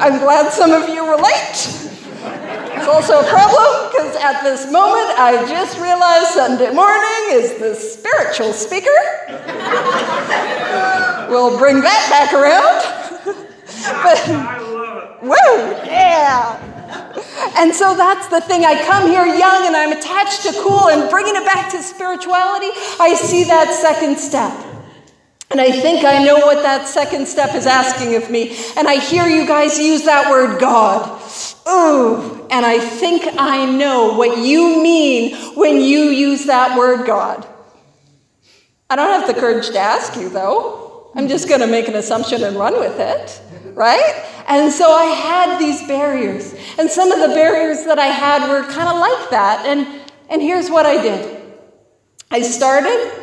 I'm 0.00 0.18
glad 0.18 0.50
some 0.50 0.72
of 0.72 0.88
you 0.88 1.06
relate. 1.10 1.52
It's 1.52 2.88
also 2.88 3.20
a 3.20 3.28
problem 3.28 3.90
because 3.92 4.16
at 4.16 4.42
this 4.42 4.72
moment 4.72 5.10
I 5.18 5.44
just 5.46 5.78
realized 5.78 6.28
Sunday 6.28 6.72
morning 6.72 7.20
is 7.32 7.58
the 7.58 7.74
spiritual 7.74 8.54
speaker. 8.54 8.88
we'll 11.28 11.58
bring 11.58 11.82
that 11.82 12.08
back 12.08 12.32
around. 12.32 12.80
but, 14.02 15.20
woo, 15.22 15.84
yeah. 15.84 16.56
And 17.58 17.74
so 17.74 17.94
that's 17.94 18.28
the 18.28 18.40
thing. 18.40 18.64
I 18.64 18.82
come 18.86 19.06
here 19.06 19.26
young 19.26 19.66
and 19.66 19.76
I'm 19.76 19.92
attached 19.92 20.44
to 20.44 20.52
cool 20.62 20.88
and 20.88 21.10
bringing 21.10 21.36
it 21.36 21.44
back 21.44 21.70
to 21.72 21.82
spirituality. 21.82 22.70
I 22.98 23.14
see 23.20 23.44
that 23.44 23.74
second 23.74 24.18
step. 24.18 24.69
And 25.50 25.60
I 25.60 25.72
think 25.72 26.04
I 26.04 26.22
know 26.22 26.36
what 26.36 26.62
that 26.62 26.86
second 26.86 27.26
step 27.26 27.56
is 27.56 27.66
asking 27.66 28.14
of 28.14 28.30
me. 28.30 28.56
And 28.76 28.86
I 28.86 28.96
hear 28.96 29.26
you 29.26 29.46
guys 29.48 29.80
use 29.80 30.04
that 30.04 30.30
word 30.30 30.60
God. 30.60 31.20
Ooh, 31.68 32.46
and 32.50 32.64
I 32.64 32.78
think 32.78 33.24
I 33.36 33.66
know 33.66 34.14
what 34.14 34.38
you 34.38 34.80
mean 34.80 35.34
when 35.56 35.80
you 35.80 36.04
use 36.04 36.44
that 36.44 36.78
word 36.78 37.04
God. 37.04 37.46
I 38.88 38.96
don't 38.96 39.08
have 39.08 39.26
the 39.26 39.38
courage 39.38 39.70
to 39.70 39.78
ask 39.78 40.16
you, 40.16 40.28
though. 40.28 41.10
I'm 41.16 41.26
just 41.26 41.48
going 41.48 41.60
to 41.60 41.66
make 41.66 41.88
an 41.88 41.96
assumption 41.96 42.44
and 42.44 42.56
run 42.56 42.78
with 42.78 43.00
it, 43.00 43.42
right? 43.74 44.24
And 44.46 44.72
so 44.72 44.92
I 44.92 45.06
had 45.06 45.58
these 45.58 45.84
barriers. 45.88 46.54
And 46.78 46.88
some 46.88 47.10
of 47.10 47.28
the 47.28 47.34
barriers 47.34 47.84
that 47.86 47.98
I 47.98 48.06
had 48.06 48.48
were 48.48 48.62
kind 48.70 48.88
of 48.88 48.98
like 48.98 49.30
that. 49.30 49.66
And, 49.66 50.10
and 50.28 50.40
here's 50.40 50.70
what 50.70 50.86
I 50.86 51.02
did 51.02 51.42
I 52.30 52.42
started 52.42 53.19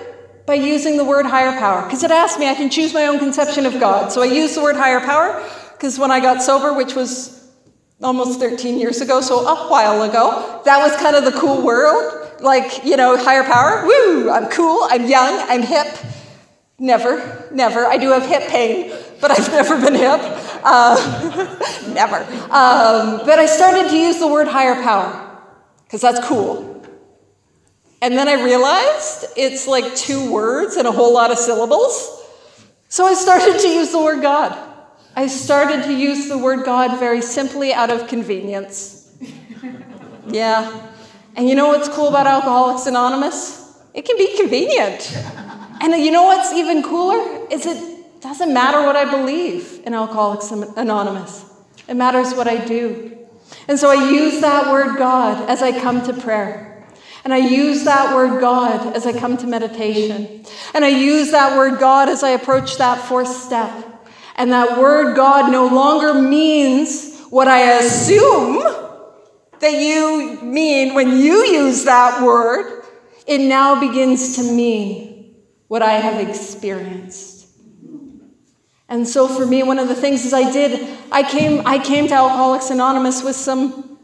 by 0.47 0.53
using 0.53 0.95
the 0.95 1.03
word 1.03 1.25
higher 1.25 1.51
power 1.59 1.83
because 1.83 2.03
it 2.03 2.09
asked 2.09 2.39
me, 2.39 2.47
I 2.47 2.55
can 2.55 2.69
choose 2.69 2.93
my 2.93 3.05
own 3.05 3.19
conception 3.19 3.65
of 3.65 3.79
God. 3.79 4.13
So 4.13 4.21
I 4.21 4.25
used 4.25 4.55
the 4.55 4.63
word 4.63 4.77
higher 4.77 5.01
power 5.01 5.45
because 5.73 5.99
when 5.99 6.09
I 6.09 6.21
got 6.21 6.41
sober, 6.41 6.73
which 6.73 6.95
was 6.95 7.51
almost 8.01 8.39
13 8.39 8.79
years 8.79 9.01
ago, 9.01 9.19
so 9.19 9.45
a 9.45 9.67
while 9.69 10.03
ago, 10.03 10.61
that 10.63 10.79
was 10.79 10.95
kind 11.01 11.17
of 11.17 11.25
the 11.25 11.37
cool 11.37 11.61
world. 11.61 12.31
Like, 12.39 12.85
you 12.85 12.95
know, 12.95 13.17
higher 13.17 13.43
power, 13.43 13.85
woo, 13.85 14.29
I'm 14.29 14.49
cool, 14.49 14.87
I'm 14.89 15.05
young, 15.05 15.37
I'm 15.49 15.63
hip. 15.63 15.87
Never, 16.79 17.49
never. 17.51 17.85
I 17.85 17.97
do 17.97 18.11
have 18.11 18.25
hip 18.25 18.47
pain, 18.47 18.93
but 19.19 19.31
I've 19.31 19.51
never 19.51 19.75
been 19.81 19.95
hip. 19.95 20.21
Uh, 20.63 20.95
never. 21.93 22.17
Um, 22.53 23.25
but 23.25 23.37
I 23.37 23.47
started 23.47 23.89
to 23.89 23.97
use 23.97 24.19
the 24.19 24.27
word 24.27 24.47
higher 24.47 24.81
power 24.81 25.39
because 25.83 25.99
that's 25.99 26.25
cool. 26.25 26.76
And 28.01 28.17
then 28.17 28.27
I 28.27 28.43
realized 28.43 29.25
it's 29.35 29.67
like 29.67 29.95
two 29.95 30.31
words 30.31 30.75
and 30.75 30.87
a 30.87 30.91
whole 30.91 31.13
lot 31.13 31.31
of 31.31 31.37
syllables. 31.37 32.23
So 32.89 33.05
I 33.05 33.13
started 33.13 33.59
to 33.59 33.67
use 33.67 33.91
the 33.91 33.99
word 33.99 34.21
God. 34.21 34.57
I 35.15 35.27
started 35.27 35.83
to 35.85 35.93
use 35.93 36.29
the 36.29 36.37
word 36.37 36.63
God 36.63 36.99
very 36.99 37.21
simply 37.21 37.73
out 37.73 37.89
of 37.89 38.07
convenience. 38.07 39.11
Yeah. 40.27 40.89
And 41.35 41.49
you 41.49 41.55
know 41.55 41.69
what's 41.69 41.89
cool 41.89 42.07
about 42.07 42.27
Alcoholics 42.27 42.85
Anonymous? 42.85 43.81
It 43.93 44.05
can 44.05 44.17
be 44.17 44.37
convenient. 44.37 45.15
And 45.81 45.93
you 45.93 46.11
know 46.11 46.23
what's 46.23 46.53
even 46.53 46.83
cooler? 46.83 47.47
Is 47.49 47.65
it 47.65 48.21
doesn't 48.21 48.53
matter 48.53 48.81
what 48.85 48.95
I 48.95 49.05
believe 49.09 49.81
in 49.85 49.93
Alcoholics 49.93 50.51
Anonymous. 50.51 51.45
It 51.87 51.95
matters 51.95 52.33
what 52.33 52.47
I 52.47 52.63
do. 52.63 53.17
And 53.67 53.79
so 53.79 53.89
I 53.89 54.09
use 54.09 54.41
that 54.41 54.71
word 54.71 54.97
God 54.97 55.49
as 55.49 55.61
I 55.61 55.79
come 55.79 56.03
to 56.05 56.13
prayer. 56.13 56.76
And 57.27 57.33
I 57.33 57.39
use 57.39 57.83
that 57.83 58.15
word 58.15 58.39
God 58.39 58.95
as 58.95 59.05
I 59.05 59.11
come 59.11 59.35
to 59.35 59.47
meditation. 59.47 60.45
And 60.73 60.85
I 60.85 60.87
use 60.87 61.31
that 61.31 61.57
word 61.57 61.77
God 61.77 62.07
as 62.07 62.23
I 62.23 62.29
approach 62.29 62.77
that 62.77 63.05
fourth 63.05 63.27
step. 63.27 63.69
And 64.37 64.53
that 64.53 64.79
word 64.79 65.13
God 65.13 65.51
no 65.51 65.67
longer 65.67 66.13
means 66.13 67.21
what 67.29 67.49
I 67.49 67.79
assume 67.79 68.59
that 69.59 69.73
you 69.73 70.39
mean 70.41 70.93
when 70.93 71.17
you 71.17 71.43
use 71.43 71.83
that 71.83 72.23
word. 72.23 72.85
It 73.25 73.39
now 73.41 73.77
begins 73.77 74.37
to 74.37 74.43
mean 74.43 75.35
what 75.67 75.81
I 75.81 75.95
have 75.95 76.25
experienced. 76.25 77.49
And 78.87 79.05
so 79.05 79.27
for 79.27 79.45
me, 79.45 79.63
one 79.63 79.79
of 79.79 79.89
the 79.89 79.95
things 79.95 80.23
is 80.23 80.33
I 80.33 80.49
did, 80.49 80.97
I 81.11 81.23
came, 81.23 81.67
I 81.67 81.77
came 81.77 82.07
to 82.07 82.13
Alcoholics 82.13 82.69
Anonymous 82.69 83.21
with 83.21 83.35
some, 83.35 83.96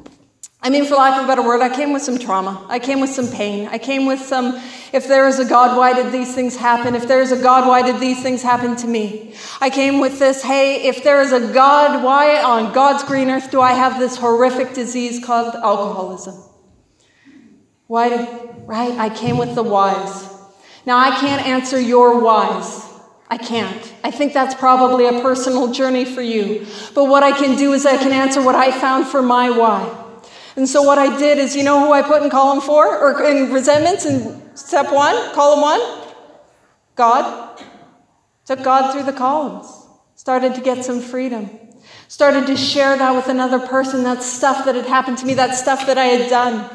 I 0.65 0.69
mean, 0.69 0.85
for 0.85 0.95
lack 0.95 1.17
of 1.19 1.25
a 1.25 1.27
better 1.27 1.41
word, 1.41 1.61
I 1.61 1.67
came 1.67 1.91
with 1.91 2.01
some 2.01 2.17
trauma. 2.17 2.65
I 2.69 2.79
came 2.79 3.01
with 3.01 3.09
some 3.09 3.27
pain. 3.27 3.67
I 3.67 3.77
came 3.77 4.05
with 4.05 4.21
some, 4.21 4.55
if 4.93 5.09
there 5.09 5.27
is 5.27 5.37
a 5.37 5.43
God, 5.43 5.77
why 5.77 5.91
did 5.91 6.13
these 6.13 6.33
things 6.33 6.55
happen? 6.55 6.95
If 6.95 7.05
there 7.05 7.21
is 7.21 7.33
a 7.33 7.41
God, 7.41 7.67
why 7.67 7.81
did 7.81 7.99
these 7.99 8.23
things 8.23 8.41
happen 8.41 8.77
to 8.77 8.87
me? 8.87 9.35
I 9.59 9.69
came 9.69 9.99
with 9.99 10.19
this, 10.19 10.41
hey, 10.41 10.87
if 10.87 11.03
there 11.03 11.21
is 11.21 11.33
a 11.33 11.51
God, 11.53 12.01
why 12.01 12.41
on 12.41 12.71
God's 12.73 13.03
green 13.03 13.29
earth 13.29 13.51
do 13.51 13.59
I 13.59 13.73
have 13.73 13.99
this 13.99 14.15
horrific 14.15 14.73
disease 14.73 15.23
called 15.23 15.53
alcoholism? 15.53 16.41
Why 17.87 18.07
did, 18.07 18.19
right? 18.65 18.97
I 18.97 19.09
came 19.09 19.37
with 19.37 19.55
the 19.55 19.63
whys. 19.63 20.29
Now, 20.85 20.97
I 20.97 21.11
can't 21.19 21.45
answer 21.45 21.77
your 21.77 22.21
whys. 22.21 22.89
I 23.29 23.37
can't. 23.37 23.93
I 24.01 24.11
think 24.11 24.31
that's 24.31 24.55
probably 24.55 25.07
a 25.07 25.21
personal 25.21 25.73
journey 25.73 26.05
for 26.05 26.21
you. 26.21 26.65
But 26.95 27.05
what 27.05 27.21
I 27.21 27.37
can 27.37 27.57
do 27.57 27.73
is 27.73 27.85
I 27.85 27.97
can 27.97 28.13
answer 28.13 28.41
what 28.41 28.55
I 28.55 28.71
found 28.71 29.07
for 29.07 29.21
my 29.21 29.49
why. 29.49 29.99
And 30.55 30.69
so 30.69 30.83
what 30.83 30.97
I 30.97 31.17
did 31.17 31.39
is, 31.39 31.55
you 31.55 31.63
know 31.63 31.79
who 31.79 31.91
I 31.91 32.01
put 32.01 32.21
in 32.21 32.29
column 32.29 32.61
four 32.61 32.97
or 32.97 33.23
in 33.23 33.51
resentments 33.51 34.05
in 34.05 34.55
step 34.55 34.91
one, 34.91 35.33
column 35.33 35.61
one? 35.61 36.03
God. 36.95 37.61
Took 38.45 38.63
God 38.63 38.91
through 38.91 39.03
the 39.03 39.13
columns. 39.13 39.67
Started 40.15 40.53
to 40.55 40.61
get 40.61 40.85
some 40.85 41.01
freedom. 41.01 41.49
Started 42.07 42.45
to 42.47 42.55
share 42.55 42.95
that 42.97 43.15
with 43.15 43.27
another 43.27 43.59
person, 43.59 44.03
that 44.03 44.21
stuff 44.21 44.65
that 44.65 44.75
had 44.75 44.85
happened 44.85 45.17
to 45.19 45.25
me, 45.25 45.33
that 45.33 45.55
stuff 45.55 45.87
that 45.87 45.97
I 45.97 46.05
had 46.05 46.29
done. 46.29 46.69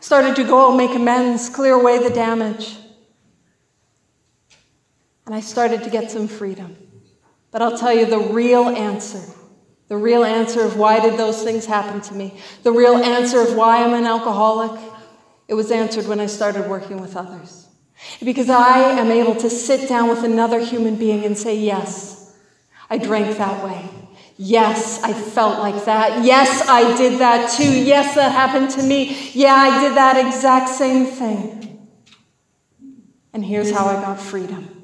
Started 0.00 0.36
to 0.36 0.44
go 0.44 0.76
make 0.76 0.94
amends, 0.94 1.48
clear 1.48 1.74
away 1.74 1.98
the 1.98 2.10
damage. 2.10 2.76
And 5.26 5.34
I 5.34 5.40
started 5.40 5.82
to 5.84 5.90
get 5.90 6.10
some 6.10 6.28
freedom. 6.28 6.76
But 7.50 7.62
I'll 7.62 7.76
tell 7.76 7.92
you 7.92 8.06
the 8.06 8.18
real 8.18 8.68
answer 8.68 9.34
the 9.88 9.96
real 9.96 10.22
answer 10.22 10.62
of 10.62 10.76
why 10.76 11.00
did 11.00 11.18
those 11.18 11.42
things 11.42 11.66
happen 11.66 12.00
to 12.02 12.14
me, 12.14 12.38
the 12.62 12.72
real 12.72 12.96
answer 12.96 13.40
of 13.40 13.54
why 13.54 13.82
I'm 13.82 13.94
an 13.94 14.04
alcoholic, 14.04 14.80
it 15.48 15.54
was 15.54 15.70
answered 15.70 16.06
when 16.06 16.20
I 16.20 16.26
started 16.26 16.68
working 16.68 17.00
with 17.00 17.16
others. 17.16 17.66
Because 18.22 18.48
I 18.48 18.78
am 18.98 19.10
able 19.10 19.34
to 19.36 19.50
sit 19.50 19.88
down 19.88 20.08
with 20.08 20.22
another 20.22 20.60
human 20.60 20.96
being 20.96 21.24
and 21.24 21.36
say, 21.36 21.58
Yes, 21.58 22.36
I 22.88 22.98
drank 22.98 23.38
that 23.38 23.64
way. 23.64 23.88
Yes, 24.36 25.02
I 25.02 25.12
felt 25.12 25.58
like 25.58 25.84
that. 25.86 26.24
Yes, 26.24 26.68
I 26.68 26.96
did 26.96 27.18
that 27.18 27.50
too. 27.50 27.68
Yes, 27.68 28.14
that 28.14 28.30
happened 28.30 28.70
to 28.72 28.82
me. 28.84 29.30
Yeah, 29.32 29.52
I 29.52 29.80
did 29.80 29.96
that 29.96 30.24
exact 30.24 30.68
same 30.68 31.06
thing. 31.06 31.88
And 33.32 33.44
here's 33.44 33.72
how 33.72 33.86
I 33.86 33.94
got 33.94 34.20
freedom. 34.20 34.77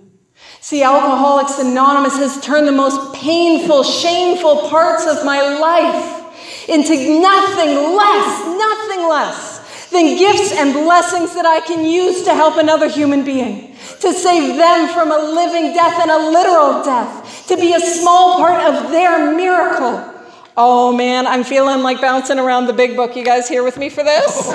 See, 0.64 0.82
Alcoholics 0.82 1.58
Anonymous 1.58 2.16
has 2.16 2.40
turned 2.40 2.66
the 2.66 2.72
most 2.72 3.12
painful, 3.12 3.82
shameful 3.82 4.70
parts 4.70 5.04
of 5.04 5.22
my 5.22 5.42
life 5.58 6.66
into 6.70 7.20
nothing 7.20 7.68
less, 7.94 8.46
nothing 8.46 9.06
less 9.06 9.90
than 9.90 10.16
gifts 10.16 10.52
and 10.52 10.72
blessings 10.72 11.34
that 11.34 11.44
I 11.44 11.60
can 11.60 11.84
use 11.84 12.22
to 12.22 12.32
help 12.32 12.56
another 12.56 12.88
human 12.88 13.26
being, 13.26 13.76
to 14.00 14.14
save 14.14 14.56
them 14.56 14.88
from 14.94 15.12
a 15.12 15.18
living 15.18 15.74
death 15.74 16.00
and 16.00 16.10
a 16.10 16.30
literal 16.30 16.82
death, 16.82 17.46
to 17.48 17.58
be 17.58 17.74
a 17.74 17.80
small 17.80 18.38
part 18.38 18.62
of 18.62 18.90
their 18.90 19.36
miracle. 19.36 20.14
Oh 20.56 20.96
man, 20.96 21.26
I'm 21.26 21.44
feeling 21.44 21.82
like 21.82 22.00
bouncing 22.00 22.38
around 22.38 22.68
the 22.68 22.72
big 22.72 22.96
book. 22.96 23.16
You 23.16 23.24
guys 23.26 23.50
here 23.50 23.64
with 23.64 23.76
me 23.76 23.90
for 23.90 24.02
this? 24.02 24.48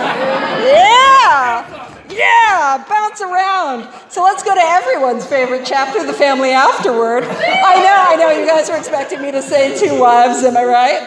Yeah! 0.60 1.79
Yeah, 2.19 2.84
bounce 2.89 3.21
around. 3.21 3.88
So 4.10 4.21
let's 4.23 4.43
go 4.43 4.53
to 4.53 4.62
everyone's 4.62 5.25
favorite 5.25 5.65
chapter, 5.65 6.05
the 6.05 6.12
family 6.13 6.51
afterward. 6.51 7.23
I 7.23 7.75
know, 7.75 7.95
I 8.10 8.15
know, 8.17 8.29
you 8.38 8.45
guys 8.45 8.69
are 8.69 8.77
expecting 8.77 9.21
me 9.21 9.32
to 9.32 9.41
say 9.41 9.79
two 9.79 9.97
wives, 9.97 10.43
am 10.43 10.58
I 10.58 10.65
right? 10.65 11.01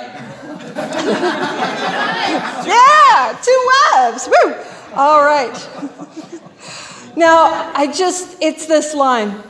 yeah, 2.66 3.38
two 3.42 3.70
wives. 3.92 4.26
Woo! 4.26 4.54
All 4.94 5.22
right. 5.22 5.54
Now, 7.14 7.70
I 7.74 7.92
just, 7.92 8.38
it's 8.40 8.64
this 8.64 8.94
line. 8.94 9.42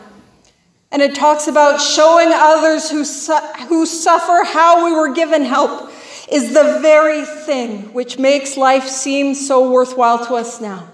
And 0.90 1.00
it 1.00 1.14
talks 1.14 1.46
about 1.46 1.80
showing 1.80 2.30
others 2.32 2.90
who, 2.90 3.04
su- 3.04 3.34
who 3.68 3.86
suffer 3.86 4.42
how 4.44 4.84
we 4.84 4.92
were 4.92 5.14
given 5.14 5.42
help 5.42 5.92
is 6.30 6.52
the 6.52 6.80
very 6.82 7.24
thing 7.24 7.92
which 7.92 8.18
makes 8.18 8.56
life 8.56 8.88
seem 8.88 9.34
so 9.34 9.70
worthwhile 9.70 10.26
to 10.26 10.34
us 10.34 10.60
now. 10.60 10.88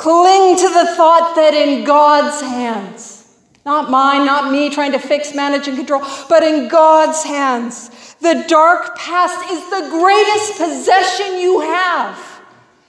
Cling 0.00 0.56
to 0.56 0.62
the 0.62 0.96
thought 0.96 1.34
that 1.36 1.52
in 1.52 1.84
God's 1.84 2.40
hands, 2.40 3.36
not 3.66 3.90
mine, 3.90 4.24
not 4.24 4.50
me 4.50 4.70
trying 4.70 4.92
to 4.92 4.98
fix, 4.98 5.34
manage, 5.34 5.68
and 5.68 5.76
control, 5.76 6.02
but 6.26 6.42
in 6.42 6.68
God's 6.68 7.22
hands, 7.22 7.90
the 8.22 8.42
dark 8.48 8.96
past 8.96 9.50
is 9.50 9.60
the 9.68 9.90
greatest 9.90 10.52
possession 10.56 11.38
you 11.38 11.60
have. 11.60 12.18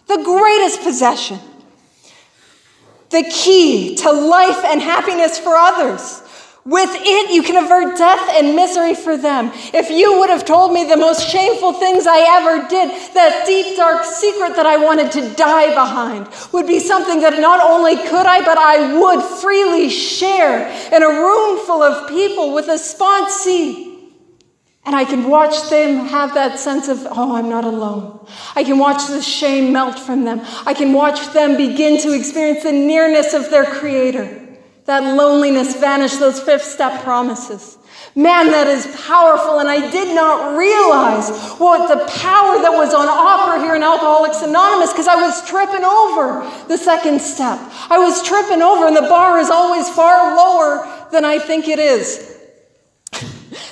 The 0.07 0.23
greatest 0.23 0.83
possession. 0.83 1.39
The 3.09 3.29
key 3.29 3.97
to 3.97 4.09
life 4.09 4.63
and 4.63 4.81
happiness 4.81 5.37
for 5.37 5.57
others. 5.57 6.23
With 6.63 6.91
it, 6.93 7.31
you 7.31 7.41
can 7.41 7.63
avert 7.63 7.97
death 7.97 8.29
and 8.33 8.55
misery 8.55 8.93
for 8.93 9.17
them. 9.17 9.51
If 9.73 9.89
you 9.89 10.19
would 10.19 10.29
have 10.29 10.45
told 10.45 10.71
me 10.73 10.83
the 10.83 10.95
most 10.95 11.27
shameful 11.27 11.73
things 11.73 12.05
I 12.05 12.37
ever 12.37 12.67
did, 12.67 13.15
that 13.15 13.45
deep, 13.47 13.75
dark 13.75 14.05
secret 14.05 14.55
that 14.55 14.67
I 14.67 14.77
wanted 14.77 15.11
to 15.13 15.33
die 15.33 15.73
behind, 15.73 16.27
would 16.53 16.67
be 16.67 16.79
something 16.79 17.21
that 17.21 17.39
not 17.39 17.65
only 17.65 17.95
could 17.95 18.27
I, 18.27 18.45
but 18.45 18.59
I 18.59 18.99
would 18.99 19.23
freely 19.41 19.89
share 19.89 20.69
in 20.93 21.01
a 21.01 21.09
room 21.09 21.65
full 21.65 21.81
of 21.81 22.07
people 22.07 22.53
with 22.53 22.67
a 22.67 22.77
sponsee. 22.77 23.87
And 24.85 24.95
I 24.95 25.05
can 25.05 25.29
watch 25.29 25.69
them 25.69 26.07
have 26.07 26.35
that 26.35 26.59
sense 26.59 26.87
of, 26.87 27.07
oh, 27.09 27.35
I'm 27.35 27.49
not 27.49 27.65
alone. 27.65 28.23
I 28.55 28.63
can 28.63 28.77
watch 28.77 29.07
the 29.07 29.21
shame 29.21 29.73
melt 29.73 29.97
from 29.97 30.25
them. 30.25 30.41
I 30.65 30.75
can 30.75 30.93
watch 30.93 31.33
them 31.33 31.57
begin 31.57 31.99
to 32.01 32.13
experience 32.13 32.63
the 32.63 32.71
nearness 32.71 33.33
of 33.33 33.49
their 33.49 33.65
Creator. 33.65 34.40
That 34.85 35.15
loneliness 35.15 35.75
vanish, 35.75 36.15
those 36.15 36.39
fifth 36.39 36.63
step 36.63 37.03
promises. 37.03 37.77
Man, 38.15 38.47
that 38.47 38.67
is 38.67 38.87
powerful. 39.07 39.59
And 39.59 39.69
I 39.69 39.89
did 39.89 40.13
not 40.13 40.57
realize 40.57 41.29
what 41.59 41.87
the 41.87 42.03
power 42.19 42.61
that 42.61 42.71
was 42.71 42.93
on 42.93 43.07
offer 43.07 43.63
here 43.63 43.75
in 43.75 43.83
Alcoholics 43.83 44.41
Anonymous 44.41 44.91
because 44.91 45.07
I 45.07 45.15
was 45.15 45.47
tripping 45.47 45.85
over 45.85 46.41
the 46.67 46.77
second 46.77 47.21
step. 47.21 47.59
I 47.89 47.99
was 47.99 48.21
tripping 48.23 48.61
over, 48.61 48.87
and 48.87 48.97
the 48.97 49.03
bar 49.03 49.39
is 49.39 49.49
always 49.49 49.87
far 49.89 50.35
lower 50.35 51.07
than 51.11 51.23
I 51.23 51.39
think 51.39 51.67
it 51.67 51.79
is. 51.79 52.27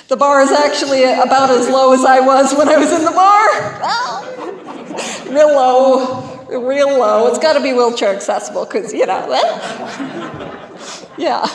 The 0.08 0.16
bar 0.16 0.42
is 0.42 0.50
actually 0.50 1.04
about 1.04 1.50
as 1.50 1.68
low 1.68 1.92
as 1.92 2.04
I 2.04 2.18
was 2.18 2.52
when 2.52 2.68
I 2.68 2.76
was 2.78 2.90
in 2.90 3.04
the 3.04 3.12
bar. 3.12 3.48
real 5.32 5.54
low, 5.54 6.66
real 6.66 6.98
low. 6.98 7.28
It's 7.28 7.38
got 7.38 7.52
to 7.52 7.62
be 7.62 7.72
wheelchair 7.72 8.12
accessible 8.12 8.64
because, 8.64 8.92
you 8.92 9.06
know. 9.06 10.56
yeah. 11.20 11.46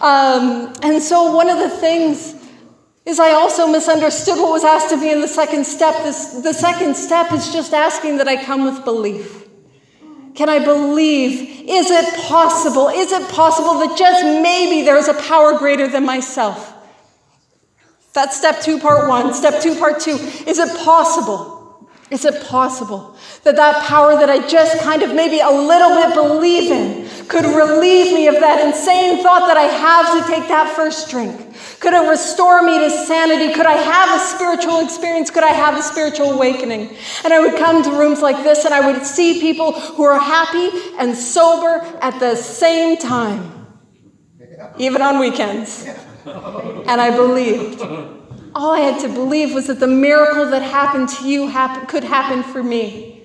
Um, 0.00 0.72
and 0.82 1.02
so 1.02 1.32
one 1.32 1.48
of 1.48 1.58
the 1.58 1.68
things 1.68 2.34
is 3.04 3.18
I 3.18 3.32
also 3.32 3.66
misunderstood 3.66 4.38
what 4.38 4.50
was 4.50 4.64
asked 4.64 4.92
of 4.92 5.00
me 5.00 5.12
in 5.12 5.20
the 5.20 5.28
second 5.28 5.66
step. 5.66 6.02
This, 6.02 6.34
the 6.42 6.52
second 6.52 6.96
step 6.96 7.32
is 7.32 7.52
just 7.52 7.74
asking 7.74 8.16
that 8.18 8.28
I 8.28 8.42
come 8.42 8.64
with 8.64 8.84
belief. 8.84 9.46
Can 10.34 10.48
I 10.48 10.64
believe? 10.64 11.68
Is 11.68 11.90
it 11.90 12.26
possible? 12.26 12.88
Is 12.88 13.12
it 13.12 13.28
possible 13.28 13.74
that 13.80 13.98
just 13.98 14.24
maybe 14.24 14.82
there 14.82 14.96
is 14.96 15.08
a 15.08 15.14
power 15.14 15.58
greater 15.58 15.88
than 15.88 16.06
myself? 16.06 16.74
That's 18.14 18.36
step 18.36 18.62
two, 18.62 18.78
part 18.78 19.08
one. 19.08 19.34
Step 19.34 19.60
two, 19.62 19.74
part 19.74 20.00
two. 20.00 20.12
Is 20.46 20.58
it 20.58 20.84
possible? 20.84 21.61
Is 22.12 22.26
it 22.26 22.44
possible 22.44 23.16
that 23.42 23.56
that 23.56 23.84
power 23.84 24.14
that 24.16 24.28
I 24.28 24.46
just 24.46 24.78
kind 24.82 25.02
of 25.02 25.14
maybe 25.14 25.40
a 25.40 25.50
little 25.50 25.96
bit 25.96 26.12
believe 26.14 26.70
in 26.70 27.08
could 27.26 27.46
relieve 27.46 28.12
me 28.12 28.28
of 28.28 28.34
that 28.34 28.62
insane 28.66 29.22
thought 29.22 29.46
that 29.46 29.56
I 29.56 29.62
have 29.62 30.20
to 30.20 30.30
take 30.30 30.46
that 30.48 30.76
first 30.76 31.08
drink? 31.08 31.34
Could 31.80 31.94
it 31.94 32.10
restore 32.10 32.62
me 32.62 32.80
to 32.80 32.90
sanity? 32.90 33.54
Could 33.54 33.64
I 33.64 33.78
have 33.78 34.20
a 34.20 34.24
spiritual 34.26 34.84
experience? 34.84 35.30
Could 35.30 35.42
I 35.42 35.54
have 35.54 35.78
a 35.78 35.82
spiritual 35.82 36.32
awakening? 36.32 36.94
And 37.24 37.32
I 37.32 37.40
would 37.40 37.58
come 37.58 37.82
to 37.82 37.90
rooms 37.90 38.20
like 38.20 38.44
this 38.44 38.66
and 38.66 38.74
I 38.74 38.92
would 38.92 39.06
see 39.06 39.40
people 39.40 39.72
who 39.72 40.04
are 40.04 40.20
happy 40.20 40.68
and 40.98 41.16
sober 41.16 41.80
at 42.02 42.20
the 42.20 42.36
same 42.36 42.98
time, 42.98 43.68
even 44.76 45.00
on 45.00 45.18
weekends. 45.18 45.88
And 46.26 47.00
I 47.00 47.10
believed. 47.16 48.20
All 48.54 48.72
I 48.72 48.80
had 48.80 49.00
to 49.00 49.08
believe 49.08 49.54
was 49.54 49.68
that 49.68 49.80
the 49.80 49.86
miracle 49.86 50.50
that 50.50 50.62
happened 50.62 51.08
to 51.10 51.28
you 51.28 51.48
happen, 51.48 51.86
could 51.86 52.04
happen 52.04 52.42
for 52.42 52.62
me. 52.62 53.22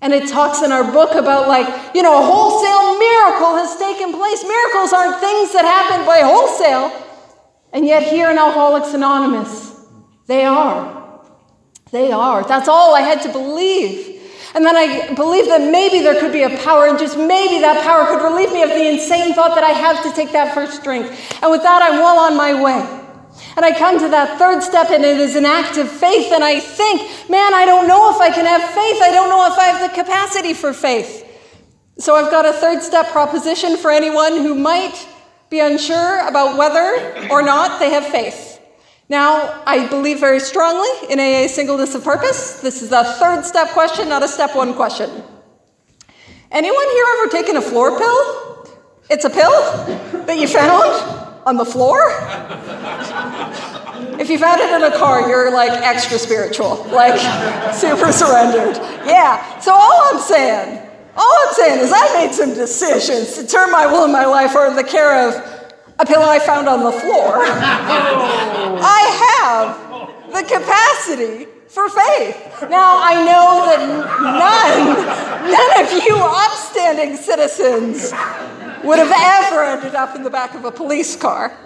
And 0.00 0.14
it 0.14 0.30
talks 0.30 0.62
in 0.62 0.72
our 0.72 0.90
book 0.92 1.14
about, 1.14 1.46
like, 1.46 1.94
you 1.94 2.02
know, 2.02 2.18
a 2.18 2.24
wholesale 2.24 2.98
miracle 2.98 3.56
has 3.56 3.76
taken 3.76 4.12
place. 4.12 4.42
Miracles 4.42 4.94
aren't 4.94 5.20
things 5.20 5.52
that 5.52 5.64
happen 5.64 6.06
by 6.06 6.20
wholesale. 6.20 7.06
And 7.72 7.84
yet, 7.84 8.04
here 8.04 8.30
in 8.30 8.38
Alcoholics 8.38 8.94
Anonymous, 8.94 9.86
they 10.26 10.44
are. 10.44 11.20
They 11.92 12.10
are. 12.12 12.42
That's 12.44 12.66
all 12.66 12.94
I 12.94 13.02
had 13.02 13.20
to 13.22 13.32
believe. 13.32 14.22
And 14.54 14.64
then 14.64 14.74
I 14.74 15.12
believed 15.14 15.48
that 15.48 15.70
maybe 15.70 16.00
there 16.00 16.18
could 16.18 16.32
be 16.32 16.44
a 16.44 16.56
power, 16.58 16.86
and 16.86 16.98
just 16.98 17.18
maybe 17.18 17.60
that 17.60 17.84
power 17.84 18.06
could 18.06 18.24
relieve 18.24 18.52
me 18.52 18.62
of 18.62 18.70
the 18.70 18.88
insane 18.88 19.34
thought 19.34 19.54
that 19.54 19.64
I 19.64 19.70
have 19.70 20.02
to 20.04 20.12
take 20.12 20.32
that 20.32 20.54
first 20.54 20.82
drink. 20.82 21.06
And 21.42 21.50
with 21.50 21.62
that, 21.62 21.82
I'm 21.82 22.00
well 22.00 22.18
on 22.18 22.36
my 22.36 22.60
way. 22.60 22.99
And 23.60 23.66
I 23.66 23.78
come 23.78 23.98
to 23.98 24.08
that 24.08 24.38
third 24.38 24.62
step, 24.62 24.88
and 24.88 25.04
it 25.04 25.20
is 25.20 25.36
an 25.36 25.44
act 25.44 25.76
of 25.76 25.86
faith. 25.86 26.32
And 26.32 26.42
I 26.42 26.60
think, 26.60 27.28
man, 27.28 27.52
I 27.52 27.66
don't 27.66 27.86
know 27.86 28.10
if 28.10 28.18
I 28.18 28.30
can 28.30 28.46
have 28.46 28.62
faith. 28.62 29.02
I 29.02 29.10
don't 29.10 29.28
know 29.28 29.52
if 29.52 29.58
I 29.58 29.64
have 29.64 29.82
the 29.82 29.94
capacity 30.02 30.54
for 30.54 30.72
faith. 30.72 31.26
So 31.98 32.16
I've 32.16 32.30
got 32.30 32.46
a 32.46 32.54
third 32.54 32.82
step 32.82 33.08
proposition 33.08 33.76
for 33.76 33.90
anyone 33.90 34.32
who 34.38 34.54
might 34.54 35.06
be 35.50 35.60
unsure 35.60 36.26
about 36.26 36.56
whether 36.56 37.28
or 37.30 37.42
not 37.42 37.78
they 37.80 37.90
have 37.90 38.06
faith. 38.06 38.62
Now, 39.10 39.62
I 39.66 39.88
believe 39.88 40.20
very 40.20 40.40
strongly 40.40 40.88
in 41.10 41.20
AA 41.20 41.46
singleness 41.46 41.94
of 41.94 42.02
purpose. 42.02 42.62
This 42.62 42.80
is 42.80 42.92
a 42.92 43.04
third 43.04 43.44
step 43.44 43.72
question, 43.72 44.08
not 44.08 44.22
a 44.22 44.28
step 44.28 44.56
one 44.56 44.72
question. 44.72 45.10
Anyone 46.50 46.88
here 46.92 47.04
ever 47.18 47.30
taken 47.30 47.56
a 47.58 47.60
floor 47.60 47.98
pill? 47.98 48.66
It's 49.10 49.26
a 49.26 49.30
pill 49.30 50.24
that 50.24 50.38
you 50.38 50.48
found 50.48 51.29
on 51.50 51.56
the 51.56 51.64
floor? 51.64 51.98
If 54.20 54.30
you 54.30 54.38
found 54.38 54.60
it 54.60 54.70
in 54.70 54.84
a 54.84 54.96
car, 54.96 55.28
you're 55.28 55.50
like 55.52 55.72
extra 55.72 56.16
spiritual, 56.16 56.86
like 56.92 57.18
super 57.74 58.12
surrendered. 58.12 58.76
Yeah, 59.04 59.58
so 59.58 59.72
all 59.74 60.14
I'm 60.14 60.20
saying, 60.20 60.88
all 61.16 61.36
I'm 61.46 61.54
saying 61.54 61.80
is 61.80 61.92
I 61.92 62.06
made 62.14 62.32
some 62.32 62.54
decisions 62.54 63.34
to 63.34 63.46
turn 63.46 63.72
my 63.72 63.86
will 63.86 64.04
and 64.04 64.12
my 64.12 64.26
life 64.26 64.54
over 64.54 64.70
to 64.70 64.76
the 64.76 64.88
care 64.88 65.28
of 65.28 65.34
a 65.98 66.06
pillow 66.06 66.26
I 66.26 66.38
found 66.38 66.68
on 66.68 66.84
the 66.84 66.92
floor. 66.92 67.34
Oh. 67.42 68.78
I 68.80 69.02
have 69.26 70.32
the 70.32 70.42
capacity 70.46 71.46
for 71.66 71.88
faith. 71.88 72.70
Now, 72.70 73.02
I 73.02 73.14
know 73.26 73.66
that 73.66 73.82
none, 74.22 74.86
none 75.50 75.72
of 75.82 75.90
you 76.04 76.14
upstanding 76.16 77.16
citizens 77.16 78.12
would 78.84 78.98
have 78.98 79.12
ever 79.12 79.64
ended 79.64 79.94
up 79.94 80.16
in 80.16 80.22
the 80.22 80.30
back 80.30 80.54
of 80.54 80.64
a 80.64 80.70
police 80.70 81.16
car. 81.16 81.56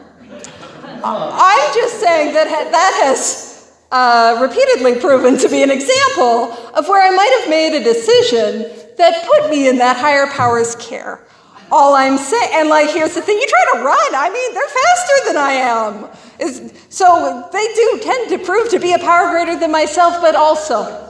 I'm 1.03 1.75
just 1.75 2.01
saying 2.01 2.35
that 2.35 2.49
that 2.49 3.03
has 3.05 3.73
uh, 3.93 4.39
repeatedly 4.41 5.01
proven 5.01 5.37
to 5.39 5.49
be 5.49 5.63
an 5.63 5.71
example 5.71 6.53
of 6.75 6.89
where 6.89 7.07
I 7.07 7.15
might 7.15 7.41
have 7.41 7.51
made 7.51 7.77
a 7.79 7.85
decision 7.85 8.71
that 8.97 9.27
put 9.27 9.51
me 9.51 9.69
in 9.69 9.79
that 9.79 9.97
higher 9.97 10.27
power's 10.29 10.75
care 10.77 11.25
all 11.71 11.95
I'm 11.95 12.19
saying. 12.19 12.51
And 12.53 12.69
like, 12.69 12.91
here's 12.91 13.15
the 13.15 13.23
thing 13.23 13.37
you 13.37 13.47
try 13.47 13.79
to 13.79 13.85
run, 13.85 14.15
I 14.15 14.31
mean, 14.31 14.55
they're 14.55 14.69
faster 14.69 15.27
than 15.27 15.37
I 15.37 15.53
am. 15.53 16.09
Is, 16.39 16.87
so 16.89 17.49
they 17.53 17.67
do 17.75 18.01
tend 18.03 18.31
to 18.31 18.39
prove 18.39 18.71
to 18.71 18.79
be 18.79 18.93
a 18.93 18.99
power 18.99 19.31
greater 19.31 19.59
than 19.59 19.71
myself, 19.71 20.21
but 20.21 20.35
also, 20.35 21.01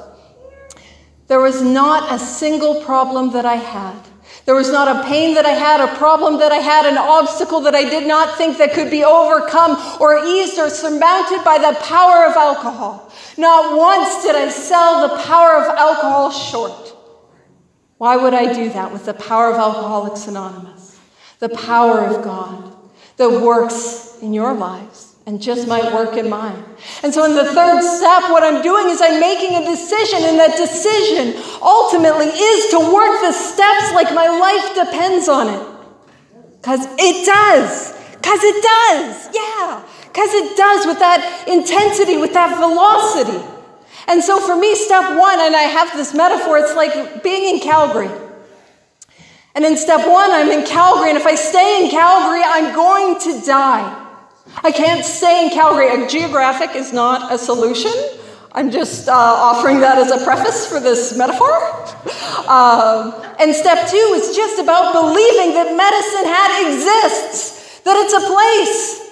there 1.27 1.41
was 1.41 1.63
not 1.63 2.13
a 2.13 2.19
single 2.19 2.83
problem 2.83 3.33
that 3.33 3.47
I 3.47 3.57
had. 3.57 3.99
There 4.45 4.55
was 4.55 4.71
not 4.71 4.95
a 4.95 5.09
pain 5.09 5.35
that 5.35 5.47
I 5.47 5.53
had, 5.53 5.81
a 5.81 5.97
problem 5.97 6.39
that 6.39 6.53
I 6.53 6.59
had, 6.59 6.85
an 6.85 6.99
obstacle 6.99 7.61
that 7.63 7.75
I 7.75 7.89
did 7.89 8.07
not 8.07 8.37
think 8.37 8.59
that 8.59 8.75
could 8.75 8.91
be 8.91 9.03
overcome 9.03 9.77
or 10.01 10.23
eased 10.25 10.59
or 10.59 10.69
surmounted 10.69 11.43
by 11.45 11.57
the 11.57 11.79
power 11.81 12.27
of 12.27 12.37
alcohol. 12.37 13.11
Not 13.39 13.77
once 13.77 14.23
did 14.23 14.37
I 14.37 14.51
sell 14.51 15.09
the 15.09 15.23
power 15.23 15.55
of 15.55 15.77
alcohol 15.79 16.31
short. 16.31 16.95
Why 17.97 18.17
would 18.17 18.35
I 18.35 18.53
do 18.53 18.69
that 18.71 18.93
with 18.93 19.07
the 19.07 19.15
power 19.15 19.51
of 19.51 19.57
Alcoholics 19.57 20.27
Anonymous? 20.27 21.01
The 21.39 21.49
power 21.49 22.01
of 22.01 22.23
God 22.23 22.77
that 23.17 23.31
works 23.41 24.19
in 24.21 24.35
your 24.35 24.53
lives 24.53 25.14
and 25.27 25.41
just 25.41 25.67
might 25.67 25.93
work 25.93 26.17
in 26.17 26.29
mine. 26.29 26.63
And 27.03 27.13
so, 27.13 27.25
in 27.25 27.35
the 27.35 27.45
third 27.45 27.83
step, 27.83 28.31
what 28.31 28.43
I'm 28.43 28.63
doing 28.63 28.89
is 28.89 29.01
I'm 29.01 29.21
making 29.21 29.57
a 29.57 29.65
decision, 29.65 30.21
and 30.23 30.39
that 30.39 30.57
decision 30.57 31.41
ultimately 31.63 32.27
is 32.27 32.71
to 32.73 32.79
work 32.79 33.21
the 33.23 33.33
steps 33.33 33.93
like 33.93 34.13
my 34.13 34.29
life 34.29 34.75
depends 34.75 35.29
on 35.29 35.49
it. 35.49 35.75
Because 36.61 36.87
it 36.99 37.25
does. 37.25 37.93
Because 38.17 38.41
it 38.43 38.63
does. 38.63 39.29
Yeah. 39.35 39.85
Because 40.09 40.33
it 40.33 40.57
does 40.57 40.87
with 40.87 40.99
that 40.99 41.45
intensity, 41.49 42.17
with 42.17 42.35
that 42.35 42.57
velocity. 42.57 43.43
And 44.07 44.23
so 44.23 44.39
for 44.39 44.55
me, 44.55 44.75
step 44.75 45.19
one, 45.19 45.41
and 45.41 45.57
I 45.57 45.63
have 45.63 45.93
this 45.97 46.15
metaphor, 46.15 46.59
it's 46.59 46.75
like 46.75 47.23
being 47.23 47.55
in 47.55 47.61
Calgary. 47.61 48.11
And 49.55 49.65
in 49.65 49.77
step 49.77 50.07
one, 50.07 50.31
I'm 50.31 50.51
in 50.51 50.67
Calgary, 50.67 51.09
and 51.09 51.19
if 51.19 51.27
I 51.27 51.35
stay 51.35 51.85
in 51.85 51.91
Calgary, 51.91 52.43
I'm 52.45 52.75
going 52.75 53.19
to 53.21 53.47
die. 53.47 54.04
I 54.63 54.73
can't 54.73 55.05
stay 55.05 55.45
in 55.45 55.51
Calgary. 55.51 55.89
A 55.89 56.09
geographic 56.09 56.77
is 56.77 56.93
not 56.93 57.33
a 57.33 57.39
solution. 57.39 57.93
I'm 58.53 58.71
just 58.71 59.09
uh, 59.09 59.13
offering 59.13 59.81
that 59.81 59.99
as 59.99 60.11
a 60.11 60.25
preface 60.25 60.67
for 60.67 60.79
this 60.79 61.17
metaphor. 61.19 61.53
Um, 62.49 63.15
and 63.41 63.55
step 63.55 63.89
two 63.91 64.07
is 64.15 64.37
just 64.37 64.61
about 64.61 64.93
believing 64.93 65.55
that 65.55 65.75
Medicine 65.75 66.27
Hat 66.31 66.51
exists, 66.71 67.81
that 67.81 67.97
it's 67.97 68.15
a 68.15 68.25
place, 68.31 69.05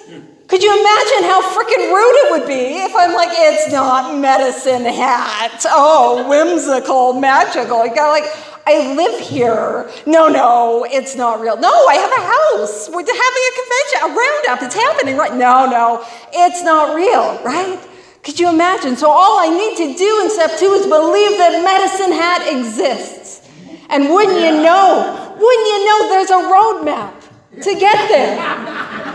could 0.53 0.61
you 0.61 0.69
imagine 0.69 1.23
how 1.29 1.41
freaking 1.41 1.91
rude 1.91 2.15
it 2.25 2.31
would 2.31 2.47
be 2.47 2.77
if 2.83 2.93
I'm 2.95 3.13
like, 3.13 3.29
it's 3.31 3.71
not 3.71 4.19
medicine 4.19 4.85
hat. 4.85 5.65
Oh, 5.67 6.29
whimsical, 6.29 7.13
magical. 7.19 7.83
You 7.83 7.95
got 7.95 8.11
like, 8.11 8.29
I 8.65 8.95
live 8.95 9.19
here. 9.19 9.91
No, 10.05 10.29
no, 10.29 10.85
it's 10.89 11.15
not 11.15 11.41
real. 11.41 11.57
No, 11.57 11.69
I 11.87 11.95
have 11.95 12.11
a 12.11 12.23
house. 12.23 12.89
We're 12.89 13.03
having 13.03 13.43
a 13.51 13.53
convention, 13.59 13.97
a 14.03 14.09
roundup. 14.15 14.63
It's 14.63 14.75
happening, 14.75 15.17
right? 15.17 15.35
No, 15.35 15.67
no, 15.69 16.05
it's 16.31 16.63
not 16.63 16.95
real, 16.95 17.43
right? 17.43 17.77
Could 18.23 18.39
you 18.39 18.47
imagine? 18.47 18.95
So 18.95 19.11
all 19.11 19.37
I 19.39 19.49
need 19.51 19.75
to 19.83 19.97
do 19.99 20.21
in 20.23 20.29
step 20.31 20.57
two 20.57 20.71
is 20.79 20.87
believe 20.87 21.37
that 21.37 21.59
medicine 21.59 22.15
hat 22.15 22.47
exists. 22.47 23.43
And 23.89 24.07
wouldn't 24.09 24.39
you 24.39 24.63
know, 24.63 25.35
wouldn't 25.35 25.67
you 25.67 25.79
know 25.83 25.99
there's 26.07 26.31
a 26.31 26.41
roadmap 26.47 27.19
to 27.67 27.71
get 27.75 27.99
there? 28.07 28.39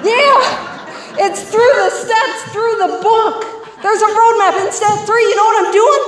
Yeah. 0.05 1.25
It's 1.25 1.43
through 1.43 1.73
the 1.83 1.91
steps, 1.91 2.53
through 2.53 2.77
the 2.85 3.01
book. 3.01 3.43
There's 3.81 4.03
a 4.03 4.13
roadmap. 4.13 4.61
In 4.61 4.71
step 4.71 5.07
three, 5.09 5.25
you 5.25 5.35
know 5.35 5.45
what 5.45 5.67
I'm 5.67 5.73
doing? 5.73 6.03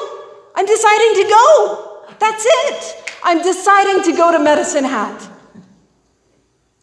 I'm 0.55 0.67
deciding 0.67 1.25
to 1.25 1.27
go. 1.27 2.05
That's 2.21 2.45
it. 2.47 3.00
I'm 3.23 3.43
deciding 3.43 4.03
to 4.05 4.17
go 4.17 4.33
to 4.33 4.39
Medicine 4.39 4.85
Hat. 4.85 5.29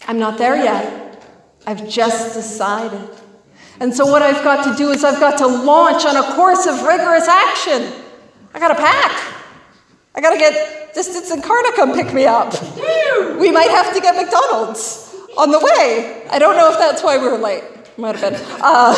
I'm 0.08 0.20
not 0.20 0.38
there 0.38 0.56
yet. 0.56 1.24
I've 1.66 1.88
just 1.88 2.34
decided. 2.34 3.10
And 3.80 3.94
so, 3.94 4.06
what 4.06 4.22
I've 4.22 4.44
got 4.44 4.64
to 4.70 4.76
do 4.78 4.92
is, 4.92 5.04
I've 5.04 5.20
got 5.20 5.38
to 5.40 5.48
launch 5.48 6.06
on 6.06 6.16
a 6.16 6.24
course 6.36 6.66
of 6.66 6.82
rigorous 6.84 7.28
action. 7.28 7.92
I 8.54 8.60
got 8.60 8.70
to 8.70 8.76
pack. 8.76 9.36
I 10.16 10.22
got 10.22 10.32
to 10.32 10.40
get 10.40 10.94
Distance 10.96 11.30
and 11.30 11.44
Car 11.44 11.62
to 11.62 11.74
come 11.76 11.94
pick 11.94 12.14
me 12.14 12.26
up. 12.26 12.54
We 13.40 13.52
might 13.52 13.70
have 13.70 13.94
to 13.94 14.02
get 14.02 14.16
McDonald's 14.16 15.16
on 15.38 15.52
the 15.52 15.60
way. 15.60 16.26
I 16.32 16.40
don't 16.40 16.56
know 16.56 16.72
if 16.72 16.80
that's 16.80 17.04
why 17.04 17.18
we 17.18 17.28
were 17.28 17.38
late. 17.38 17.64
Might 17.98 18.16
have 18.16 18.22
been. 18.22 18.40
Uh, 18.62 18.94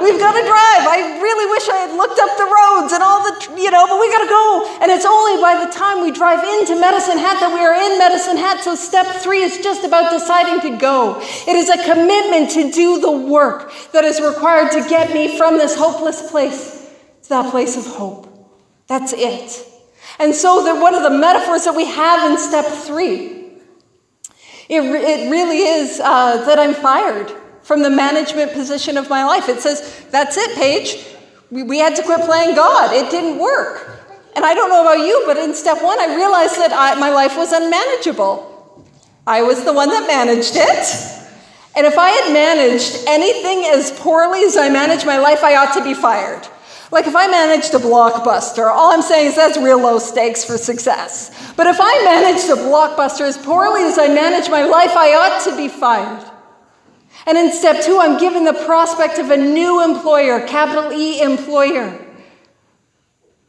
we've 0.00 0.20
got 0.20 0.38
to 0.38 0.42
drive. 0.46 0.82
I 0.86 1.18
really 1.20 1.50
wish 1.50 1.68
I 1.68 1.82
had 1.82 1.96
looked 1.96 2.14
up 2.14 2.30
the 2.38 2.46
roads 2.46 2.92
and 2.94 3.02
all 3.02 3.18
the, 3.26 3.60
you 3.60 3.72
know, 3.72 3.88
but 3.88 3.98
we 3.98 4.06
got 4.06 4.22
to 4.22 4.30
go. 4.30 4.78
And 4.82 4.92
it's 4.92 5.04
only 5.04 5.42
by 5.42 5.66
the 5.66 5.72
time 5.72 6.00
we 6.00 6.12
drive 6.12 6.46
into 6.62 6.78
Medicine 6.78 7.18
Hat 7.18 7.40
that 7.40 7.50
we 7.52 7.58
are 7.58 7.74
in 7.74 7.98
Medicine 7.98 8.36
Hat. 8.36 8.62
So 8.62 8.76
step 8.76 9.04
three 9.16 9.42
is 9.42 9.58
just 9.58 9.82
about 9.82 10.12
deciding 10.12 10.60
to 10.62 10.78
go. 10.78 11.18
It 11.20 11.56
is 11.56 11.68
a 11.68 11.82
commitment 11.92 12.52
to 12.52 12.70
do 12.70 13.00
the 13.00 13.10
work 13.10 13.72
that 13.90 14.04
is 14.04 14.20
required 14.20 14.70
to 14.78 14.88
get 14.88 15.12
me 15.12 15.36
from 15.36 15.58
this 15.58 15.74
hopeless 15.76 16.30
place 16.30 16.88
to 17.24 17.28
that 17.30 17.50
place 17.50 17.76
of 17.76 17.84
hope. 17.84 18.30
That's 18.86 19.12
it. 19.12 19.66
And 20.20 20.32
so, 20.32 20.62
the, 20.62 20.80
one 20.80 20.94
of 20.94 21.02
the 21.02 21.10
metaphors 21.10 21.64
that 21.64 21.74
we 21.74 21.84
have 21.84 22.30
in 22.30 22.38
step 22.38 22.64
three, 22.64 23.58
it, 24.68 24.82
it 24.82 25.30
really 25.32 25.58
is 25.58 25.98
uh, 25.98 26.46
that 26.46 26.60
I'm 26.60 26.74
fired 26.74 27.34
from 27.66 27.82
the 27.82 27.90
management 27.90 28.52
position 28.52 28.96
of 28.96 29.10
my 29.10 29.24
life. 29.24 29.48
It 29.48 29.58
says, 29.58 30.06
That's 30.12 30.36
it, 30.36 30.54
Paige. 30.54 31.04
We, 31.50 31.64
we 31.64 31.78
had 31.80 31.96
to 31.96 32.02
quit 32.04 32.20
playing 32.20 32.54
God. 32.54 32.94
It 32.94 33.10
didn't 33.10 33.40
work. 33.40 33.90
And 34.36 34.44
I 34.44 34.54
don't 34.54 34.68
know 34.68 34.82
about 34.82 35.04
you, 35.04 35.24
but 35.26 35.36
in 35.36 35.52
step 35.52 35.82
one, 35.82 35.98
I 35.98 36.14
realized 36.14 36.54
that 36.56 36.72
I, 36.72 36.94
my 36.94 37.10
life 37.10 37.36
was 37.36 37.50
unmanageable. 37.50 38.84
I 39.26 39.42
was 39.42 39.64
the 39.64 39.72
one 39.72 39.88
that 39.88 40.06
managed 40.06 40.54
it. 40.54 41.22
And 41.74 41.86
if 41.86 41.98
I 41.98 42.10
had 42.10 42.32
managed 42.32 43.02
anything 43.08 43.64
as 43.64 43.90
poorly 43.98 44.44
as 44.44 44.56
I 44.56 44.68
managed 44.68 45.04
my 45.04 45.18
life, 45.18 45.42
I 45.42 45.56
ought 45.56 45.74
to 45.74 45.82
be 45.82 45.92
fired. 45.92 46.46
Like 46.92 47.08
if 47.08 47.16
I 47.16 47.26
managed 47.26 47.74
a 47.74 47.78
blockbuster, 47.78 48.70
all 48.70 48.92
I'm 48.92 49.02
saying 49.02 49.26
is 49.26 49.34
that's 49.34 49.58
real 49.58 49.80
low 49.80 49.98
stakes 49.98 50.44
for 50.44 50.56
success. 50.56 51.32
But 51.56 51.66
if 51.66 51.78
I 51.80 52.04
managed 52.04 52.48
a 52.48 52.62
blockbuster 52.62 53.22
as 53.22 53.36
poorly 53.36 53.82
as 53.82 53.98
I 53.98 54.06
managed 54.06 54.52
my 54.52 54.62
life, 54.62 54.94
I 54.94 55.14
ought 55.14 55.50
to 55.50 55.56
be 55.56 55.66
fired. 55.66 56.35
And 57.26 57.36
in 57.36 57.52
step 57.52 57.84
two, 57.84 57.98
I'm 58.00 58.18
given 58.18 58.44
the 58.44 58.52
prospect 58.52 59.18
of 59.18 59.30
a 59.30 59.36
new 59.36 59.82
employer, 59.82 60.46
capital 60.46 60.92
E 60.92 61.20
employer. 61.20 62.02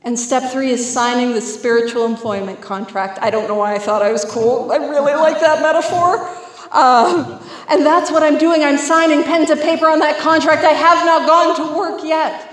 And 0.01 0.17
step 0.17 0.51
three 0.51 0.71
is 0.71 0.91
signing 0.91 1.33
the 1.33 1.41
spiritual 1.41 2.05
employment 2.05 2.61
contract. 2.61 3.19
I 3.21 3.29
don't 3.29 3.47
know 3.47 3.55
why 3.55 3.75
I 3.75 3.79
thought 3.79 4.01
I 4.01 4.11
was 4.11 4.25
cool. 4.25 4.71
I 4.71 4.77
really 4.77 5.13
like 5.13 5.39
that 5.41 5.61
metaphor. 5.61 6.17
Uh, 6.71 7.43
and 7.69 7.85
that's 7.85 8.11
what 8.11 8.23
I'm 8.23 8.37
doing. 8.37 8.63
I'm 8.63 8.77
signing 8.77 9.23
pen 9.23 9.45
to 9.47 9.55
paper 9.55 9.87
on 9.87 9.99
that 9.99 10.19
contract. 10.19 10.63
I 10.63 10.71
have 10.71 11.05
not 11.05 11.27
gone 11.27 11.55
to 11.57 11.77
work 11.77 12.03
yet. 12.03 12.51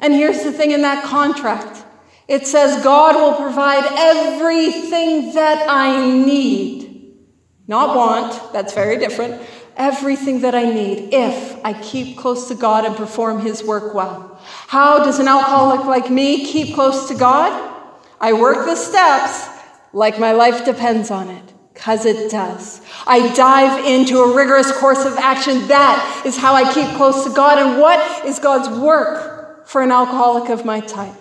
And 0.00 0.12
here's 0.12 0.44
the 0.44 0.52
thing 0.52 0.70
in 0.70 0.82
that 0.82 1.04
contract 1.04 1.84
it 2.26 2.46
says, 2.46 2.82
God 2.82 3.16
will 3.16 3.36
provide 3.36 3.84
everything 3.98 5.34
that 5.34 5.66
I 5.68 6.10
need. 6.10 7.18
Not 7.66 7.96
want, 7.96 8.52
that's 8.52 8.72
very 8.72 8.98
different. 8.98 9.42
Everything 9.76 10.40
that 10.42 10.54
I 10.54 10.64
need 10.64 11.12
if 11.12 11.64
I 11.64 11.72
keep 11.72 12.16
close 12.16 12.48
to 12.48 12.54
God 12.54 12.84
and 12.84 12.94
perform 12.94 13.40
His 13.40 13.64
work 13.64 13.94
well. 13.94 14.40
How 14.68 15.04
does 15.04 15.18
an 15.18 15.28
alcoholic 15.28 15.84
like 15.86 16.10
me 16.10 16.44
keep 16.44 16.74
close 16.74 17.08
to 17.08 17.14
God? 17.14 17.72
I 18.20 18.32
work 18.32 18.66
the 18.66 18.76
steps 18.76 19.48
like 19.92 20.18
my 20.18 20.32
life 20.32 20.64
depends 20.64 21.10
on 21.10 21.28
it, 21.28 21.52
because 21.72 22.04
it 22.04 22.30
does. 22.30 22.80
I 23.06 23.32
dive 23.34 23.84
into 23.84 24.18
a 24.18 24.34
rigorous 24.34 24.72
course 24.72 25.04
of 25.04 25.16
action. 25.16 25.68
That 25.68 26.22
is 26.26 26.36
how 26.36 26.54
I 26.54 26.72
keep 26.72 26.88
close 26.96 27.24
to 27.24 27.30
God. 27.30 27.58
And 27.58 27.80
what 27.80 28.26
is 28.26 28.38
God's 28.40 28.68
work 28.80 29.66
for 29.68 29.82
an 29.82 29.92
alcoholic 29.92 30.50
of 30.50 30.64
my 30.64 30.80
type? 30.80 31.14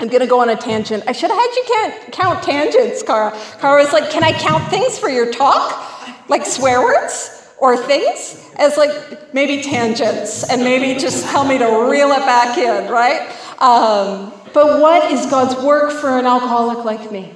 I'm 0.00 0.08
going 0.08 0.20
to 0.20 0.26
go 0.26 0.40
on 0.40 0.48
a 0.48 0.56
tangent. 0.56 1.04
I 1.06 1.12
should 1.12 1.30
have 1.30 1.38
had 1.38 1.56
you 1.56 1.64
can't 1.66 2.12
count 2.12 2.42
tangents, 2.42 3.02
Cara. 3.02 3.36
Cara 3.60 3.82
was 3.82 3.92
like, 3.92 4.10
Can 4.10 4.22
I 4.22 4.32
count 4.32 4.70
things 4.70 4.98
for 4.98 5.08
your 5.08 5.32
talk? 5.32 6.28
Like 6.28 6.44
swear 6.44 6.82
words 6.82 7.37
or 7.60 7.76
things? 7.76 8.44
As 8.56 8.76
like 8.76 9.34
maybe 9.34 9.62
tangents, 9.62 10.48
and 10.48 10.62
maybe 10.62 10.98
just 10.98 11.26
tell 11.26 11.44
me 11.44 11.58
to 11.58 11.88
reel 11.88 12.10
it 12.12 12.20
back 12.20 12.58
in, 12.58 12.90
right? 12.90 13.30
Um, 13.60 14.32
but 14.52 14.80
what 14.80 15.12
is 15.12 15.26
God's 15.26 15.62
work 15.62 15.92
for 15.92 16.18
an 16.18 16.26
alcoholic 16.26 16.84
like 16.84 17.12
me? 17.12 17.34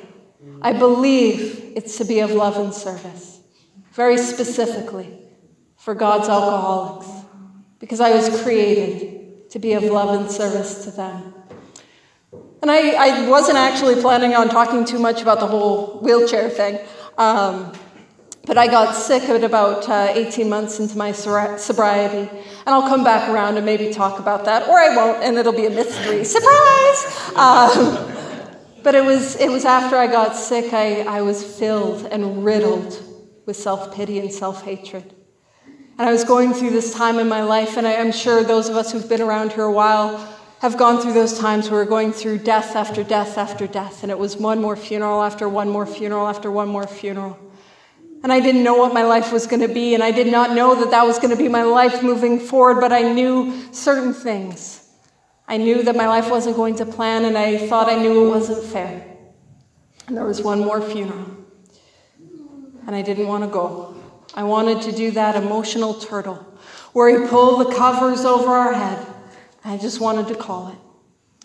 I 0.60 0.72
believe 0.72 1.72
it's 1.76 1.98
to 1.98 2.04
be 2.04 2.20
of 2.20 2.30
love 2.30 2.56
and 2.56 2.72
service, 2.72 3.40
very 3.92 4.16
specifically 4.18 5.08
for 5.76 5.94
God's 5.94 6.28
alcoholics, 6.28 7.08
because 7.80 8.00
I 8.00 8.10
was 8.10 8.42
created 8.42 9.50
to 9.50 9.58
be 9.58 9.72
of 9.72 9.82
love 9.82 10.20
and 10.20 10.30
service 10.30 10.84
to 10.84 10.90
them. 10.92 11.34
And 12.62 12.70
I, 12.70 12.92
I 12.92 13.28
wasn't 13.28 13.58
actually 13.58 14.00
planning 14.00 14.34
on 14.34 14.48
talking 14.48 14.84
too 14.84 15.00
much 15.00 15.20
about 15.20 15.40
the 15.40 15.46
whole 15.46 15.98
wheelchair 16.00 16.48
thing. 16.48 16.78
Um, 17.18 17.72
but 18.44 18.58
I 18.58 18.66
got 18.66 18.94
sick 18.94 19.22
at 19.24 19.44
about 19.44 19.88
uh, 19.88 20.12
18 20.14 20.48
months 20.48 20.80
into 20.80 20.96
my 20.96 21.12
sobriety. 21.12 22.28
And 22.28 22.68
I'll 22.68 22.88
come 22.88 23.04
back 23.04 23.28
around 23.28 23.56
and 23.56 23.64
maybe 23.64 23.92
talk 23.92 24.18
about 24.18 24.44
that, 24.46 24.68
or 24.68 24.78
I 24.78 24.96
won't, 24.96 25.22
and 25.22 25.38
it'll 25.38 25.52
be 25.52 25.66
a 25.66 25.70
mystery. 25.70 26.24
Surprise! 26.24 27.30
Um, 27.36 28.12
but 28.82 28.94
it 28.96 29.04
was, 29.04 29.36
it 29.36 29.48
was 29.48 29.64
after 29.64 29.96
I 29.96 30.08
got 30.08 30.34
sick, 30.34 30.72
I, 30.72 31.02
I 31.02 31.22
was 31.22 31.42
filled 31.58 32.04
and 32.06 32.44
riddled 32.44 33.00
with 33.46 33.56
self 33.56 33.94
pity 33.94 34.18
and 34.18 34.32
self 34.32 34.64
hatred. 34.64 35.14
And 35.98 36.08
I 36.08 36.12
was 36.12 36.24
going 36.24 36.52
through 36.52 36.70
this 36.70 36.92
time 36.92 37.18
in 37.18 37.28
my 37.28 37.42
life, 37.42 37.76
and 37.76 37.86
I 37.86 37.92
am 37.92 38.10
sure 38.10 38.42
those 38.42 38.68
of 38.68 38.76
us 38.76 38.90
who've 38.90 39.08
been 39.08 39.22
around 39.22 39.52
here 39.52 39.64
a 39.64 39.72
while 39.72 40.16
have 40.60 40.76
gone 40.76 41.00
through 41.00 41.12
those 41.12 41.38
times 41.38 41.70
where 41.70 41.84
we're 41.84 41.88
going 41.88 42.12
through 42.12 42.38
death 42.38 42.74
after 42.74 43.04
death 43.04 43.38
after 43.38 43.66
death, 43.66 44.02
and 44.02 44.10
it 44.10 44.18
was 44.18 44.36
one 44.36 44.60
more 44.60 44.76
funeral 44.76 45.22
after 45.22 45.48
one 45.48 45.68
more 45.68 45.86
funeral 45.86 46.26
after 46.26 46.50
one 46.50 46.68
more 46.68 46.86
funeral. 46.86 47.38
And 48.22 48.32
I 48.32 48.40
didn't 48.40 48.62
know 48.62 48.76
what 48.76 48.94
my 48.94 49.02
life 49.02 49.32
was 49.32 49.46
going 49.46 49.62
to 49.66 49.72
be, 49.72 49.94
and 49.94 50.02
I 50.02 50.12
did 50.12 50.28
not 50.28 50.54
know 50.54 50.74
that 50.76 50.90
that 50.92 51.04
was 51.06 51.18
going 51.18 51.30
to 51.30 51.36
be 51.36 51.48
my 51.48 51.64
life 51.64 52.02
moving 52.02 52.38
forward, 52.38 52.80
but 52.80 52.92
I 52.92 53.02
knew 53.02 53.52
certain 53.72 54.14
things. 54.14 54.88
I 55.48 55.56
knew 55.56 55.82
that 55.82 55.96
my 55.96 56.06
life 56.06 56.30
wasn't 56.30 56.56
going 56.56 56.76
to 56.76 56.86
plan, 56.86 57.24
and 57.24 57.36
I 57.36 57.66
thought 57.68 57.88
I 57.88 57.96
knew 57.96 58.26
it 58.26 58.30
wasn't 58.30 58.62
fair. 58.64 59.04
And 60.06 60.16
there 60.16 60.24
was 60.24 60.40
one 60.40 60.60
more 60.60 60.80
funeral, 60.80 61.36
and 62.86 62.94
I 62.94 63.02
didn't 63.02 63.26
want 63.26 63.42
to 63.44 63.50
go. 63.50 63.96
I 64.34 64.44
wanted 64.44 64.82
to 64.82 64.92
do 64.92 65.10
that 65.12 65.36
emotional 65.36 65.94
turtle 65.94 66.46
where 66.92 67.08
he 67.08 67.26
pulled 67.26 67.66
the 67.66 67.74
covers 67.74 68.24
over 68.24 68.50
our 68.50 68.72
head 68.72 69.06
I 69.64 69.76
just 69.76 70.00
wanted 70.00 70.28
to 70.28 70.34
call 70.34 70.68
it. 70.68 70.78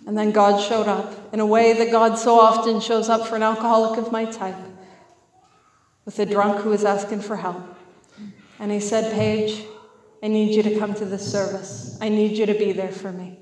And 0.08 0.18
then 0.18 0.32
God 0.32 0.62
showed 0.62 0.88
up 0.88 1.34
in 1.34 1.40
a 1.40 1.46
way 1.46 1.74
that 1.74 1.92
God 1.92 2.18
so 2.18 2.40
often 2.40 2.80
shows 2.80 3.10
up 3.10 3.28
for 3.28 3.36
an 3.36 3.44
alcoholic 3.44 4.00
of 4.00 4.12
my 4.12 4.26
type, 4.26 4.56
with 6.08 6.18
a 6.20 6.26
drunk 6.26 6.62
who 6.62 6.70
was 6.70 6.86
asking 6.86 7.20
for 7.20 7.36
help. 7.36 7.62
And 8.60 8.72
he 8.72 8.80
said, 8.80 9.14
Paige, 9.14 9.66
I 10.24 10.30
need 10.30 10.56
you 10.56 10.64
to 10.64 10.80
come 10.80 10.94
to 10.96 11.06
this 11.06 11.30
service. 11.30 11.98
I 12.00 12.08
need 12.08 12.38
you 12.38 12.46
to 12.46 12.54
be 12.54 12.72
there 12.72 12.94
for 12.94 13.12
me. 13.12 13.40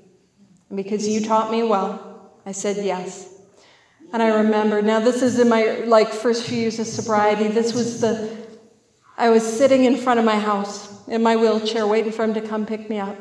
And 0.68 0.76
because 0.76 1.06
you 1.06 1.24
taught 1.24 1.52
me 1.52 1.62
well, 1.62 2.32
I 2.44 2.50
said 2.50 2.84
yes. 2.84 3.32
And 4.12 4.20
I 4.20 4.42
remember, 4.42 4.82
now 4.82 4.98
this 4.98 5.22
is 5.22 5.38
in 5.38 5.48
my 5.48 5.84
like 5.86 6.08
first 6.08 6.44
few 6.44 6.58
years 6.58 6.80
of 6.80 6.88
sobriety. 6.88 7.46
This 7.46 7.72
was 7.72 8.00
the 8.00 8.36
I 9.16 9.30
was 9.30 9.44
sitting 9.44 9.84
in 9.84 9.96
front 9.96 10.18
of 10.18 10.26
my 10.26 10.38
house 10.38 11.06
in 11.06 11.22
my 11.22 11.36
wheelchair 11.36 11.86
waiting 11.86 12.12
for 12.12 12.24
him 12.24 12.34
to 12.34 12.40
come 12.40 12.66
pick 12.66 12.90
me 12.90 12.98
up. 12.98 13.16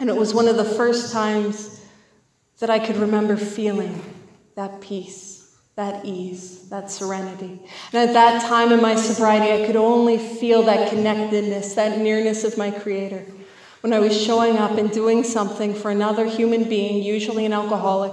And 0.00 0.10
it 0.10 0.16
was 0.16 0.34
one 0.34 0.48
of 0.48 0.56
the 0.56 0.64
first 0.64 1.12
times 1.12 1.80
that 2.58 2.68
I 2.68 2.80
could 2.80 2.96
remember 2.96 3.36
feeling 3.36 4.02
that 4.56 4.80
peace, 4.80 5.39
that 5.80 6.04
ease, 6.04 6.68
that 6.68 6.90
serenity. 6.90 7.58
And 7.92 8.08
at 8.08 8.12
that 8.12 8.42
time 8.42 8.70
in 8.70 8.82
my 8.82 8.94
sobriety, 8.94 9.50
I 9.50 9.66
could 9.66 9.76
only 9.76 10.18
feel 10.18 10.62
that 10.64 10.90
connectedness, 10.90 11.74
that 11.74 11.98
nearness 11.98 12.44
of 12.44 12.58
my 12.58 12.70
Creator. 12.70 13.24
When 13.80 13.94
I 13.94 13.98
was 13.98 14.14
showing 14.20 14.58
up 14.58 14.72
and 14.72 14.90
doing 14.90 15.24
something 15.24 15.72
for 15.72 15.90
another 15.90 16.26
human 16.26 16.64
being, 16.68 17.02
usually 17.02 17.46
an 17.46 17.54
alcoholic, 17.54 18.12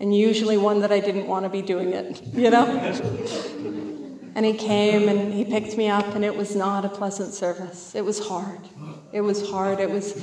and 0.00 0.14
usually 0.14 0.56
one 0.56 0.80
that 0.80 0.90
I 0.90 0.98
didn't 0.98 1.28
want 1.28 1.44
to 1.44 1.48
be 1.48 1.62
doing 1.62 1.92
it, 1.92 2.20
you 2.34 2.50
know? 2.50 2.66
and 4.34 4.44
he 4.44 4.54
came 4.54 5.08
and 5.08 5.32
he 5.32 5.44
picked 5.44 5.76
me 5.76 5.88
up, 5.88 6.16
and 6.16 6.24
it 6.24 6.36
was 6.36 6.56
not 6.56 6.84
a 6.84 6.88
pleasant 6.88 7.32
service. 7.32 7.94
It 7.94 8.04
was 8.04 8.26
hard. 8.26 8.60
It 9.12 9.20
was 9.20 9.48
hard. 9.48 9.78
It 9.78 9.88
was 9.88 10.20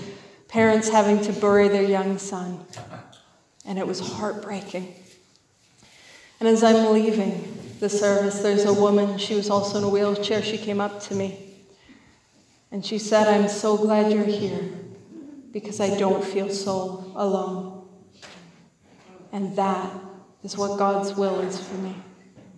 parents 0.50 0.90
having 0.90 1.22
to 1.22 1.32
bury 1.40 1.70
their 1.70 1.84
young 1.84 2.18
son. 2.18 2.66
And 3.64 3.80
it 3.80 3.88
was 3.88 4.02
heartbreaking. 4.02 4.94
And 6.42 6.50
as 6.50 6.64
I'm 6.64 6.92
leaving 6.92 7.56
the 7.80 7.88
service, 7.88 8.40
there's 8.40 8.66
a 8.66 8.74
woman, 8.74 9.20
she 9.20 9.36
was 9.36 9.52
also 9.52 9.78
in 9.78 9.84
a 9.84 9.90
wheelchair. 9.90 10.42
She 10.42 10.58
came 10.58 10.82
up 10.82 11.00
to 11.02 11.14
me 11.14 11.38
and 12.72 12.84
she 12.84 12.98
said, 12.98 13.28
I'm 13.28 13.48
so 13.48 13.78
glad 13.78 14.12
you're 14.12 14.24
here 14.24 14.60
because 15.52 15.80
I 15.80 15.96
don't 16.00 16.24
feel 16.24 16.50
so 16.50 17.14
alone. 17.16 17.88
And 19.32 19.56
that 19.56 19.94
is 20.42 20.58
what 20.58 20.80
God's 20.80 21.14
will 21.14 21.42
is 21.42 21.60
for 21.64 21.76
me. 21.76 21.96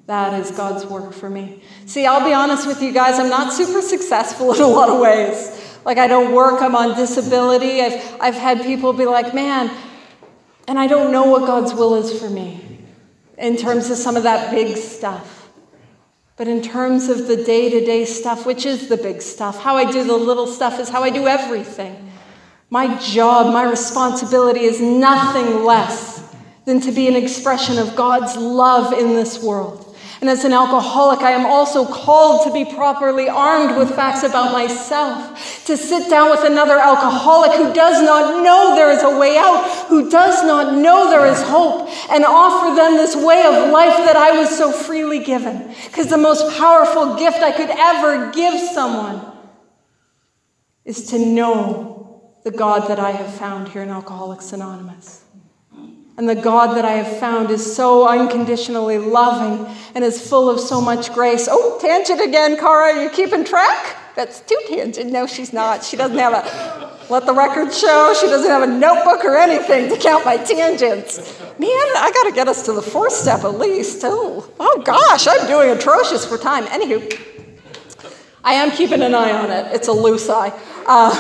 That 0.06 0.40
is 0.40 0.52
God's 0.52 0.86
work 0.86 1.12
for 1.12 1.30
me. 1.30 1.62
See, 1.86 2.06
I'll 2.06 2.26
be 2.26 2.34
honest 2.34 2.66
with 2.66 2.82
you 2.82 2.94
guys, 2.94 3.20
I'm 3.20 3.30
not 3.30 3.52
super 3.52 3.82
successful 3.82 4.54
in 4.56 4.62
a 4.62 4.66
lot 4.68 4.88
of 4.88 5.02
ways. 5.02 5.78
Like, 5.84 5.98
I 5.98 6.08
don't 6.08 6.34
work, 6.34 6.62
I'm 6.62 6.78
on 6.78 6.96
disability. 6.96 7.82
I've, 7.82 8.22
I've 8.22 8.36
had 8.36 8.62
people 8.62 8.94
be 8.94 9.06
like, 9.06 9.34
man, 9.34 9.70
and 10.70 10.80
I 10.80 10.88
don't 10.88 11.12
know 11.12 11.26
what 11.26 11.46
God's 11.46 11.74
will 11.74 11.96
is 11.96 12.18
for 12.18 12.30
me 12.30 12.73
in 13.44 13.58
terms 13.58 13.90
of 13.90 13.98
some 13.98 14.16
of 14.16 14.24
that 14.24 14.52
big 14.52 14.78
stuff. 14.78 15.50
But 16.38 16.48
in 16.48 16.62
terms 16.62 17.10
of 17.10 17.28
the 17.28 17.44
day 17.44 17.70
to 17.70 17.86
day 17.86 18.06
stuff, 18.06 18.46
which 18.46 18.66
is 18.66 18.88
the 18.88 18.96
big 18.96 19.22
stuff, 19.22 19.62
how 19.62 19.76
I 19.76 19.92
do 19.92 20.06
the 20.06 20.16
little 20.16 20.48
stuff 20.48 20.80
is 20.80 20.88
how 20.88 21.04
I 21.04 21.10
do 21.10 21.28
everything. 21.28 22.10
My 22.70 22.98
job, 23.00 23.54
my 23.54 23.70
responsibility 23.70 24.62
is 24.62 24.80
nothing 24.80 25.66
less 25.66 26.34
than 26.64 26.80
to 26.82 26.92
be 26.94 27.10
an 27.10 27.16
expression 27.16 27.78
of 27.78 27.98
God's 27.98 28.38
love 28.38 28.94
in 28.94 29.10
this 29.10 29.44
world. 29.44 29.83
And 30.24 30.30
as 30.30 30.46
an 30.46 30.54
alcoholic, 30.54 31.20
I 31.20 31.32
am 31.32 31.46
also 31.46 31.86
called 31.86 32.46
to 32.46 32.54
be 32.54 32.64
properly 32.64 33.28
armed 33.28 33.78
with 33.78 33.94
facts 33.94 34.24
about 34.24 34.54
myself, 34.54 35.66
to 35.66 35.76
sit 35.76 36.10
down 36.10 36.30
with 36.30 36.46
another 36.46 36.80
alcoholic 36.80 37.52
who 37.58 37.74
does 37.74 38.02
not 38.02 38.42
know 38.42 38.74
there 38.74 38.90
is 38.90 39.04
a 39.04 39.20
way 39.20 39.38
out, 39.38 39.66
who 39.90 40.10
does 40.10 40.42
not 40.44 40.76
know 40.76 41.10
there 41.10 41.26
is 41.26 41.44
hope, 41.44 41.90
and 42.10 42.24
offer 42.24 42.74
them 42.74 42.94
this 42.94 43.18
way 43.18 43.44
of 43.44 43.70
life 43.70 43.98
that 44.06 44.16
I 44.16 44.40
was 44.40 44.50
so 44.58 44.72
freely 44.72 45.20
given. 45.20 45.76
Because 45.88 46.08
the 46.08 46.18
most 46.18 46.58
powerful 46.58 47.18
gift 47.18 47.40
I 47.40 47.52
could 47.52 47.72
ever 47.72 48.32
give 48.32 48.58
someone 48.58 49.30
is 50.86 51.08
to 51.08 51.20
know 51.20 52.32
the 52.46 52.52
God 52.52 52.88
that 52.88 52.98
I 52.98 53.12
have 53.12 53.34
found 53.34 53.68
here 53.68 53.82
in 53.82 53.90
Alcoholics 53.90 54.54
Anonymous. 54.54 55.23
And 56.16 56.30
the 56.30 56.36
God 56.36 56.78
that 56.78 56.86
I 56.86 56.92
have 56.92 57.20
found 57.20 57.50
is 57.50 57.76
so 57.76 58.08
unconditionally 58.08 59.00
loving 59.00 59.66
and 59.96 60.04
is 60.04 60.28
full 60.28 60.48
of 60.48 60.60
so 60.60 60.80
much 60.80 61.12
grace. 61.12 61.48
Oh, 61.50 61.80
tangent 61.82 62.22
again, 62.22 62.56
Cara. 62.56 63.02
You 63.02 63.10
keeping 63.10 63.44
track? 63.44 63.98
That's 64.16 64.42
two 64.42 64.60
tangents. 64.68 65.12
No, 65.12 65.26
she's 65.26 65.52
not. 65.52 65.84
She 65.84 65.98
doesn't 65.98 66.18
have 66.20 66.34
a, 66.34 67.00
let 67.10 67.26
the 67.26 67.34
record 67.34 67.74
show, 67.74 68.14
she 68.20 68.28
doesn't 68.28 68.50
have 68.50 68.62
a 68.62 68.68
notebook 68.68 69.26
or 69.26 69.36
anything 69.38 69.90
to 69.90 69.98
count 69.98 70.24
my 70.24 70.38
tangents. 70.38 71.40
Man, 71.58 71.70
I 71.70 72.12
got 72.14 72.30
to 72.30 72.36
get 72.36 72.48
us 72.48 72.64
to 72.66 72.74
the 72.74 72.82
fourth 72.82 73.14
step 73.14 73.44
at 73.44 73.58
least. 73.58 74.02
Oh, 74.04 74.52
oh 74.60 74.82
gosh, 74.86 75.28
I'm 75.28 75.48
doing 75.48 75.76
atrocious 75.76 76.26
for 76.26 76.38
time. 76.38 76.66
Anywho, 76.66 77.33
I 78.44 78.54
am 78.56 78.72
keeping 78.72 79.02
an 79.02 79.16
eye 79.16 79.32
on 79.32 79.50
it. 79.50 79.74
It's 79.74 79.88
a 79.88 79.94
loose 79.94 80.30
eye. 80.30 80.52
Uh, 80.86 81.14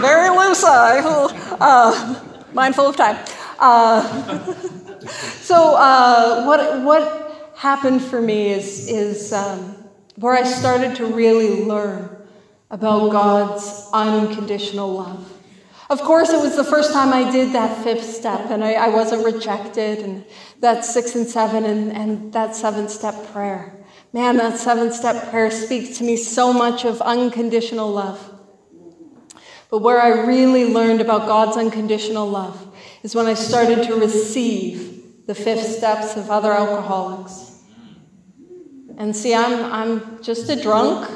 very 0.00 0.30
loose 0.30 0.64
eye. 0.64 1.00
Uh, 1.60 2.20
mindful 2.52 2.86
of 2.86 2.96
time. 2.96 3.16
Uh, 3.58 4.54
so, 5.08 5.74
uh, 5.74 6.44
what, 6.44 6.82
what 6.82 7.52
happened 7.56 8.02
for 8.02 8.20
me 8.20 8.48
is, 8.52 8.88
is 8.88 9.32
um, 9.32 9.76
where 10.16 10.34
I 10.34 10.44
started 10.44 10.94
to 10.96 11.06
really 11.06 11.64
learn 11.64 12.16
about 12.70 13.10
God's 13.10 13.88
unconditional 13.92 14.92
love. 14.92 15.32
Of 15.88 16.02
course, 16.02 16.30
it 16.30 16.40
was 16.40 16.56
the 16.56 16.64
first 16.64 16.92
time 16.92 17.12
I 17.12 17.30
did 17.30 17.52
that 17.52 17.82
fifth 17.84 18.04
step, 18.04 18.50
and 18.50 18.64
I, 18.64 18.74
I 18.74 18.88
wasn't 18.88 19.24
rejected, 19.24 20.00
and 20.00 20.24
that 20.60 20.84
six 20.84 21.14
and 21.14 21.26
seven, 21.26 21.64
and, 21.64 21.92
and 21.92 22.32
that 22.32 22.56
seven 22.56 22.88
step 22.88 23.14
prayer. 23.32 23.72
Man, 24.12 24.36
that 24.38 24.58
seven 24.58 24.92
step 24.92 25.30
prayer 25.30 25.50
speaks 25.50 25.98
to 25.98 26.04
me 26.04 26.16
so 26.16 26.52
much 26.52 26.84
of 26.84 27.00
unconditional 27.02 27.90
love. 27.90 28.32
But 29.70 29.78
where 29.82 30.00
I 30.00 30.26
really 30.26 30.72
learned 30.72 31.00
about 31.00 31.26
God's 31.26 31.56
unconditional 31.56 32.28
love 32.28 32.74
is 33.02 33.14
when 33.14 33.26
I 33.26 33.34
started 33.34 33.84
to 33.88 33.96
receive 33.96 35.26
the 35.26 35.34
fifth 35.34 35.66
steps 35.66 36.16
of 36.16 36.30
other 36.30 36.52
alcoholics. 36.52 37.62
And 38.96 39.14
see, 39.14 39.34
I'm, 39.34 39.72
I'm 39.72 40.22
just 40.22 40.48
a 40.48 40.60
drunk, 40.60 41.10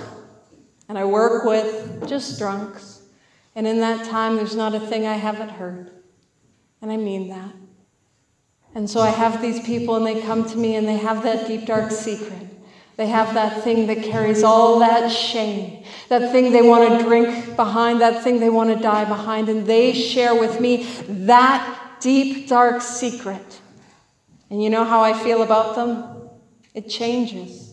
and 0.89 0.99
I 0.99 1.05
work 1.05 1.45
with 1.45 2.07
just 2.07 2.39
drunks. 2.39 3.03
And 3.55 3.67
in 3.67 3.81
that 3.81 4.07
time, 4.07 4.37
there's 4.37 4.57
not 4.57 4.75
a 4.75 4.81
thing 4.81 5.07
I 5.07 5.15
haven't 5.15 5.51
heard. 5.51 5.91
And 6.83 6.91
I 6.91 6.97
mean 6.97 7.29
that. 7.29 7.55
And 8.75 8.89
so 8.89 9.01
I 9.01 9.11
have 9.11 9.41
these 9.41 9.65
people, 9.65 9.97
and 9.97 10.07
they 10.07 10.21
come 10.21 10.49
to 10.49 10.57
me, 10.57 10.77
and 10.77 10.87
they 10.87 10.97
have 10.97 11.23
that 11.23 11.47
deep, 11.47 11.67
dark 11.67 11.91
secret. 11.91 12.49
They 13.01 13.07
have 13.07 13.33
that 13.33 13.65
thing 13.65 13.87
that 13.87 14.03
carries 14.03 14.43
all 14.43 14.81
that 14.81 15.11
shame, 15.11 15.85
that 16.11 16.33
thing 16.33 16.53
they 16.53 16.61
want 16.61 16.87
to 16.87 17.03
drink 17.03 17.57
behind, 17.57 18.03
that 18.03 18.23
thing 18.23 18.41
they 18.41 18.51
want 18.51 18.77
to 18.77 18.79
die 18.79 19.07
behind, 19.07 19.49
and 19.49 19.67
they 19.67 19.95
share 19.95 20.39
with 20.39 20.61
me 20.61 20.85
that 21.09 21.97
deep, 22.01 22.47
dark 22.47 22.83
secret. 22.83 23.63
And 24.51 24.63
you 24.63 24.69
know 24.69 24.85
how 24.85 25.01
I 25.01 25.15
feel 25.15 25.43
about 25.43 25.77
them? 25.77 26.29
It 26.75 26.91
changes. 26.91 27.73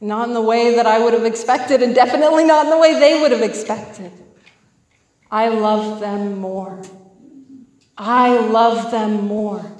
Not 0.00 0.28
in 0.28 0.32
the 0.32 0.40
way 0.40 0.74
that 0.76 0.86
I 0.86 1.04
would 1.04 1.12
have 1.12 1.26
expected, 1.26 1.82
and 1.82 1.94
definitely 1.94 2.44
not 2.46 2.64
in 2.64 2.70
the 2.70 2.78
way 2.78 2.98
they 2.98 3.20
would 3.20 3.32
have 3.32 3.42
expected. 3.42 4.10
I 5.30 5.48
love 5.48 6.00
them 6.00 6.38
more. 6.38 6.82
I 7.98 8.38
love 8.38 8.90
them 8.90 9.26
more. 9.26 9.70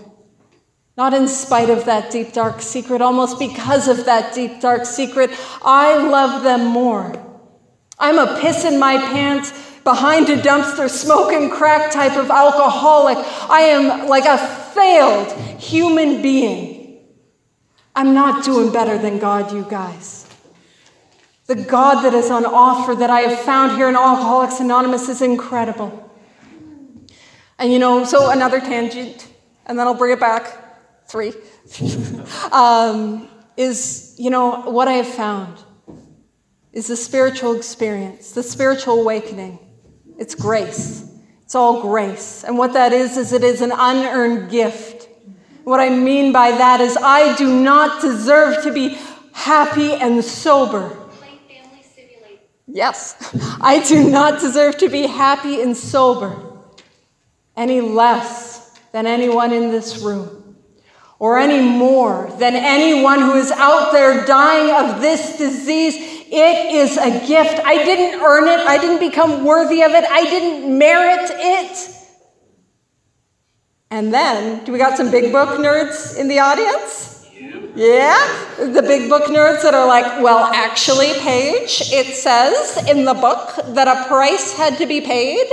Not 1.01 1.15
in 1.15 1.29
spite 1.29 1.71
of 1.71 1.87
that 1.87 2.11
deep, 2.11 2.35
dark 2.35 2.61
secret, 2.61 3.01
almost 3.01 3.39
because 3.39 3.89
of 3.89 4.05
that 4.05 4.35
deep, 4.35 4.61
dark 4.61 4.85
secret, 4.85 5.31
I 5.63 5.97
love 5.97 6.43
them 6.43 6.67
more. 6.67 7.17
I'm 7.99 8.19
a 8.19 8.39
piss 8.39 8.67
in 8.67 8.79
my 8.79 8.99
pants, 8.99 9.51
behind 9.83 10.29
a 10.29 10.37
dumpster, 10.37 10.91
smoking 10.91 11.49
crack 11.49 11.91
type 11.91 12.19
of 12.19 12.31
alcoholic. 12.31 13.17
I 13.49 13.61
am 13.61 14.09
like 14.09 14.27
a 14.27 14.37
failed 14.75 15.33
human 15.59 16.21
being. 16.21 16.99
I'm 17.97 18.13
not 18.13 18.45
doing 18.45 18.71
better 18.71 18.99
than 18.99 19.19
God, 19.19 19.55
you 19.55 19.67
guys. 19.71 20.29
The 21.47 21.57
God 21.57 22.03
that 22.03 22.13
is 22.13 22.31
on 22.31 22.45
offer 22.45 22.95
that 22.95 23.09
I 23.09 23.21
have 23.21 23.39
found 23.39 23.75
here 23.79 23.89
in 23.89 23.97
Alcoholics 23.97 24.61
Anonymous 24.61 25.09
is 25.09 25.23
incredible. 25.23 26.13
And 27.59 27.73
you 27.73 27.79
know, 27.79 28.05
so 28.05 28.29
another 28.29 28.61
tangent, 28.61 29.29
and 29.65 29.79
then 29.79 29.87
I'll 29.87 29.95
bring 29.95 30.13
it 30.13 30.21
back. 30.21 30.67
Three. 31.11 31.33
um, 32.53 33.29
is, 33.57 34.15
you 34.19 34.31
know, 34.31 34.63
what 34.71 34.89
I 34.89 34.93
have 34.95 35.09
found 35.09 35.59
is 36.73 36.87
the 36.87 36.97
spiritual 36.97 37.57
experience, 37.57 38.33
the 38.33 38.43
spiritual 38.43 39.01
awakening. 39.01 39.59
It's 40.19 40.35
grace. 40.35 41.11
It's 41.43 41.55
all 41.57 41.83
grace. 41.83 42.45
And 42.45 42.57
what 42.57 42.75
that 42.75 42.93
is, 42.93 43.17
is 43.17 43.33
it 43.33 43.43
is 43.43 43.61
an 43.61 43.73
unearned 43.75 44.51
gift. 44.51 45.09
What 45.65 45.81
I 45.81 45.91
mean 45.91 46.33
by 46.33 46.53
that 46.53 46.81
is 46.81 46.97
I 46.97 47.37
do 47.37 47.61
not 47.61 48.01
deserve 48.01 48.63
to 48.63 48.73
be 48.73 48.97
happy 49.33 49.93
and 49.93 50.25
sober. 50.25 50.97
Yes, 52.73 53.35
I 53.61 53.81
do 53.81 54.09
not 54.09 54.41
deserve 54.41 54.79
to 54.79 54.89
be 54.89 55.09
happy 55.09 55.61
and 55.61 55.77
sober 55.77 56.61
any 57.57 57.81
less 57.81 58.79
than 58.93 59.07
anyone 59.07 59.53
in 59.53 59.71
this 59.71 59.99
room, 59.99 60.39
or 61.21 61.39
any 61.39 61.61
more 61.61 62.35
than 62.39 62.57
anyone 62.57 63.21
who 63.21 63.35
is 63.35 63.53
out 63.53 63.93
there 63.93 64.25
dying 64.25 64.71
of 64.75 65.03
this 65.03 65.37
disease. 65.37 65.95
It 65.95 66.75
is 66.75 66.97
a 66.97 67.11
gift. 67.27 67.61
I 67.64 67.85
didn't 67.85 68.23
earn 68.23 68.49
it, 68.49 68.66
I 68.66 68.79
didn't 68.79 69.01
become 69.01 69.45
worthy 69.45 69.83
of 69.83 69.93
it, 69.93 70.05
I 70.11 70.25
didn't 70.25 70.77
merit 70.77 71.31
it. 71.31 71.97
And 73.91 74.14
then, 74.14 74.64
do 74.64 74.73
we 74.73 74.79
got 74.79 74.97
some 74.97 75.11
big 75.11 75.31
book 75.31 75.59
nerds 75.59 76.16
in 76.18 76.29
the 76.29 76.39
audience? 76.39 77.29
Yeah? 77.75 78.16
The 78.59 78.83
big 78.83 79.11
book 79.11 79.25
nerds 79.25 79.62
that 79.62 79.75
are 79.75 79.87
like, 79.87 80.23
well, 80.23 80.45
actually, 80.55 81.12
Paige, 81.18 81.83
it 81.93 82.14
says 82.14 82.89
in 82.89 83.05
the 83.05 83.14
book 83.14 83.75
that 83.75 83.89
a 83.89 84.09
price 84.09 84.57
had 84.57 84.79
to 84.79 84.87
be 84.87 85.01
paid. 85.01 85.47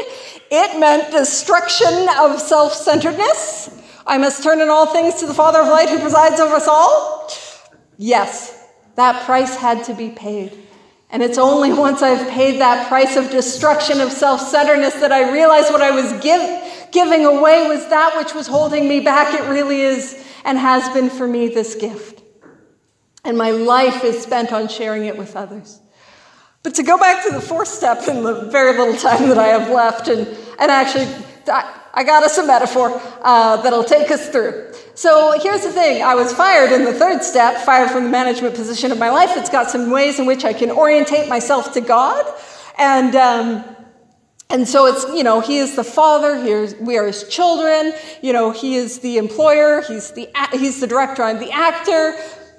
It 0.50 0.80
meant 0.80 1.12
destruction 1.12 2.08
of 2.20 2.40
self 2.40 2.74
centeredness. 2.74 3.77
I 4.08 4.18
must 4.18 4.42
turn 4.42 4.62
in 4.62 4.70
all 4.70 4.86
things 4.86 5.16
to 5.16 5.28
the 5.28 5.34
Father 5.34 5.60
of 5.60 5.68
light 5.68 5.90
who 5.90 6.00
presides 6.00 6.40
over 6.40 6.56
us 6.56 6.68
all. 6.68 7.30
Yes, 7.98 8.66
that 8.96 9.26
price 9.26 9.58
had 9.58 9.84
to 9.86 9.94
be 9.94 10.10
paid. 10.10 10.58
And 11.10 11.22
it's 11.22 11.38
only 11.38 11.74
once 11.74 12.02
I've 12.02 12.30
paid 12.30 12.60
that 12.62 12.88
price 12.88 13.16
of 13.18 13.30
destruction 13.30 14.00
of 14.00 14.12
self 14.12 14.42
centeredness 14.42 14.96
that 14.96 15.12
I 15.12 15.32
realize 15.32 15.70
what 15.70 15.82
I 15.82 15.92
was 15.92 16.12
give, 16.24 16.92
giving 16.92 17.26
away 17.26 17.68
was 17.68 17.88
that 17.90 18.18
which 18.18 18.34
was 18.34 18.48
holding 18.48 18.88
me 18.88 19.02
back. 19.02 19.34
It 19.34 19.48
really 19.50 19.82
is 19.82 20.26
and 20.46 20.58
has 20.58 20.88
been 20.94 21.10
for 21.10 21.28
me 21.28 21.50
this 21.50 21.76
gift. 21.76 22.24
And 23.26 23.38
my 23.38 23.52
life 23.52 24.06
is 24.06 24.22
spent 24.22 24.54
on 24.54 24.70
sharing 24.70 25.06
it 25.06 25.18
with 25.18 25.36
others. 25.36 25.80
But 26.64 26.76
to 26.76 26.84
go 26.84 26.98
back 26.98 27.26
to 27.26 27.34
the 27.34 27.42
fourth 27.42 27.68
step 27.68 28.08
in 28.08 28.24
the 28.24 28.50
very 28.52 28.78
little 28.78 28.98
time 28.98 29.28
that 29.30 29.38
I 29.38 29.48
have 29.48 29.70
left, 29.70 30.08
and, 30.08 30.28
and 30.60 30.72
actually, 30.72 31.08
I 31.98 32.04
got 32.04 32.22
us 32.22 32.38
a 32.38 32.46
metaphor 32.46 33.02
uh, 33.24 33.58
that'll 33.64 33.84
take 33.84 34.12
us 34.12 34.30
through. 34.30 34.72
So 34.94 35.40
here's 35.42 35.64
the 35.64 35.72
thing 35.72 36.04
I 36.04 36.14
was 36.14 36.32
fired 36.32 36.72
in 36.72 36.86
the 36.86 36.94
third 36.94 37.24
step, 37.24 37.58
fired 37.66 37.90
from 37.90 38.04
the 38.04 38.10
management 38.12 38.54
position 38.54 38.92
of 38.92 39.00
my 39.00 39.10
life. 39.10 39.32
It's 39.34 39.50
got 39.50 39.72
some 39.72 39.90
ways 39.90 40.20
in 40.20 40.28
which 40.28 40.46
I 40.46 40.54
can 40.54 40.70
orientate 40.70 41.28
myself 41.28 41.74
to 41.74 41.82
God. 41.82 42.24
And 42.78 43.16
um, 43.16 43.64
and 44.52 44.68
so 44.68 44.86
it's, 44.86 45.06
you 45.08 45.24
know, 45.24 45.40
he 45.40 45.58
is 45.58 45.76
the 45.76 45.84
father, 45.84 46.36
Here's, 46.36 46.76
we 46.76 47.00
are 47.00 47.08
his 47.08 47.28
children, 47.28 47.94
you 48.22 48.32
know, 48.32 48.52
he 48.52 48.76
is 48.76 49.00
the 49.00 49.18
employer, 49.18 49.82
he's 49.82 50.12
the, 50.12 50.30
he's 50.54 50.80
the 50.80 50.88
director, 50.88 51.24
I'm 51.24 51.40
the 51.40 51.52
actor. 51.52 52.14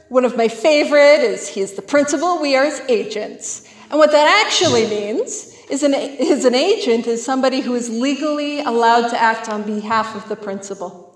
One 0.08 0.24
of 0.24 0.36
my 0.36 0.48
favorite 0.48 1.20
is 1.20 1.48
he 1.48 1.60
is 1.60 1.74
the 1.74 1.82
principal, 1.82 2.42
we 2.42 2.56
are 2.56 2.64
his 2.64 2.80
agents. 2.88 3.72
And 3.88 3.98
what 3.98 4.10
that 4.10 4.44
actually 4.44 4.86
means 4.86 5.54
is 5.70 5.82
an, 5.82 5.94
is 5.94 6.44
an 6.44 6.54
agent 6.54 7.06
is 7.06 7.24
somebody 7.24 7.60
who 7.60 7.74
is 7.74 7.90
legally 7.90 8.60
allowed 8.60 9.08
to 9.08 9.20
act 9.20 9.48
on 9.48 9.62
behalf 9.62 10.14
of 10.16 10.28
the 10.28 10.36
principal. 10.36 11.14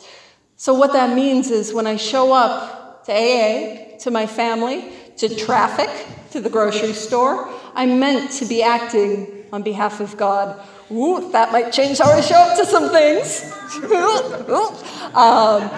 So 0.57 0.75
what 0.75 0.93
that 0.93 1.15
means 1.15 1.51
is 1.51 1.73
when 1.73 1.87
I 1.87 1.97
show 1.97 2.33
up 2.33 3.05
to 3.07 3.13
AA, 3.13 3.99
to 3.99 4.11
my 4.11 4.27
family, 4.27 4.93
to 5.17 5.35
traffic, 5.35 5.91
to 6.31 6.41
the 6.41 6.51
grocery 6.51 6.93
store, 6.93 7.53
I'm 7.75 7.99
meant 7.99 8.31
to 8.33 8.45
be 8.45 8.63
acting 8.63 9.45
on 9.53 9.63
behalf 9.63 10.01
of 10.01 10.17
God. 10.17 10.61
Ooh, 10.91 11.31
that 11.33 11.53
might 11.53 11.73
change 11.73 11.99
how 11.99 12.11
I 12.11 12.21
show 12.21 12.37
up 12.37 12.57
to 12.59 12.67
some 12.67 12.91
things. 12.91 13.53
um, 15.15 15.71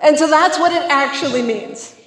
and 0.00 0.18
so 0.18 0.26
that's 0.28 0.58
what 0.58 0.72
it 0.72 0.82
actually 0.90 1.42
means. 1.42 1.97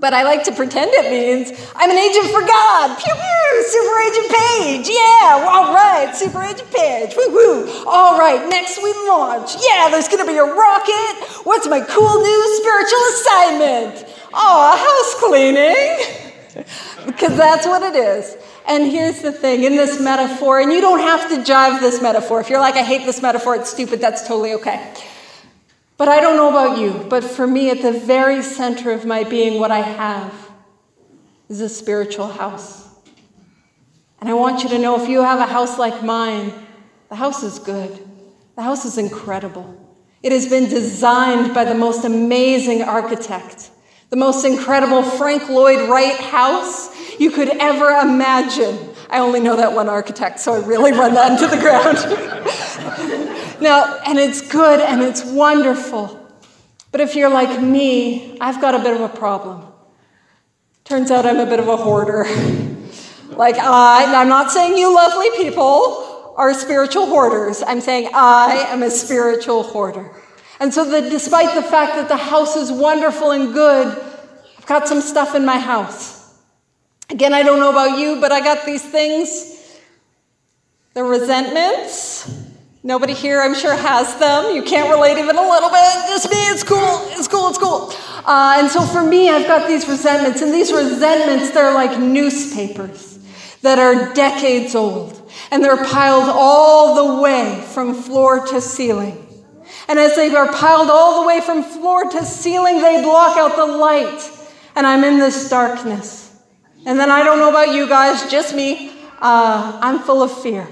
But 0.00 0.14
I 0.14 0.22
like 0.22 0.44
to 0.44 0.52
pretend 0.52 0.92
it 0.94 1.10
means 1.10 1.50
I'm 1.74 1.90
an 1.90 1.98
agent 1.98 2.26
for 2.26 2.40
God. 2.40 2.96
Pew 2.98 3.12
pew, 3.12 3.64
Super 3.66 3.98
Agent 4.06 4.28
Paige. 4.30 4.88
Yeah, 4.94 5.48
all 5.50 5.74
right, 5.74 6.14
Super 6.14 6.42
Agent 6.42 6.70
Paige. 6.70 7.16
Woo 7.16 7.34
woo. 7.34 7.84
All 7.84 8.16
right, 8.16 8.48
next 8.48 8.80
we 8.82 8.92
launch. 9.08 9.56
Yeah, 9.58 9.88
there's 9.90 10.06
gonna 10.06 10.26
be 10.26 10.38
a 10.38 10.44
rocket. 10.44 11.14
What's 11.42 11.66
my 11.66 11.80
cool 11.80 12.22
new 12.22 12.42
spiritual 12.62 13.04
assignment? 13.14 14.14
Oh, 14.32 14.76
house 14.78 15.14
cleaning. 15.18 16.24
because 17.06 17.36
that's 17.36 17.66
what 17.66 17.82
it 17.82 17.96
is. 17.96 18.36
And 18.66 18.84
here's 18.86 19.22
the 19.22 19.32
thing 19.32 19.64
in 19.64 19.76
this 19.76 20.00
metaphor, 20.00 20.60
and 20.60 20.72
you 20.72 20.80
don't 20.80 21.00
have 21.00 21.28
to 21.30 21.36
jive 21.38 21.80
this 21.80 22.02
metaphor. 22.02 22.40
If 22.40 22.50
you're 22.50 22.60
like, 22.60 22.74
I 22.74 22.82
hate 22.82 23.06
this 23.06 23.22
metaphor, 23.22 23.56
it's 23.56 23.70
stupid, 23.70 24.00
that's 24.00 24.28
totally 24.28 24.52
okay. 24.54 24.92
But 25.98 26.08
I 26.08 26.20
don't 26.20 26.36
know 26.36 26.48
about 26.48 26.78
you, 26.78 27.06
but 27.10 27.22
for 27.22 27.46
me, 27.46 27.68
at 27.70 27.82
the 27.82 27.92
very 27.92 28.42
center 28.42 28.90
of 28.92 29.04
my 29.04 29.24
being, 29.24 29.60
what 29.60 29.70
I 29.70 29.80
have 29.80 30.32
is 31.50 31.60
a 31.60 31.68
spiritual 31.68 32.28
house. 32.28 32.88
And 34.20 34.30
I 34.30 34.32
want 34.34 34.62
you 34.62 34.70
to 34.70 34.78
know 34.78 35.00
if 35.00 35.08
you 35.08 35.20
have 35.20 35.40
a 35.40 35.52
house 35.52 35.78
like 35.78 36.02
mine, 36.02 36.54
the 37.10 37.16
house 37.16 37.42
is 37.42 37.58
good, 37.58 37.98
the 38.56 38.62
house 38.62 38.86
is 38.86 38.96
incredible. 38.96 39.84
It 40.22 40.32
has 40.32 40.48
been 40.48 40.70
designed 40.70 41.52
by 41.52 41.64
the 41.64 41.74
most 41.74 42.06
amazing 42.06 42.82
architect 42.82 43.70
the 44.10 44.16
most 44.16 44.44
incredible 44.44 45.02
Frank 45.02 45.48
Lloyd 45.48 45.88
Wright 45.88 46.16
house 46.16 47.20
you 47.20 47.30
could 47.30 47.48
ever 47.48 47.90
imagine. 47.90 48.78
I 49.10 49.18
only 49.18 49.40
know 49.40 49.56
that 49.56 49.72
one 49.74 49.88
architect, 49.88 50.40
so 50.40 50.54
I 50.54 50.66
really 50.66 50.92
run 50.92 51.14
that 51.14 51.32
into 51.32 51.46
the 51.46 51.60
ground. 51.60 51.98
now, 53.60 53.98
and 54.06 54.18
it's 54.18 54.40
good 54.40 54.80
and 54.80 55.02
it's 55.02 55.24
wonderful. 55.24 56.18
But 56.90 57.00
if 57.00 57.14
you're 57.14 57.30
like 57.30 57.60
me, 57.62 58.38
I've 58.40 58.60
got 58.60 58.74
a 58.74 58.78
bit 58.78 58.94
of 58.94 59.00
a 59.00 59.08
problem. 59.08 59.64
Turns 60.84 61.10
out 61.10 61.26
I'm 61.26 61.38
a 61.38 61.46
bit 61.46 61.60
of 61.60 61.68
a 61.68 61.76
hoarder. 61.76 62.24
like, 63.30 63.56
I, 63.56 64.20
I'm 64.20 64.28
not 64.28 64.50
saying 64.50 64.78
you 64.78 64.94
lovely 64.94 65.28
people 65.36 66.34
are 66.36 66.54
spiritual 66.54 67.06
hoarders. 67.06 67.62
I'm 67.62 67.80
saying 67.80 68.10
I 68.14 68.66
am 68.68 68.82
a 68.82 68.90
spiritual 68.90 69.64
hoarder. 69.64 70.10
And 70.60 70.72
so, 70.72 70.88
despite 71.08 71.54
the 71.54 71.62
fact 71.62 71.94
that 71.96 72.08
the 72.08 72.16
house 72.16 72.56
is 72.56 72.72
wonderful 72.72 73.32
and 73.32 73.52
good, 73.52 73.86
I've 74.58 74.66
got 74.66 74.88
some 74.88 75.00
stuff 75.00 75.34
in 75.34 75.44
my 75.44 75.58
house. 75.58 76.38
Again, 77.10 77.32
I 77.32 77.42
don't 77.42 77.58
know 77.58 77.70
about 77.70 77.98
you, 77.98 78.20
but 78.20 78.32
I 78.32 78.40
got 78.40 78.66
these 78.66 78.82
things. 78.82 79.80
The 80.94 81.04
resentments. 81.04 82.47
Nobody 82.88 83.12
here, 83.12 83.42
I'm 83.42 83.54
sure, 83.54 83.76
has 83.76 84.16
them. 84.16 84.56
You 84.56 84.62
can't 84.62 84.88
relate 84.88 85.18
even 85.18 85.36
a 85.36 85.42
little 85.46 85.68
bit. 85.68 85.92
Just 86.08 86.30
me, 86.30 86.38
it's 86.48 86.64
cool, 86.64 87.02
it's 87.10 87.28
cool, 87.28 87.50
it's 87.50 87.58
cool. 87.58 87.92
Uh, 88.24 88.54
and 88.56 88.70
so 88.70 88.80
for 88.80 89.02
me, 89.02 89.28
I've 89.28 89.46
got 89.46 89.68
these 89.68 89.86
resentments, 89.86 90.40
and 90.40 90.54
these 90.54 90.72
resentments, 90.72 91.50
they're 91.50 91.74
like 91.74 92.00
newspapers 92.00 93.18
that 93.60 93.78
are 93.78 94.14
decades 94.14 94.74
old, 94.74 95.30
and 95.50 95.62
they're 95.62 95.84
piled 95.84 96.30
all 96.30 96.94
the 96.94 97.22
way 97.22 97.62
from 97.74 97.92
floor 97.92 98.46
to 98.46 98.58
ceiling. 98.58 99.22
And 99.86 99.98
as 99.98 100.16
they 100.16 100.34
are 100.34 100.50
piled 100.50 100.88
all 100.88 101.20
the 101.20 101.28
way 101.28 101.42
from 101.42 101.62
floor 101.62 102.08
to 102.08 102.24
ceiling, 102.24 102.80
they 102.80 103.02
block 103.02 103.36
out 103.36 103.54
the 103.54 103.66
light. 103.66 104.30
And 104.74 104.86
I'm 104.86 105.04
in 105.04 105.18
this 105.18 105.50
darkness. 105.50 106.34
And 106.86 106.98
then 106.98 107.10
I 107.10 107.22
don't 107.22 107.38
know 107.38 107.50
about 107.50 107.74
you 107.74 107.86
guys, 107.86 108.30
just 108.30 108.54
me. 108.54 108.92
Uh, 109.20 109.78
I'm 109.82 109.98
full 109.98 110.22
of 110.22 110.32
fear. 110.42 110.66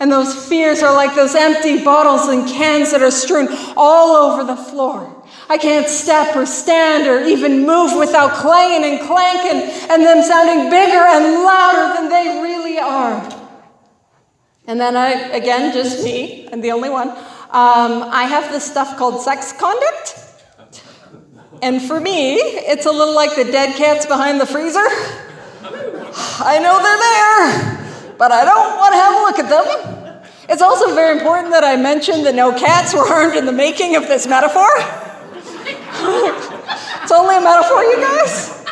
And 0.00 0.10
those 0.10 0.48
fears 0.48 0.82
are 0.82 0.92
like 0.92 1.14
those 1.14 1.34
empty 1.34 1.82
bottles 1.82 2.28
and 2.28 2.48
cans 2.48 2.90
that 2.90 3.02
are 3.02 3.10
strewn 3.10 3.48
all 3.76 4.16
over 4.16 4.44
the 4.44 4.56
floor. 4.56 5.24
I 5.48 5.58
can't 5.58 5.88
step 5.88 6.34
or 6.34 6.46
stand 6.46 7.06
or 7.06 7.22
even 7.24 7.66
move 7.66 7.96
without 7.96 8.32
clanging 8.32 8.84
and 8.90 9.06
clanking 9.06 9.70
and 9.90 10.02
them 10.02 10.22
sounding 10.22 10.70
bigger 10.70 10.98
and 10.98 11.42
louder 11.44 11.94
than 11.94 12.08
they 12.08 12.40
really 12.42 12.78
are. 12.78 13.42
And 14.66 14.80
then 14.80 14.96
I, 14.96 15.10
again, 15.10 15.72
just 15.74 16.02
me, 16.02 16.48
I'm 16.50 16.60
the 16.60 16.72
only 16.72 16.88
one. 16.88 17.10
Um, 17.10 18.02
I 18.02 18.24
have 18.24 18.50
this 18.50 18.64
stuff 18.64 18.96
called 18.96 19.20
sex 19.20 19.52
conduct. 19.52 20.20
And 21.62 21.80
for 21.80 22.00
me, 22.00 22.34
it's 22.36 22.86
a 22.86 22.90
little 22.90 23.14
like 23.14 23.36
the 23.36 23.44
dead 23.44 23.76
cats 23.76 24.06
behind 24.06 24.40
the 24.40 24.46
freezer. 24.46 24.86
I 26.40 26.58
know 26.58 26.82
they're 26.82 26.98
there, 26.98 27.83
but 28.18 28.32
I 28.32 28.44
don't 28.44 28.76
want 28.78 28.92
to 28.92 28.98
have 28.98 29.14
a 29.14 29.22
look 29.22 29.38
at 29.38 29.48
them. 29.48 29.66
It's 30.48 30.62
also 30.62 30.94
very 30.94 31.18
important 31.18 31.50
that 31.52 31.64
I 31.64 31.76
mention 31.76 32.22
that 32.24 32.34
no 32.34 32.52
cats 32.52 32.92
were 32.94 33.06
harmed 33.06 33.36
in 33.36 33.46
the 33.46 33.52
making 33.52 33.96
of 33.96 34.08
this 34.08 34.26
metaphor. 34.26 34.68
it's 37.02 37.12
only 37.12 37.36
a 37.36 37.40
metaphor, 37.40 37.82
you 37.82 37.96
guys. 37.96 38.64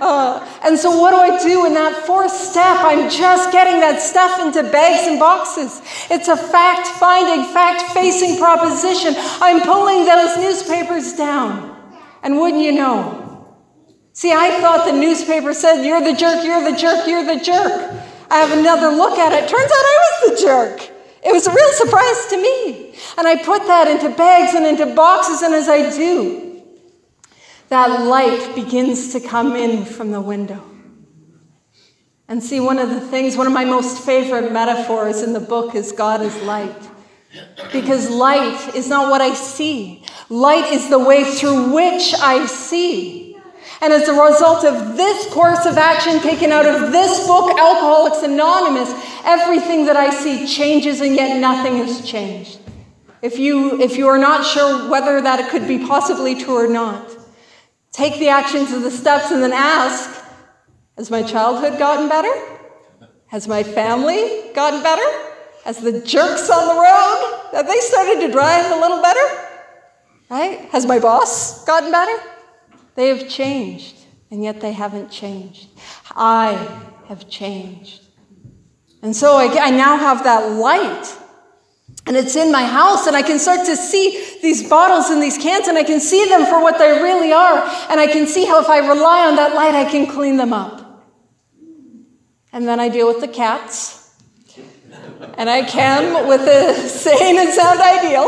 Uh, 0.00 0.46
and 0.64 0.78
so, 0.78 0.96
what 0.96 1.10
do 1.10 1.16
I 1.16 1.42
do 1.42 1.66
in 1.66 1.74
that 1.74 2.06
fourth 2.06 2.30
step? 2.30 2.78
I'm 2.80 3.10
just 3.10 3.50
getting 3.52 3.80
that 3.80 4.00
stuff 4.00 4.40
into 4.40 4.62
bags 4.70 5.06
and 5.08 5.18
boxes. 5.18 5.82
It's 6.10 6.28
a 6.28 6.36
fact 6.36 6.86
finding, 6.86 7.44
fact 7.52 7.82
facing 7.92 8.38
proposition. 8.38 9.14
I'm 9.16 9.60
pulling 9.60 10.06
those 10.06 10.36
newspapers 10.38 11.14
down. 11.14 11.76
And 12.22 12.38
wouldn't 12.38 12.62
you 12.62 12.72
know? 12.72 13.56
See, 14.12 14.32
I 14.32 14.60
thought 14.60 14.86
the 14.86 14.98
newspaper 14.98 15.52
said, 15.52 15.84
You're 15.84 16.00
the 16.00 16.14
jerk, 16.14 16.44
you're 16.44 16.64
the 16.64 16.76
jerk, 16.76 17.06
you're 17.06 17.24
the 17.24 17.42
jerk. 17.42 18.07
I 18.30 18.38
have 18.38 18.56
another 18.56 18.88
look 18.88 19.18
at 19.18 19.32
it. 19.32 19.48
Turns 19.48 19.64
out 19.64 19.70
I 19.72 19.98
was 20.00 20.30
the 20.30 20.46
jerk. 20.46 20.90
It 21.24 21.32
was 21.32 21.46
a 21.46 21.52
real 21.52 21.72
surprise 21.72 22.26
to 22.30 22.40
me. 22.40 22.94
And 23.16 23.26
I 23.26 23.42
put 23.42 23.66
that 23.66 23.88
into 23.88 24.10
bags 24.16 24.54
and 24.54 24.66
into 24.66 24.94
boxes, 24.94 25.42
and 25.42 25.54
as 25.54 25.68
I 25.68 25.90
do, 25.96 26.62
that 27.68 28.02
light 28.02 28.54
begins 28.54 29.12
to 29.12 29.20
come 29.20 29.56
in 29.56 29.84
from 29.84 30.10
the 30.10 30.20
window. 30.20 30.62
And 32.28 32.42
see, 32.42 32.60
one 32.60 32.78
of 32.78 32.90
the 32.90 33.00
things, 33.00 33.36
one 33.36 33.46
of 33.46 33.52
my 33.52 33.64
most 33.64 34.04
favorite 34.04 34.52
metaphors 34.52 35.22
in 35.22 35.32
the 35.32 35.40
book 35.40 35.74
is 35.74 35.92
God 35.92 36.20
is 36.20 36.36
light. 36.42 36.76
Because 37.72 38.10
light 38.10 38.74
is 38.74 38.88
not 38.88 39.10
what 39.10 39.20
I 39.20 39.34
see, 39.34 40.04
light 40.28 40.72
is 40.72 40.88
the 40.88 40.98
way 40.98 41.24
through 41.24 41.72
which 41.74 42.14
I 42.14 42.46
see. 42.46 43.27
And 43.80 43.92
as 43.92 44.08
a 44.08 44.12
result 44.12 44.64
of 44.64 44.96
this 44.96 45.32
course 45.32 45.64
of 45.64 45.78
action 45.78 46.20
taken 46.20 46.50
out 46.50 46.66
of 46.66 46.92
this 46.92 47.26
book, 47.26 47.50
Alcoholics 47.58 48.22
Anonymous, 48.22 48.90
everything 49.24 49.86
that 49.86 49.96
I 49.96 50.10
see 50.10 50.46
changes 50.46 51.00
and 51.00 51.14
yet 51.14 51.38
nothing 51.40 51.76
has 51.76 52.06
changed. 52.06 52.58
If 53.22 53.38
you, 53.38 53.80
if 53.80 53.96
you 53.96 54.08
are 54.08 54.18
not 54.18 54.44
sure 54.44 54.90
whether 54.90 55.20
that 55.20 55.50
could 55.50 55.66
be 55.68 55.78
possibly 55.78 56.34
true 56.34 56.56
or 56.56 56.68
not, 56.68 57.18
Take 57.98 58.20
the 58.20 58.28
actions 58.28 58.72
of 58.72 58.82
the 58.82 58.92
steps 58.92 59.32
and 59.32 59.42
then 59.42 59.52
ask 59.52 60.24
Has 60.96 61.10
my 61.10 61.22
childhood 61.24 61.80
gotten 61.80 62.08
better? 62.08 62.32
Has 63.26 63.48
my 63.48 63.64
family 63.64 64.52
gotten 64.54 64.84
better? 64.84 65.02
Has 65.64 65.80
the 65.80 66.00
jerks 66.02 66.48
on 66.48 66.68
the 66.68 66.80
road, 66.80 67.48
have 67.52 67.66
they 67.66 67.80
started 67.80 68.20
to 68.24 68.32
drive 68.32 68.70
a 68.70 68.80
little 68.80 69.02
better? 69.02 69.48
Right? 70.30 70.60
Has 70.70 70.86
my 70.86 71.00
boss 71.00 71.64
gotten 71.64 71.90
better? 71.90 72.22
They 72.98 73.10
have 73.14 73.28
changed, 73.28 73.94
and 74.28 74.42
yet 74.42 74.60
they 74.60 74.72
haven't 74.72 75.08
changed. 75.08 75.68
I 76.16 76.54
have 77.06 77.28
changed. 77.28 78.02
And 79.02 79.14
so 79.14 79.36
I, 79.36 79.68
I 79.68 79.70
now 79.70 79.96
have 79.96 80.24
that 80.24 80.50
light 80.50 81.06
and 82.08 82.16
it's 82.16 82.34
in 82.34 82.50
my 82.50 82.64
house, 82.64 83.06
and 83.06 83.14
I 83.14 83.22
can 83.22 83.38
start 83.38 83.66
to 83.66 83.76
see 83.76 84.36
these 84.42 84.68
bottles 84.68 85.10
and 85.10 85.22
these 85.22 85.38
cans, 85.38 85.68
and 85.68 85.78
I 85.78 85.84
can 85.84 86.00
see 86.00 86.24
them 86.28 86.44
for 86.46 86.60
what 86.60 86.78
they 86.78 86.90
really 87.00 87.32
are. 87.32 87.58
And 87.88 88.00
I 88.00 88.08
can 88.08 88.26
see 88.26 88.46
how 88.46 88.60
if 88.60 88.68
I 88.68 88.78
rely 88.78 89.28
on 89.28 89.36
that 89.36 89.54
light, 89.54 89.74
I 89.74 89.88
can 89.88 90.06
clean 90.06 90.36
them 90.36 90.52
up. 90.52 91.06
And 92.52 92.66
then 92.66 92.80
I 92.80 92.88
deal 92.88 93.06
with 93.06 93.20
the 93.20 93.28
cats. 93.28 94.12
And 95.34 95.48
I 95.48 95.62
can 95.62 96.26
with 96.26 96.40
a 96.40 96.74
sane 96.88 97.38
and 97.38 97.50
sound 97.50 97.78
ideal. 97.78 98.26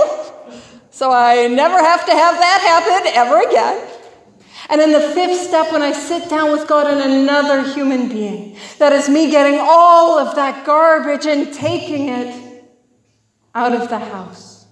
So 0.90 1.10
I 1.10 1.48
never 1.48 1.78
have 1.78 2.06
to 2.06 2.12
have 2.12 2.34
that 2.34 2.60
happen 2.60 3.12
ever 3.16 3.48
again. 3.48 3.89
And 4.70 4.80
in 4.80 4.92
the 4.92 5.00
fifth 5.00 5.48
step, 5.48 5.72
when 5.72 5.82
I 5.82 5.90
sit 5.90 6.30
down 6.30 6.52
with 6.52 6.68
God 6.68 6.86
and 6.86 7.00
another 7.00 7.62
human 7.74 8.08
being, 8.08 8.56
that 8.78 8.92
is 8.92 9.08
me 9.08 9.28
getting 9.28 9.58
all 9.60 10.16
of 10.16 10.36
that 10.36 10.64
garbage 10.64 11.26
and 11.26 11.52
taking 11.52 12.08
it 12.08 12.64
out 13.52 13.74
of 13.74 13.88
the 13.88 13.98
house. 13.98 14.66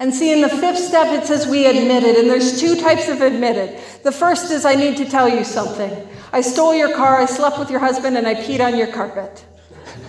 And 0.00 0.12
see, 0.12 0.32
in 0.32 0.40
the 0.40 0.48
fifth 0.48 0.78
step, 0.78 1.16
it 1.16 1.26
says 1.26 1.46
we 1.46 1.64
admitted, 1.66 2.16
and 2.16 2.28
there's 2.28 2.60
two 2.60 2.74
types 2.80 3.06
of 3.08 3.20
admitted. 3.20 3.78
The 4.02 4.10
first 4.10 4.50
is 4.50 4.64
I 4.64 4.74
need 4.74 4.96
to 4.96 5.04
tell 5.04 5.28
you 5.28 5.44
something. 5.44 6.08
I 6.32 6.40
stole 6.40 6.74
your 6.74 6.92
car, 6.96 7.20
I 7.20 7.26
slept 7.26 7.56
with 7.60 7.70
your 7.70 7.78
husband, 7.78 8.16
and 8.16 8.26
I 8.26 8.34
peed 8.34 8.60
on 8.60 8.76
your 8.76 8.88
carpet. 8.88 9.44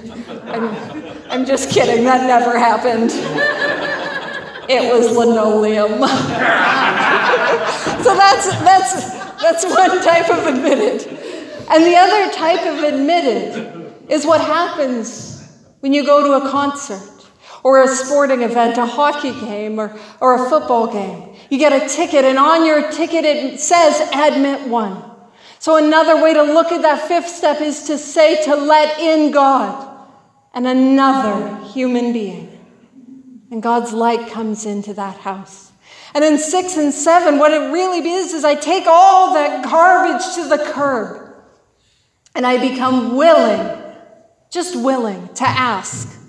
I'm, 0.48 1.14
I'm 1.30 1.46
just 1.46 1.70
kidding, 1.70 2.06
that 2.06 2.26
never 2.26 2.58
happened. 2.58 3.12
It 4.70 4.94
was 4.94 5.16
linoleum. 5.16 5.92
so 8.04 8.16
that's, 8.16 8.48
that's, 8.64 9.12
that's 9.42 9.66
one 9.66 10.02
type 10.04 10.30
of 10.30 10.48
admitted. 10.48 11.08
And 11.70 11.84
the 11.84 11.96
other 11.96 12.32
type 12.32 12.66
of 12.66 12.84
admitted 12.84 13.94
is 14.10 14.26
what 14.26 14.42
happens 14.42 15.34
when 15.80 15.94
you 15.94 16.06
go 16.06 16.24
to 16.24 16.46
a 16.46 16.50
concert 16.50 17.10
or 17.64 17.82
a 17.82 17.88
sporting 17.88 18.42
event, 18.42 18.78
a 18.78 18.86
hockey 18.86 19.32
game 19.40 19.80
or, 19.80 19.98
or 20.20 20.46
a 20.46 20.50
football 20.50 20.92
game, 20.92 21.36
you 21.50 21.58
get 21.58 21.72
a 21.74 21.88
ticket, 21.88 22.26
and 22.26 22.38
on 22.38 22.66
your 22.66 22.92
ticket 22.92 23.24
it 23.26 23.60
says 23.60 24.10
admit 24.14 24.68
one. 24.68 25.02
So, 25.60 25.78
another 25.78 26.22
way 26.22 26.34
to 26.34 26.44
look 26.44 26.74
at 26.74 26.82
that 26.82 27.08
fifth 27.08 27.30
step 27.30 27.62
is 27.62 27.84
to 27.84 27.98
say 27.98 28.44
to 28.44 28.56
let 28.56 29.00
in 29.00 29.32
God 29.32 30.08
and 30.54 30.68
another 30.68 31.64
human 31.68 32.12
being. 32.12 32.53
And 33.54 33.62
God's 33.62 33.94
light 33.94 34.32
comes 34.32 34.66
into 34.66 34.96
that 34.96 35.18
house. 35.18 35.72
And 36.16 36.24
in 36.24 36.40
six 36.40 36.76
and 36.76 36.92
seven, 36.92 37.38
what 37.38 37.52
it 37.52 37.72
really 37.72 38.00
is 38.00 38.34
is 38.34 38.44
I 38.44 38.56
take 38.56 38.86
all 38.88 39.36
that 39.36 39.64
garbage 39.64 40.34
to 40.34 40.48
the 40.50 40.58
curb 40.74 41.36
and 42.34 42.48
I 42.48 42.58
become 42.58 43.16
willing 43.16 43.80
just 44.50 44.76
willing 44.76 45.30
to 45.36 45.44
ask 45.44 46.20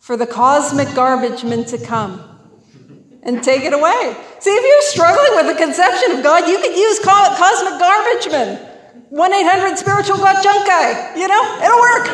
for 0.00 0.18
the 0.18 0.26
cosmic 0.26 0.94
garbage 0.94 1.44
men 1.44 1.64
to 1.64 1.78
come 1.78 2.22
and 3.22 3.42
take 3.42 3.62
it 3.62 3.72
away. 3.72 4.14
See, 4.40 4.50
if 4.50 4.62
you're 4.62 4.92
struggling 4.92 5.34
with 5.36 5.56
the 5.56 5.64
conception 5.64 6.18
of 6.18 6.22
God, 6.22 6.46
you 6.46 6.58
could 6.58 6.76
use 6.76 6.98
cosmic 6.98 7.80
garbage 7.80 8.30
men. 8.30 8.58
1 9.08 9.32
800 9.32 9.78
spiritual 9.78 10.18
got 10.18 10.44
junk 10.44 10.66
guy, 10.66 11.16
you 11.16 11.26
know, 11.26 11.42
it'll 11.64 11.80
work. 11.80 12.08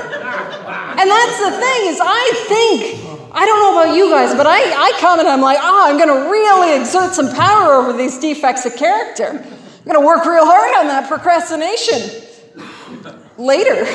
And 1.00 1.10
that's 1.10 1.38
the 1.40 1.50
thing 1.50 1.88
is 1.88 1.98
I 2.00 2.44
think 2.46 3.11
I 3.34 3.46
don't 3.46 3.60
know 3.60 3.80
about 3.80 3.96
you 3.96 4.10
guys, 4.10 4.34
but 4.34 4.46
I, 4.46 4.60
I 4.60 4.92
come 5.00 5.18
and 5.18 5.26
I'm 5.26 5.40
like, 5.40 5.58
oh, 5.60 5.88
I'm 5.88 5.96
going 5.96 6.08
to 6.08 6.30
really 6.30 6.78
exert 6.78 7.14
some 7.14 7.34
power 7.34 7.72
over 7.72 7.96
these 7.96 8.18
defects 8.18 8.66
of 8.66 8.76
character. 8.76 9.28
I'm 9.28 9.84
going 9.84 9.98
to 9.98 10.06
work 10.06 10.26
real 10.26 10.44
hard 10.44 10.76
on 10.76 10.88
that 10.88 11.08
procrastination. 11.08 12.28
Later. 13.38 13.86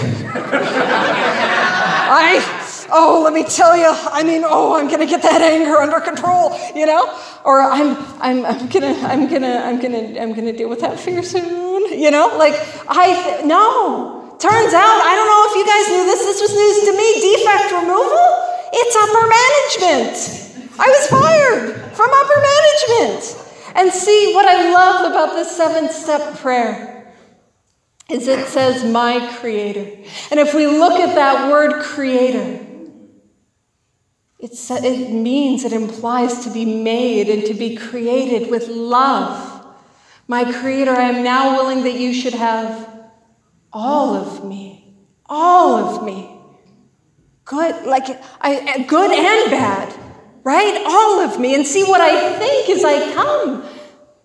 I, 2.09 2.87
oh, 2.91 3.21
let 3.23 3.33
me 3.33 3.43
tell 3.43 3.77
you, 3.77 3.85
I 3.87 4.23
mean, 4.23 4.41
oh, 4.43 4.75
I'm 4.75 4.87
going 4.87 5.01
to 5.01 5.05
get 5.05 5.21
that 5.21 5.41
anger 5.41 5.77
under 5.77 5.99
control, 5.99 6.57
you 6.75 6.87
know? 6.87 7.05
Or 7.45 7.61
I'm, 7.61 7.95
I'm, 8.19 8.43
I'm 8.43 8.67
going 8.69 8.95
to, 8.95 9.01
I'm 9.05 9.29
going 9.29 9.43
to, 9.43 9.59
I'm 9.59 9.79
going 9.79 9.93
to, 9.93 10.19
I'm 10.19 10.33
going 10.33 10.45
to 10.45 10.53
deal 10.53 10.67
with 10.67 10.81
that 10.81 10.99
fear 10.99 11.21
soon, 11.21 11.93
you 11.97 12.09
know? 12.09 12.35
Like, 12.37 12.55
I, 12.89 13.43
no. 13.45 14.35
Turns 14.39 14.73
out, 14.73 15.01
I 15.01 15.13
don't 15.17 15.29
know 15.29 15.45
if 15.49 15.55
you 15.57 15.65
guys 15.65 15.89
knew 15.89 16.05
this, 16.05 16.21
this 16.25 16.41
was 16.41 16.53
news 16.53 16.85
to 16.85 16.93
me 16.97 17.07
defect 17.21 17.71
removal, 17.73 18.56
it's 18.73 18.95
upper 18.95 19.27
management. 19.27 20.79
I 20.79 20.87
was 20.87 21.07
fired 21.07 21.95
from 21.95 22.09
upper 22.11 22.41
management. 22.41 23.43
And 23.75 23.91
see, 23.91 24.33
what 24.33 24.45
I 24.45 24.71
love 24.73 25.11
about 25.11 25.35
the 25.35 25.43
seven 25.43 25.89
step 25.89 26.37
prayer 26.37 27.13
is 28.09 28.27
it 28.27 28.47
says, 28.47 28.83
My 28.83 29.35
Creator. 29.39 30.09
And 30.31 30.39
if 30.39 30.53
we 30.53 30.65
look 30.65 30.99
at 30.99 31.15
that 31.15 31.51
word 31.51 31.83
creator, 31.83 32.65
it's, 34.39 34.69
it 34.71 35.11
means, 35.11 35.63
it 35.63 35.73
implies 35.73 36.43
to 36.45 36.51
be 36.51 36.65
made 36.65 37.27
and 37.29 37.45
to 37.45 37.53
be 37.53 37.75
created 37.75 38.49
with 38.49 38.67
love. 38.67 39.65
My 40.27 40.51
Creator, 40.51 40.91
I 40.91 41.09
am 41.09 41.23
now 41.23 41.55
willing 41.55 41.83
that 41.83 41.99
you 41.99 42.13
should 42.13 42.33
have 42.33 42.89
all 43.73 44.15
of 44.15 44.45
me, 44.45 44.95
all 45.25 45.75
of 45.75 46.03
me. 46.03 46.36
Good, 47.47 47.85
like 47.85 48.03
I, 48.41 48.83
good 48.89 49.09
and 49.09 49.49
bad, 49.49 49.97
right? 50.43 50.83
All 50.85 51.21
of 51.21 51.39
me. 51.39 51.55
And 51.55 51.65
see 51.65 51.85
what 51.85 52.01
I 52.01 52.37
think 52.37 52.69
as 52.69 52.83
I 52.83 53.13
come 53.13 53.63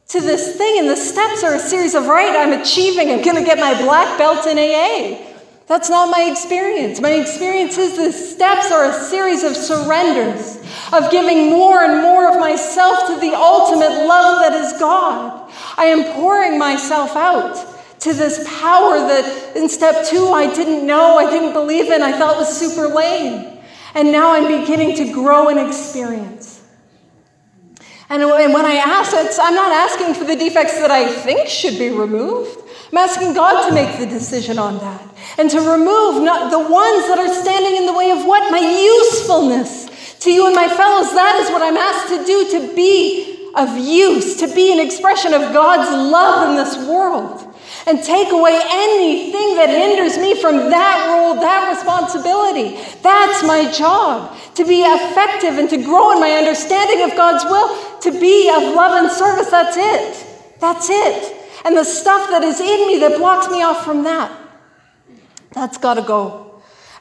to 0.09 0.20
this 0.20 0.57
thing, 0.57 0.81
and 0.81 0.89
the 0.89 0.97
steps 0.97 1.45
are 1.45 1.55
a 1.55 1.59
series 1.61 1.95
of, 1.95 2.09
right, 2.09 2.35
I'm 2.37 2.61
achieving, 2.61 3.11
I'm 3.11 3.23
gonna 3.23 3.45
get 3.45 3.61
my 3.61 3.81
black 3.81 4.18
belt 4.18 4.45
in 4.49 4.59
AA. 4.59 5.25
That's 5.68 5.89
not 5.89 6.11
my 6.11 6.29
experience. 6.29 7.01
My 7.01 7.12
experience 7.12 7.79
is 7.79 7.97
the 7.97 8.11
steps 8.11 8.73
are 8.73 8.87
a 8.87 8.93
series 8.93 9.45
of 9.45 9.55
surrenders, 9.55 10.57
of 10.93 11.09
giving 11.12 11.49
more 11.49 11.85
and 11.85 12.03
more 12.03 12.29
of 12.29 12.41
myself 12.41 13.07
to 13.07 13.20
the 13.20 13.35
ultimate 13.37 14.05
love 14.05 14.41
that 14.41 14.53
is 14.53 14.73
God. 14.81 15.49
I 15.79 15.85
am 15.85 16.12
pouring 16.14 16.59
myself 16.59 17.14
out 17.14 17.72
to 18.03 18.12
this 18.12 18.38
power 18.61 18.98
that 18.98 19.57
in 19.57 19.68
step 19.68 20.07
two 20.07 20.28
I 20.28 20.53
didn't 20.53 20.86
know, 20.86 21.18
I 21.18 21.30
didn't 21.30 21.53
believe 21.53 21.90
in, 21.90 22.03
I 22.03 22.12
thought 22.18 22.36
was 22.36 22.57
super 22.57 22.88
lame. 22.88 23.59
And 23.94 24.11
now 24.11 24.32
I'm 24.32 24.61
beginning 24.61 24.96
to 24.96 25.12
grow 25.12 25.48
and 25.48 25.59
experience. 25.59 26.61
And 28.09 28.22
when 28.22 28.66
I 28.66 28.74
ask, 28.74 29.12
it's, 29.14 29.38
I'm 29.38 29.55
not 29.55 29.72
asking 29.72 30.14
for 30.14 30.24
the 30.24 30.36
defects 30.36 30.74
that 30.78 30.90
I 30.90 31.11
think 31.11 31.48
should 31.48 31.78
be 31.78 31.90
removed. 31.90 32.59
I'm 32.90 32.98
asking 32.98 33.34
God 33.34 33.68
to 33.68 33.74
make 33.74 33.98
the 33.98 34.07
decision 34.07 34.59
on 34.59 34.78
that 34.78 35.14
and 35.38 35.48
to 35.50 35.61
remove 35.61 36.22
not 36.22 36.50
the 36.50 36.59
ones 36.59 37.07
that 37.09 37.18
are 37.18 37.32
standing 37.32 37.76
in 37.76 37.86
the 37.86 37.94
way 37.94 38.11
of 38.11 38.26
what? 38.26 38.50
My 38.50 38.59
usefulness 38.59 40.18
to 40.20 40.30
you 40.30 40.46
and 40.46 40.55
my 40.55 40.68
fellows. 40.68 41.11
That 41.12 41.40
is 41.42 41.50
what 41.50 41.62
I'm 41.62 41.76
asked 41.76 42.09
to 42.09 42.24
do 42.26 42.50
to 42.50 42.74
be 42.74 43.50
of 43.55 43.78
use, 43.78 44.36
to 44.40 44.55
be 44.55 44.72
an 44.72 44.80
expression 44.80 45.32
of 45.32 45.40
God's 45.53 45.90
love 45.90 46.50
in 46.50 46.57
this 46.57 46.76
world 46.86 47.51
and 47.87 48.03
take 48.03 48.30
away 48.33 48.61
anything 48.64 49.57
that 49.57 49.68
hinders 49.68 50.18
me 50.18 50.41
from 50.41 50.70
that 50.70 51.09
role, 51.09 51.41
that 51.41 51.68
responsibility. 51.74 52.76
That's 53.03 53.43
my 53.45 53.70
job 53.72 54.37
to 54.55 54.64
be 54.64 54.83
effective 54.83 55.59
and 55.59 55.68
to 55.70 55.78
grow 55.78 56.12
in 56.12 56.20
my 56.20 56.33
understanding 56.33 57.11
of 57.11 57.16
God's 57.16 57.45
will, 57.45 58.01
to 58.01 58.11
be 58.20 58.49
of 58.49 58.74
love 58.74 59.03
and 59.03 59.11
service. 59.11 59.51
That's 59.51 59.76
it. 59.76 60.61
That's 60.61 60.89
it. 60.91 61.37
And 61.64 61.76
the 61.76 61.85
stuff 61.85 62.30
that 62.30 62.43
is 62.43 62.61
in 62.61 62.87
me 62.87 62.99
that 63.01 63.18
blocks 63.18 63.49
me 63.49 63.62
off 63.62 63.85
from 63.85 64.05
that, 64.05 64.30
that's 65.53 65.78
got 65.78 65.95
to 65.95 66.03
go. 66.03 66.51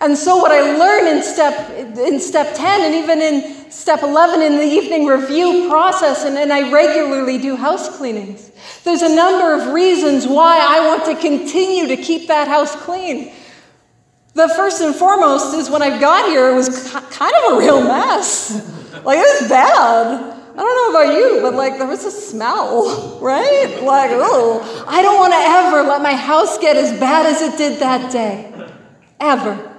And 0.02 0.18
so, 0.18 0.38
what 0.38 0.52
I 0.52 0.76
learned 0.78 1.08
in 1.10 1.24
step, 1.24 1.70
in 2.00 2.20
step 2.20 2.56
10 2.56 2.82
and 2.82 2.96
even 2.96 3.22
in 3.22 3.72
step 3.72 4.02
11 4.02 4.42
in 4.42 4.58
the 4.58 4.64
evening 4.64 5.06
review 5.06 5.70
process, 5.70 6.24
and, 6.24 6.40
and 6.40 6.52
I 6.52 6.72
regularly 6.72 7.38
do 7.38 7.56
house 7.56 7.88
cleanings, 7.98 8.52
there's 8.84 9.04
a 9.04 9.16
number 9.16 9.54
of 9.54 9.74
reasons 9.74 10.26
why 10.28 10.58
I 10.60 10.88
want 10.88 11.06
to 11.06 11.16
continue 11.16 11.88
to 11.88 11.98
keep 11.98 12.28
that 12.30 12.48
house 12.48 12.76
clean. 12.76 13.32
The 14.34 14.50
first 14.50 14.82
and 14.82 14.96
foremost 14.96 15.54
is 15.54 15.70
when 15.70 15.84
I 15.84 16.00
got 16.00 16.30
here, 16.30 16.50
it 16.50 16.56
was 16.56 16.92
kind 16.92 17.34
of 17.46 17.54
a 17.54 17.60
real 17.60 17.84
mess. 17.84 18.52
Like, 19.06 19.20
it 19.20 19.42
was 19.42 19.50
bad. 19.50 20.38
I 20.54 20.56
don't 20.56 20.94
know 20.94 21.00
about 21.00 21.14
you, 21.14 21.42
but 21.42 21.54
like 21.54 21.78
there 21.78 21.88
was 21.88 22.06
a 22.06 22.12
smell, 22.12 23.20
right? 23.22 23.82
Like, 23.84 24.10
oh, 24.14 24.86
I 24.88 25.02
don't 25.02 25.20
want 25.20 25.34
to 25.34 25.38
ever 25.38 25.88
let 25.88 26.02
my 26.02 26.14
house 26.14 26.58
get 26.58 26.76
as 26.76 27.00
bad 27.00 27.26
as 27.26 27.42
it 27.42 27.58
did 27.58 27.80
that 27.80 28.12
day. 28.12 28.52
Ever. 29.20 29.71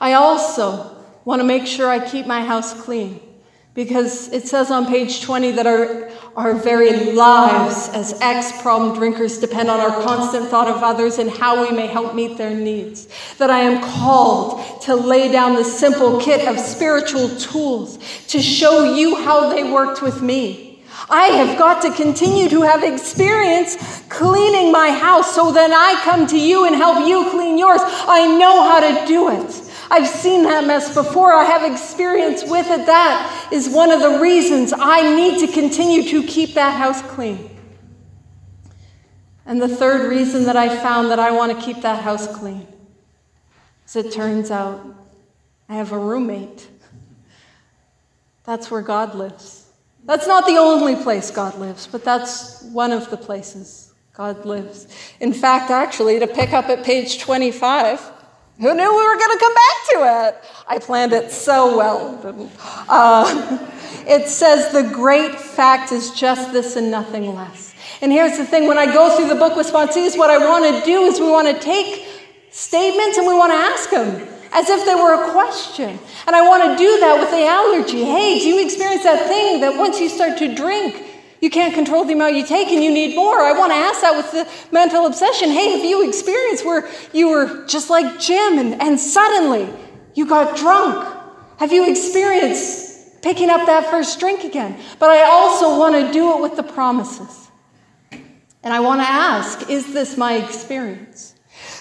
I 0.00 0.12
also 0.14 1.04
want 1.24 1.40
to 1.40 1.44
make 1.44 1.66
sure 1.66 1.88
I 1.88 2.06
keep 2.06 2.26
my 2.26 2.44
house 2.44 2.72
clean 2.84 3.20
because 3.76 4.32
it 4.32 4.48
says 4.48 4.70
on 4.70 4.86
page 4.86 5.20
20 5.22 5.52
that 5.52 5.66
our, 5.66 6.10
our 6.34 6.54
very 6.54 7.12
lives 7.12 7.90
as 7.90 8.18
ex 8.22 8.62
problem 8.62 8.96
drinkers 8.96 9.38
depend 9.38 9.68
on 9.68 9.78
our 9.78 10.02
constant 10.02 10.48
thought 10.48 10.66
of 10.66 10.82
others 10.82 11.18
and 11.18 11.30
how 11.30 11.62
we 11.62 11.76
may 11.76 11.86
help 11.86 12.14
meet 12.14 12.38
their 12.38 12.54
needs. 12.54 13.06
That 13.36 13.50
I 13.50 13.60
am 13.60 13.82
called 13.82 14.82
to 14.82 14.94
lay 14.94 15.30
down 15.30 15.56
the 15.56 15.64
simple 15.64 16.18
kit 16.20 16.48
of 16.48 16.58
spiritual 16.58 17.28
tools 17.36 17.98
to 18.28 18.40
show 18.40 18.94
you 18.94 19.16
how 19.16 19.50
they 19.50 19.70
worked 19.70 20.00
with 20.00 20.22
me. 20.22 20.82
I 21.10 21.26
have 21.26 21.58
got 21.58 21.82
to 21.82 21.92
continue 21.92 22.48
to 22.48 22.62
have 22.62 22.82
experience 22.82 23.76
cleaning 24.08 24.72
my 24.72 24.90
house 24.90 25.34
so 25.34 25.52
then 25.52 25.72
I 25.72 26.00
come 26.02 26.26
to 26.28 26.38
you 26.38 26.64
and 26.64 26.74
help 26.74 27.06
you 27.06 27.30
clean 27.30 27.58
yours. 27.58 27.80
I 27.84 28.38
know 28.38 28.62
how 28.62 28.80
to 28.80 29.06
do 29.06 29.28
it. 29.28 29.65
I've 29.90 30.08
seen 30.08 30.44
that 30.44 30.66
mess 30.66 30.94
before. 30.94 31.32
I 31.32 31.44
have 31.44 31.70
experience 31.70 32.42
with 32.44 32.66
it. 32.68 32.86
That 32.86 33.48
is 33.52 33.68
one 33.68 33.90
of 33.90 34.00
the 34.00 34.18
reasons 34.18 34.72
I 34.76 35.14
need 35.14 35.46
to 35.46 35.52
continue 35.52 36.02
to 36.10 36.22
keep 36.26 36.54
that 36.54 36.76
house 36.76 37.02
clean. 37.02 37.50
And 39.44 39.62
the 39.62 39.68
third 39.68 40.08
reason 40.10 40.44
that 40.44 40.56
I 40.56 40.68
found 40.68 41.10
that 41.10 41.20
I 41.20 41.30
want 41.30 41.56
to 41.56 41.64
keep 41.64 41.82
that 41.82 42.02
house 42.02 42.26
clean 42.36 42.66
is 43.86 43.96
it 43.96 44.12
turns 44.12 44.50
out 44.50 44.84
I 45.68 45.74
have 45.74 45.92
a 45.92 45.98
roommate. 45.98 46.68
That's 48.44 48.70
where 48.70 48.82
God 48.82 49.14
lives. 49.14 49.66
That's 50.04 50.26
not 50.26 50.46
the 50.46 50.56
only 50.56 50.96
place 50.96 51.30
God 51.30 51.58
lives, 51.58 51.86
but 51.86 52.04
that's 52.04 52.62
one 52.62 52.92
of 52.92 53.10
the 53.10 53.16
places 53.16 53.92
God 54.12 54.44
lives. 54.44 54.86
In 55.20 55.32
fact, 55.32 55.70
actually, 55.70 56.18
to 56.20 56.26
pick 56.26 56.52
up 56.52 56.68
at 56.68 56.84
page 56.84 57.18
25, 57.18 58.00
who 58.58 58.74
knew 58.74 58.90
we 58.90 59.06
were 59.06 59.16
going 59.16 59.32
to 59.32 59.38
come 59.38 59.54
back 59.54 59.76
to 59.90 60.28
it? 60.28 60.50
I 60.66 60.78
planned 60.78 61.12
it 61.12 61.30
so 61.30 61.76
well. 61.76 62.50
Uh, 62.88 63.70
it 64.06 64.28
says, 64.28 64.72
The 64.72 64.94
great 64.94 65.34
fact 65.34 65.92
is 65.92 66.10
just 66.12 66.52
this 66.52 66.76
and 66.76 66.90
nothing 66.90 67.34
less. 67.34 67.74
And 68.00 68.10
here's 68.12 68.36
the 68.38 68.46
thing 68.46 68.66
when 68.66 68.78
I 68.78 68.86
go 68.86 69.14
through 69.16 69.28
the 69.28 69.34
book 69.34 69.56
with 69.56 69.66
sponsees, 69.70 70.16
what 70.16 70.30
I 70.30 70.38
want 70.38 70.64
to 70.64 70.84
do 70.86 71.02
is 71.02 71.20
we 71.20 71.30
want 71.30 71.48
to 71.48 71.62
take 71.62 72.06
statements 72.50 73.18
and 73.18 73.26
we 73.26 73.34
want 73.34 73.52
to 73.52 73.56
ask 73.56 73.90
them 73.90 74.28
as 74.52 74.68
if 74.70 74.86
they 74.86 74.94
were 74.94 75.22
a 75.22 75.30
question. 75.32 75.98
And 76.26 76.34
I 76.34 76.40
want 76.48 76.62
to 76.64 76.76
do 76.76 77.00
that 77.00 77.20
with 77.20 77.30
the 77.30 77.44
allergy. 77.44 78.04
Hey, 78.04 78.38
do 78.38 78.48
you 78.48 78.64
experience 78.64 79.02
that 79.02 79.28
thing 79.28 79.60
that 79.60 79.76
once 79.76 80.00
you 80.00 80.08
start 80.08 80.38
to 80.38 80.54
drink, 80.54 81.05
you 81.40 81.50
can't 81.50 81.74
control 81.74 82.04
the 82.04 82.14
amount 82.14 82.34
you 82.34 82.46
take 82.46 82.68
and 82.68 82.82
you 82.82 82.90
need 82.90 83.14
more. 83.14 83.40
I 83.40 83.52
want 83.52 83.72
to 83.72 83.76
ask 83.76 84.00
that 84.00 84.16
with 84.16 84.30
the 84.32 84.48
mental 84.72 85.06
obsession. 85.06 85.50
Hey, 85.50 85.76
have 85.76 85.84
you 85.84 86.08
experienced 86.08 86.64
where 86.64 86.88
you 87.12 87.28
were 87.28 87.66
just 87.66 87.90
like 87.90 88.18
Jim 88.18 88.58
and, 88.58 88.80
and 88.80 88.98
suddenly 88.98 89.68
you 90.14 90.26
got 90.26 90.56
drunk? 90.56 91.06
Have 91.58 91.72
you 91.72 91.90
experienced 91.90 93.22
picking 93.22 93.50
up 93.50 93.66
that 93.66 93.90
first 93.90 94.18
drink 94.18 94.44
again? 94.44 94.78
But 94.98 95.10
I 95.10 95.24
also 95.24 95.78
want 95.78 95.94
to 95.94 96.12
do 96.12 96.36
it 96.36 96.42
with 96.42 96.56
the 96.56 96.62
promises. 96.62 97.48
And 98.62 98.72
I 98.74 98.80
want 98.80 99.00
to 99.00 99.06
ask 99.06 99.70
is 99.70 99.92
this 99.92 100.16
my 100.16 100.34
experience? 100.34 101.34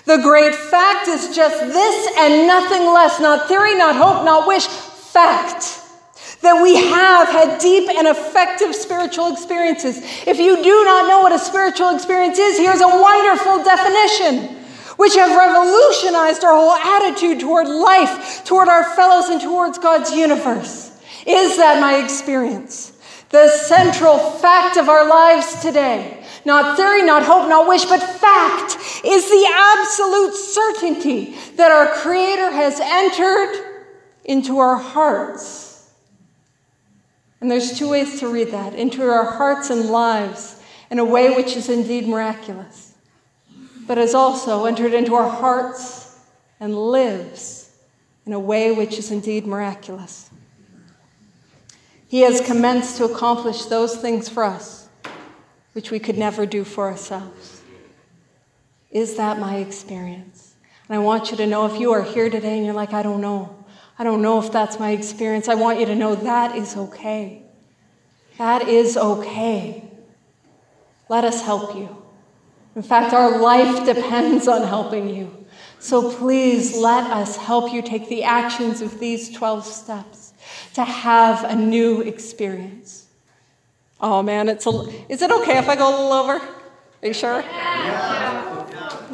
The 0.06 0.18
great 0.18 0.54
fact 0.54 1.08
is 1.08 1.36
just 1.36 1.60
this 1.60 2.18
and 2.18 2.48
nothing 2.48 2.86
less, 2.86 3.20
not 3.20 3.48
theory, 3.48 3.76
not 3.76 3.96
hope, 3.96 4.24
not 4.24 4.48
wish, 4.48 4.68
fact 4.68 5.75
that 6.46 6.62
we 6.62 6.76
have 6.76 7.28
had 7.28 7.60
deep 7.60 7.90
and 7.90 8.08
effective 8.08 8.76
spiritual 8.76 9.34
experiences. 9.34 9.98
If 10.28 10.38
you 10.38 10.62
do 10.62 10.84
not 10.86 11.08
know 11.08 11.22
what 11.22 11.32
a 11.32 11.40
spiritual 11.40 11.90
experience 11.90 12.38
is, 12.38 12.58
here's 12.58 12.82
a 12.82 12.88
wonderful 12.88 13.64
definition, 13.64 14.56
which 14.98 15.16
have 15.16 15.36
revolutionized 15.36 16.44
our 16.44 16.56
whole 16.56 16.72
attitude 16.72 17.40
toward 17.40 17.68
life, 17.68 18.44
toward 18.46 18.70
our 18.70 18.84
fellows, 18.96 19.30
and 19.30 19.42
towards 19.42 19.80
God's 19.80 20.12
universe. 20.12 20.92
Is 21.26 21.58
that 21.58 21.82
my 21.82 22.04
experience? 22.04 22.94
The 23.30 23.50
central 23.50 24.20
fact 24.20 24.78
of 24.78 24.88
our 24.88 25.10
lives 25.10 25.62
today, 25.62 26.24
not 26.46 26.78
theory, 26.78 27.02
not 27.02 27.24
hope, 27.24 27.50
not 27.50 27.68
wish, 27.68 27.86
but 27.86 28.00
fact, 28.00 28.78
is 29.04 29.30
the 29.30 29.48
absolute 29.52 30.36
certainty 30.36 31.36
that 31.56 31.72
our 31.72 31.88
Creator 31.88 32.52
has 32.52 32.80
entered 32.80 33.82
into 34.24 34.60
our 34.60 34.78
hearts. 34.78 35.75
And 37.42 37.52
there's 37.52 37.78
two 37.78 37.90
ways 37.90 38.20
to 38.20 38.28
read 38.28 38.52
that 38.52 38.74
into 38.74 39.04
our 39.04 39.26
hearts 39.26 39.70
and 39.70 39.90
lives 39.90 40.62
in 40.90 41.00
a 41.00 41.06
way 41.06 41.36
which 41.36 41.56
is 41.56 41.70
indeed 41.70 42.08
miraculous, 42.08 42.94
but 43.88 43.98
has 43.98 44.14
also 44.14 44.66
entered 44.66 44.94
into 44.94 45.16
our 45.16 45.30
hearts 45.30 46.20
and 46.60 46.76
lives 46.76 47.76
in 48.26 48.34
a 48.34 48.40
way 48.40 48.72
which 48.72 48.98
is 48.98 49.12
indeed 49.12 49.46
miraculous. 49.46 50.30
He 52.08 52.22
has 52.22 52.40
commenced 52.42 52.98
to 52.98 53.06
accomplish 53.06 53.66
those 53.66 53.98
things 53.98 54.30
for 54.30 54.44
us 54.44 54.88
which 55.74 55.92
we 55.92 56.00
could 56.00 56.18
never 56.18 56.46
do 56.46 56.64
for 56.64 56.86
ourselves. 56.90 57.62
Is 58.92 59.18
that 59.18 59.40
my 59.40 59.58
experience? 59.58 60.56
And 60.88 60.96
I 60.96 61.00
want 61.00 61.32
you 61.32 61.38
to 61.38 61.46
know 61.46 61.66
if 61.66 61.80
you 61.80 61.92
are 61.92 62.04
here 62.04 62.30
today 62.30 62.56
and 62.56 62.66
you're 62.66 62.74
like, 62.74 62.94
I 62.94 63.04
don't 63.04 63.20
know. 63.20 63.55
I 63.98 64.04
don't 64.04 64.22
know 64.22 64.40
if 64.40 64.52
that's 64.52 64.80
my 64.80 64.92
experience. 64.92 65.48
I 65.48 65.56
want 65.56 65.80
you 65.80 65.86
to 65.86 65.96
know 65.96 66.16
that 66.16 66.56
is 66.56 66.76
okay. 66.76 67.44
That 68.38 68.68
is 68.68 68.98
okay. 68.98 69.90
Let 71.08 71.24
us 71.24 71.42
help 71.42 71.76
you. 71.76 72.04
In 72.76 72.82
fact, 72.82 73.14
our 73.14 73.40
life 73.40 73.86
depends 73.86 74.48
on 74.48 74.68
helping 74.68 75.10
you. 75.10 75.46
So 75.80 76.12
please 76.12 76.76
let 76.76 77.10
us 77.10 77.38
help 77.38 77.72
you 77.72 77.82
take 77.82 78.10
the 78.10 78.24
actions 78.24 78.82
of 78.82 79.00
these 79.00 79.30
12 79.32 79.66
steps 79.66 80.34
to 80.74 80.84
have 80.84 81.44
a 81.44 81.56
new 81.56 82.02
experience. 82.02 83.08
Oh 84.02 84.22
man, 84.22 84.50
it's 84.50 84.66
a, 84.66 84.72
is 85.08 85.22
it 85.22 85.32
okay 85.32 85.58
if 85.58 85.70
I 85.70 85.76
go 85.76 85.88
a 85.88 85.92
little 85.92 86.14
over? 86.14 86.34
Are 86.34 87.08
you 87.08 87.14
sure? 87.14 87.42
Yeah. 87.42 88.55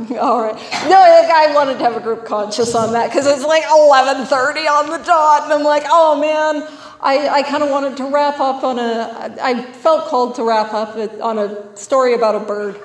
All 0.20 0.42
right. 0.42 0.56
No, 0.90 0.98
I 0.98 1.52
wanted 1.54 1.78
to 1.78 1.84
have 1.84 1.96
a 1.96 2.00
group 2.00 2.26
conscious 2.26 2.74
on 2.74 2.94
that 2.94 3.10
because 3.10 3.28
it's 3.28 3.46
like 3.46 3.64
11:30 3.64 4.68
on 4.68 4.90
the 4.90 4.98
dot, 5.04 5.44
and 5.44 5.54
I'm 5.54 5.64
like, 5.64 5.84
oh 5.88 6.20
man, 6.20 6.68
I, 7.02 7.30
I 7.30 7.44
kind 7.44 7.62
of 7.62 7.70
wanted 7.70 7.98
to 7.98 8.06
wrap 8.06 8.40
up 8.40 8.64
on 8.64 8.80
a. 8.80 9.38
I 9.42 9.62
felt 9.62 10.08
called 10.08 10.36
to 10.36 10.44
wrap 10.44 10.74
up 10.74 10.98
on 11.22 11.38
a 11.38 11.78
story 11.78 12.14
about 12.14 12.36
a 12.36 12.40
bird. 12.40 12.80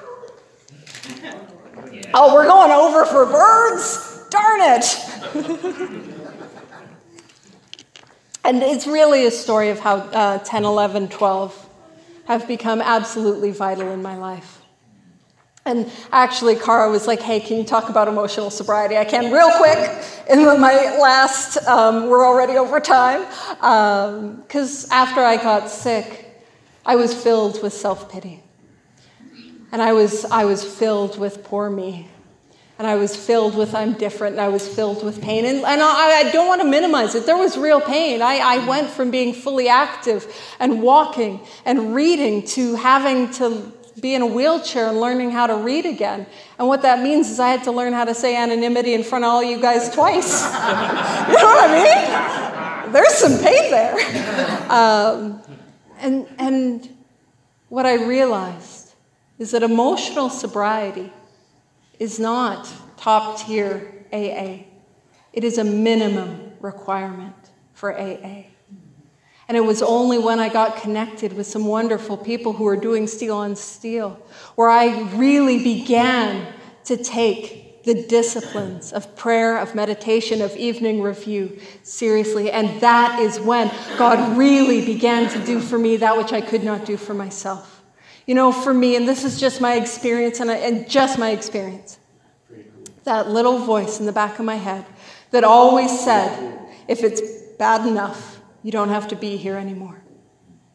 Oh, 2.12 2.34
we're 2.34 2.46
going 2.46 2.70
over 2.70 3.04
for 3.04 3.26
birds? 3.26 4.24
Darn 4.30 4.60
it! 4.62 5.34
and 8.44 8.62
it's 8.62 8.86
really 8.86 9.26
a 9.26 9.30
story 9.30 9.70
of 9.70 9.80
how 9.80 9.96
uh, 9.96 10.38
10, 10.38 10.64
11, 10.64 11.08
12 11.08 11.68
have 12.26 12.48
become 12.48 12.80
absolutely 12.80 13.50
vital 13.50 13.90
in 13.90 14.02
my 14.02 14.16
life. 14.16 14.55
And 15.66 15.90
actually, 16.12 16.54
Cara 16.54 16.88
was 16.88 17.08
like, 17.08 17.20
hey, 17.20 17.40
can 17.40 17.58
you 17.58 17.64
talk 17.64 17.88
about 17.88 18.06
emotional 18.06 18.50
sobriety? 18.50 18.96
I 18.96 19.04
can, 19.04 19.32
real 19.32 19.50
quick, 19.56 20.00
in 20.30 20.44
my 20.60 20.96
last, 21.00 21.56
um, 21.66 22.08
we're 22.08 22.24
already 22.24 22.56
over 22.56 22.78
time. 22.78 23.22
Because 24.42 24.84
um, 24.84 24.92
after 24.92 25.20
I 25.20 25.36
got 25.36 25.68
sick, 25.68 26.40
I 26.86 26.94
was 26.94 27.12
filled 27.12 27.64
with 27.64 27.72
self 27.72 28.10
pity. 28.10 28.44
And 29.72 29.82
I 29.82 29.92
was, 29.92 30.24
I 30.26 30.44
was 30.44 30.62
filled 30.62 31.18
with 31.18 31.42
poor 31.42 31.68
me. 31.68 32.08
And 32.78 32.86
I 32.86 32.94
was 32.94 33.16
filled 33.16 33.56
with 33.56 33.74
I'm 33.74 33.94
different, 33.94 34.34
and 34.34 34.40
I 34.40 34.48
was 34.48 34.68
filled 34.68 35.02
with 35.02 35.20
pain. 35.20 35.46
And, 35.46 35.64
and 35.64 35.82
I, 35.82 36.26
I, 36.26 36.30
don't 36.30 36.46
want 36.46 36.60
to 36.60 36.68
minimize 36.68 37.14
it. 37.14 37.24
There 37.24 37.36
was 37.36 37.56
real 37.56 37.80
pain. 37.80 38.20
I, 38.20 38.36
I 38.36 38.68
went 38.68 38.90
from 38.90 39.10
being 39.10 39.32
fully 39.32 39.66
active 39.66 40.32
and 40.60 40.82
walking 40.82 41.40
and 41.64 41.94
reading 41.94 42.46
to 42.48 42.74
having 42.74 43.30
to 43.32 43.72
be 44.00 44.14
in 44.14 44.22
a 44.22 44.26
wheelchair 44.26 44.88
and 44.88 45.00
learning 45.00 45.30
how 45.30 45.46
to 45.46 45.56
read 45.56 45.86
again. 45.86 46.26
And 46.58 46.68
what 46.68 46.82
that 46.82 47.02
means 47.02 47.30
is 47.30 47.40
I 47.40 47.48
had 47.48 47.64
to 47.64 47.72
learn 47.72 47.92
how 47.92 48.04
to 48.04 48.14
say 48.14 48.36
anonymity 48.36 48.94
in 48.94 49.02
front 49.02 49.24
of 49.24 49.30
all 49.30 49.42
you 49.42 49.60
guys 49.60 49.90
twice. 49.90 50.42
you 51.28 51.36
know 51.36 51.44
what 51.44 51.70
I 51.70 52.84
mean? 52.84 52.92
There's 52.92 53.14
some 53.14 53.38
pain 53.38 53.70
there. 53.70 53.94
Um, 54.70 55.42
and, 55.98 56.28
and 56.38 56.96
what 57.68 57.86
I 57.86 57.94
realized 58.06 58.94
is 59.38 59.50
that 59.52 59.62
emotional 59.62 60.30
sobriety 60.30 61.12
is 61.98 62.18
not 62.18 62.72
top 62.96 63.40
tier 63.40 64.04
AA, 64.12 64.64
it 65.32 65.44
is 65.44 65.58
a 65.58 65.64
minimum 65.64 66.52
requirement 66.60 67.34
for 67.72 67.98
AA. 67.98 68.44
And 69.48 69.56
it 69.56 69.60
was 69.60 69.80
only 69.80 70.18
when 70.18 70.40
I 70.40 70.48
got 70.48 70.80
connected 70.82 71.32
with 71.32 71.46
some 71.46 71.66
wonderful 71.66 72.16
people 72.16 72.52
who 72.52 72.64
were 72.64 72.76
doing 72.76 73.06
Steel 73.06 73.36
on 73.36 73.54
Steel 73.54 74.20
where 74.56 74.68
I 74.68 75.02
really 75.12 75.62
began 75.62 76.52
to 76.84 76.96
take 76.96 77.84
the 77.84 77.94
disciplines 77.94 78.92
of 78.92 79.14
prayer, 79.14 79.58
of 79.58 79.76
meditation, 79.76 80.42
of 80.42 80.56
evening 80.56 81.00
review 81.00 81.60
seriously. 81.84 82.50
And 82.50 82.80
that 82.80 83.20
is 83.20 83.38
when 83.38 83.70
God 83.96 84.36
really 84.36 84.84
began 84.84 85.30
to 85.30 85.46
do 85.46 85.60
for 85.60 85.78
me 85.78 85.96
that 85.98 86.16
which 86.16 86.32
I 86.32 86.40
could 86.40 86.64
not 86.64 86.84
do 86.84 86.96
for 86.96 87.14
myself. 87.14 87.84
You 88.26 88.34
know, 88.34 88.50
for 88.50 88.74
me, 88.74 88.96
and 88.96 89.06
this 89.06 89.22
is 89.22 89.38
just 89.38 89.60
my 89.60 89.74
experience 89.74 90.40
and, 90.40 90.50
I, 90.50 90.56
and 90.56 90.90
just 90.90 91.16
my 91.16 91.30
experience, 91.30 92.00
that 93.04 93.28
little 93.28 93.58
voice 93.58 94.00
in 94.00 94.06
the 94.06 94.12
back 94.12 94.40
of 94.40 94.44
my 94.44 94.56
head 94.56 94.84
that 95.30 95.44
always 95.44 95.96
said, 96.00 96.58
if 96.88 97.04
it's 97.04 97.20
bad 97.56 97.86
enough, 97.86 98.35
you 98.66 98.72
don't 98.72 98.88
have 98.88 99.06
to 99.06 99.14
be 99.14 99.36
here 99.36 99.54
anymore. 99.54 100.02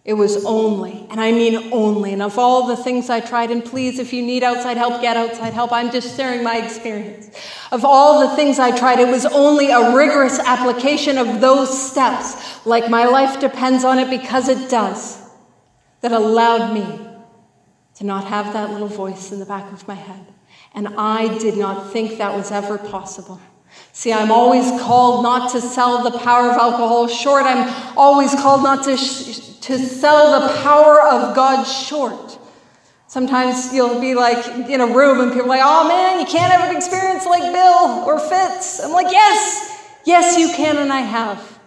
It 0.05 0.13
was 0.13 0.45
only, 0.45 1.05
and 1.09 1.19
I 1.19 1.33
mean 1.33 1.73
only, 1.73 2.13
and 2.13 2.21
of 2.21 2.39
all 2.39 2.67
the 2.67 2.77
things 2.77 3.09
I 3.09 3.19
tried, 3.19 3.51
and 3.51 3.65
please, 3.65 3.99
if 3.99 4.13
you 4.13 4.21
need 4.25 4.43
outside 4.43 4.77
help, 4.77 5.01
get 5.01 5.17
outside 5.17 5.51
help. 5.51 5.73
I'm 5.73 5.91
just 5.91 6.15
sharing 6.15 6.41
my 6.41 6.55
experience. 6.55 7.29
Of 7.69 7.83
all 7.83 8.29
the 8.29 8.33
things 8.37 8.59
I 8.59 8.71
tried, 8.71 8.99
it 8.99 9.09
was 9.09 9.25
only 9.25 9.71
a 9.71 9.93
rigorous 9.93 10.39
application 10.39 11.17
of 11.17 11.41
those 11.41 11.69
steps, 11.91 12.65
like 12.65 12.89
my 12.89 13.07
life 13.07 13.41
depends 13.41 13.83
on 13.83 13.99
it 13.99 14.09
because 14.09 14.47
it 14.47 14.69
does, 14.69 15.21
that 15.99 16.13
allowed 16.13 16.73
me 16.73 16.85
to 17.95 18.05
not 18.05 18.23
have 18.23 18.53
that 18.53 18.69
little 18.71 18.87
voice 18.87 19.33
in 19.33 19.39
the 19.39 19.45
back 19.45 19.69
of 19.73 19.85
my 19.85 19.95
head. 19.95 20.27
And 20.73 20.87
I 20.97 21.37
did 21.39 21.57
not 21.57 21.91
think 21.91 22.19
that 22.19 22.37
was 22.37 22.51
ever 22.51 22.77
possible. 22.77 23.41
See, 23.93 24.13
I'm 24.13 24.31
always 24.31 24.65
called 24.81 25.23
not 25.23 25.51
to 25.51 25.61
sell 25.61 26.03
the 26.03 26.17
power 26.19 26.49
of 26.49 26.57
alcohol 26.57 27.07
short. 27.07 27.43
I'm 27.45 27.97
always 27.97 28.33
called 28.33 28.63
not 28.63 28.85
to, 28.85 28.97
sh- 28.97 29.59
to 29.61 29.77
sell 29.77 30.39
the 30.39 30.61
power 30.61 31.01
of 31.01 31.35
God 31.35 31.63
short. 31.63 32.39
Sometimes 33.07 33.73
you'll 33.73 33.99
be 33.99 34.15
like 34.15 34.47
in 34.69 34.79
a 34.79 34.87
room 34.87 35.19
and 35.19 35.31
people 35.33 35.45
are 35.47 35.49
like, 35.49 35.61
oh 35.63 35.87
man, 35.87 36.21
you 36.21 36.25
can't 36.25 36.51
have 36.51 36.69
an 36.69 36.77
experience 36.77 37.25
like 37.25 37.51
Bill 37.51 38.05
or 38.05 38.17
Fitz. 38.17 38.79
I'm 38.79 38.91
like, 38.91 39.11
yes, 39.11 39.97
yes, 40.05 40.37
you 40.37 40.55
can, 40.55 40.77
and 40.77 40.93
I 40.93 41.01
have. 41.01 41.59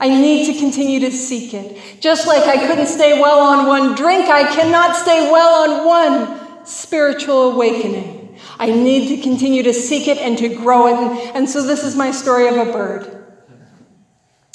I 0.00 0.08
need 0.08 0.46
to 0.46 0.58
continue 0.58 1.00
to 1.00 1.10
seek 1.10 1.52
it. 1.52 2.00
Just 2.00 2.26
like 2.26 2.44
I 2.44 2.66
couldn't 2.66 2.86
stay 2.86 3.20
well 3.20 3.40
on 3.40 3.66
one 3.66 3.94
drink, 3.96 4.30
I 4.30 4.44
cannot 4.54 4.96
stay 4.96 5.30
well 5.30 5.70
on 5.70 5.86
one 5.86 6.66
spiritual 6.66 7.52
awakening. 7.52 8.17
I 8.58 8.70
need 8.70 9.08
to 9.08 9.22
continue 9.22 9.62
to 9.62 9.72
seek 9.72 10.08
it 10.08 10.18
and 10.18 10.36
to 10.38 10.48
grow 10.48 10.86
it. 10.86 11.34
And 11.34 11.48
so 11.48 11.62
this 11.62 11.84
is 11.84 11.96
my 11.96 12.10
story 12.10 12.48
of 12.48 12.56
a 12.56 12.72
bird. 12.72 13.26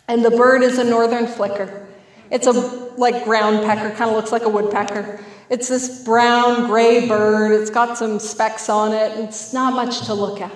And 0.08 0.24
the 0.24 0.32
bird 0.32 0.64
is 0.64 0.78
a 0.78 0.84
northern 0.84 1.28
flicker. 1.28 1.88
It's 2.30 2.48
a 2.48 2.52
like 2.98 3.24
ground 3.24 3.66
pecker, 3.66 3.96
kind 3.96 4.10
of 4.10 4.16
looks 4.16 4.32
like 4.32 4.44
a 4.44 4.50
woodpecker. 4.50 5.24
It's 5.50 5.68
this 5.68 6.04
brown 6.04 6.68
gray 6.68 7.08
bird. 7.08 7.52
It's 7.52 7.70
got 7.70 7.98
some 7.98 8.20
specks 8.20 8.70
on 8.70 8.92
it. 8.92 9.18
It's 9.20 9.54
not 9.54 9.74
much 9.74 10.06
to 10.08 10.14
look 10.14 10.42
at. 10.42 10.52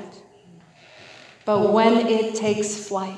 But 1.45 1.71
when 1.71 2.07
it 2.07 2.35
takes 2.35 2.75
flight, 2.87 3.15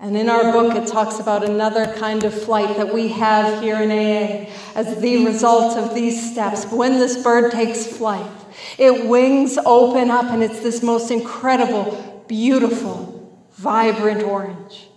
and 0.00 0.16
in 0.16 0.28
our 0.30 0.52
book, 0.52 0.76
it 0.76 0.86
talks 0.86 1.18
about 1.18 1.44
another 1.44 1.92
kind 1.94 2.22
of 2.22 2.32
flight 2.32 2.76
that 2.76 2.94
we 2.94 3.08
have 3.08 3.60
here 3.60 3.82
in 3.82 3.90
AA 3.90 4.48
as 4.76 5.00
the 5.00 5.26
result 5.26 5.76
of 5.76 5.92
these 5.94 6.30
steps. 6.30 6.66
When 6.66 6.92
this 7.00 7.20
bird 7.20 7.50
takes 7.50 7.84
flight, 7.84 8.37
it 8.78 9.06
wings 9.06 9.58
open 9.66 10.10
up, 10.10 10.26
and 10.26 10.42
it's 10.42 10.60
this 10.60 10.82
most 10.82 11.10
incredible, 11.10 12.24
beautiful, 12.28 13.44
vibrant 13.52 14.22
orange. 14.22 14.88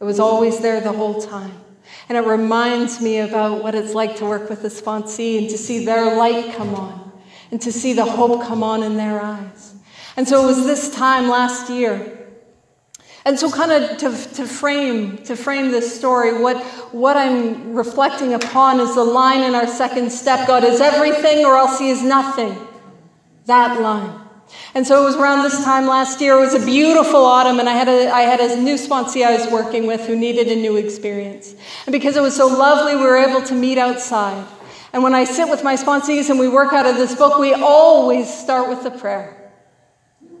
It 0.00 0.04
was 0.04 0.20
always 0.20 0.60
there 0.60 0.80
the 0.80 0.92
whole 0.92 1.20
time. 1.20 1.60
And 2.08 2.16
it 2.16 2.22
reminds 2.22 3.00
me 3.00 3.18
about 3.18 3.62
what 3.62 3.74
it's 3.74 3.92
like 3.92 4.16
to 4.16 4.24
work 4.24 4.48
with 4.48 4.64
a 4.64 4.68
sponsee 4.68 5.38
and 5.38 5.50
to 5.50 5.58
see 5.58 5.84
their 5.84 6.16
light 6.16 6.54
come 6.54 6.74
on 6.74 7.12
and 7.50 7.60
to 7.62 7.72
see 7.72 7.92
the 7.92 8.04
hope 8.04 8.42
come 8.42 8.62
on 8.62 8.82
in 8.82 8.96
their 8.96 9.20
eyes. 9.20 9.74
And 10.16 10.28
so 10.28 10.44
it 10.44 10.46
was 10.46 10.64
this 10.64 10.94
time 10.94 11.28
last 11.28 11.70
year. 11.70 12.20
And 13.26 13.38
so, 13.38 13.50
kind 13.50 13.72
of 13.72 13.96
to, 13.98 14.34
to, 14.34 14.46
frame 14.46 15.16
to 15.24 15.34
frame 15.34 15.70
this 15.70 15.96
story, 15.96 16.38
what, 16.38 16.62
what 16.92 17.16
I'm 17.16 17.72
reflecting 17.72 18.34
upon 18.34 18.80
is 18.80 18.94
the 18.94 19.04
line 19.04 19.42
in 19.42 19.54
our 19.54 19.66
second 19.66 20.12
step: 20.12 20.46
God 20.46 20.62
is 20.62 20.78
everything, 20.78 21.42
or 21.46 21.56
else 21.56 21.78
He 21.78 21.88
is 21.88 22.02
nothing. 22.02 22.54
That 23.46 23.80
line. 23.80 24.20
And 24.74 24.86
so 24.86 25.02
it 25.02 25.04
was 25.04 25.16
around 25.16 25.42
this 25.42 25.64
time 25.64 25.86
last 25.86 26.20
year. 26.20 26.36
It 26.36 26.40
was 26.40 26.54
a 26.54 26.64
beautiful 26.64 27.24
autumn, 27.24 27.60
and 27.60 27.68
I 27.68 27.72
had 27.72 27.88
a, 27.88 28.10
I 28.10 28.22
had 28.22 28.40
a 28.40 28.60
new 28.60 28.74
sponsee 28.74 29.24
I 29.24 29.36
was 29.36 29.50
working 29.50 29.86
with 29.86 30.02
who 30.06 30.16
needed 30.16 30.48
a 30.48 30.56
new 30.56 30.76
experience. 30.76 31.54
And 31.86 31.92
because 31.92 32.16
it 32.16 32.22
was 32.22 32.36
so 32.36 32.46
lovely, 32.46 32.94
we 32.96 33.02
were 33.02 33.16
able 33.16 33.42
to 33.42 33.54
meet 33.54 33.78
outside. 33.78 34.46
And 34.92 35.02
when 35.02 35.14
I 35.14 35.24
sit 35.24 35.48
with 35.48 35.64
my 35.64 35.74
sponsees 35.74 36.30
and 36.30 36.38
we 36.38 36.48
work 36.48 36.72
out 36.72 36.86
of 36.86 36.96
this 36.96 37.14
book, 37.16 37.38
we 37.38 37.52
always 37.52 38.32
start 38.32 38.68
with 38.68 38.84
the 38.84 38.92
prayer. 38.92 39.50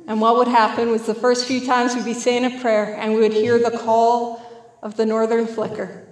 And 0.06 0.20
what 0.20 0.36
would 0.36 0.48
happen 0.48 0.90
was 0.90 1.06
the 1.06 1.14
first 1.14 1.46
few 1.46 1.64
times 1.64 1.94
we'd 1.94 2.04
be 2.04 2.14
saying 2.14 2.44
a 2.44 2.60
prayer 2.60 2.94
and 2.94 3.14
we 3.14 3.20
would 3.20 3.32
hear 3.32 3.58
the 3.58 3.76
call 3.76 4.42
of 4.82 4.96
the 4.96 5.06
northern 5.06 5.46
flicker. 5.46 6.06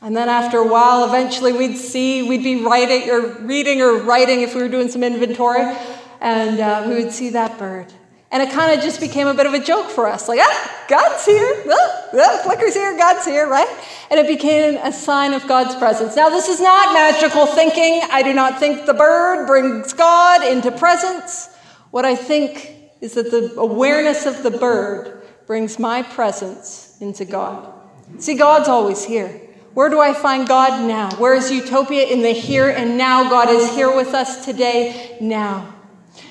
And 0.00 0.16
then 0.16 0.28
after 0.28 0.58
a 0.58 0.66
while, 0.66 1.04
eventually 1.04 1.52
we'd 1.52 1.76
see, 1.76 2.22
we'd 2.22 2.42
be 2.42 2.64
writing 2.64 3.10
or 3.10 3.20
reading 3.42 3.82
or 3.82 3.98
writing 3.98 4.40
if 4.40 4.54
we 4.54 4.62
were 4.62 4.68
doing 4.68 4.88
some 4.88 5.04
inventory, 5.04 5.76
and 6.20 6.60
uh, 6.60 6.84
we 6.88 6.94
would 7.02 7.12
see 7.12 7.30
that 7.30 7.58
bird. 7.58 7.92
And 8.30 8.42
it 8.42 8.52
kind 8.52 8.76
of 8.76 8.84
just 8.84 9.00
became 9.00 9.26
a 9.26 9.32
bit 9.32 9.46
of 9.46 9.54
a 9.54 9.58
joke 9.58 9.88
for 9.88 10.06
us 10.06 10.28
like, 10.28 10.38
ah, 10.42 10.84
God's 10.88 11.24
here, 11.24 11.64
ah, 11.66 12.08
ah, 12.12 12.40
flicker's 12.44 12.74
here, 12.74 12.94
God's 12.96 13.24
here, 13.24 13.48
right? 13.48 13.68
And 14.10 14.20
it 14.20 14.26
became 14.26 14.78
a 14.82 14.92
sign 14.92 15.32
of 15.32 15.46
God's 15.48 15.74
presence. 15.76 16.14
Now, 16.14 16.28
this 16.28 16.48
is 16.48 16.60
not 16.60 16.92
magical 16.92 17.46
thinking. 17.46 18.02
I 18.10 18.22
do 18.22 18.34
not 18.34 18.58
think 18.58 18.84
the 18.84 18.92
bird 18.92 19.46
brings 19.46 19.94
God 19.94 20.46
into 20.46 20.70
presence. 20.70 21.48
What 21.90 22.04
I 22.04 22.16
think 22.16 22.74
is 23.00 23.14
that 23.14 23.30
the 23.30 23.54
awareness 23.58 24.26
of 24.26 24.42
the 24.42 24.50
bird 24.50 25.22
brings 25.46 25.78
my 25.78 26.02
presence 26.02 26.98
into 27.00 27.24
God. 27.24 27.72
See, 28.18 28.34
God's 28.34 28.68
always 28.68 29.04
here. 29.04 29.40
Where 29.72 29.88
do 29.88 30.00
I 30.00 30.12
find 30.12 30.46
God 30.46 30.86
now? 30.86 31.14
Where 31.16 31.34
is 31.34 31.50
utopia? 31.50 32.04
In 32.04 32.20
the 32.20 32.32
here 32.32 32.68
and 32.68 32.98
now. 32.98 33.30
God 33.30 33.48
is 33.48 33.72
here 33.74 33.94
with 33.94 34.08
us 34.08 34.44
today, 34.44 35.16
now. 35.20 35.77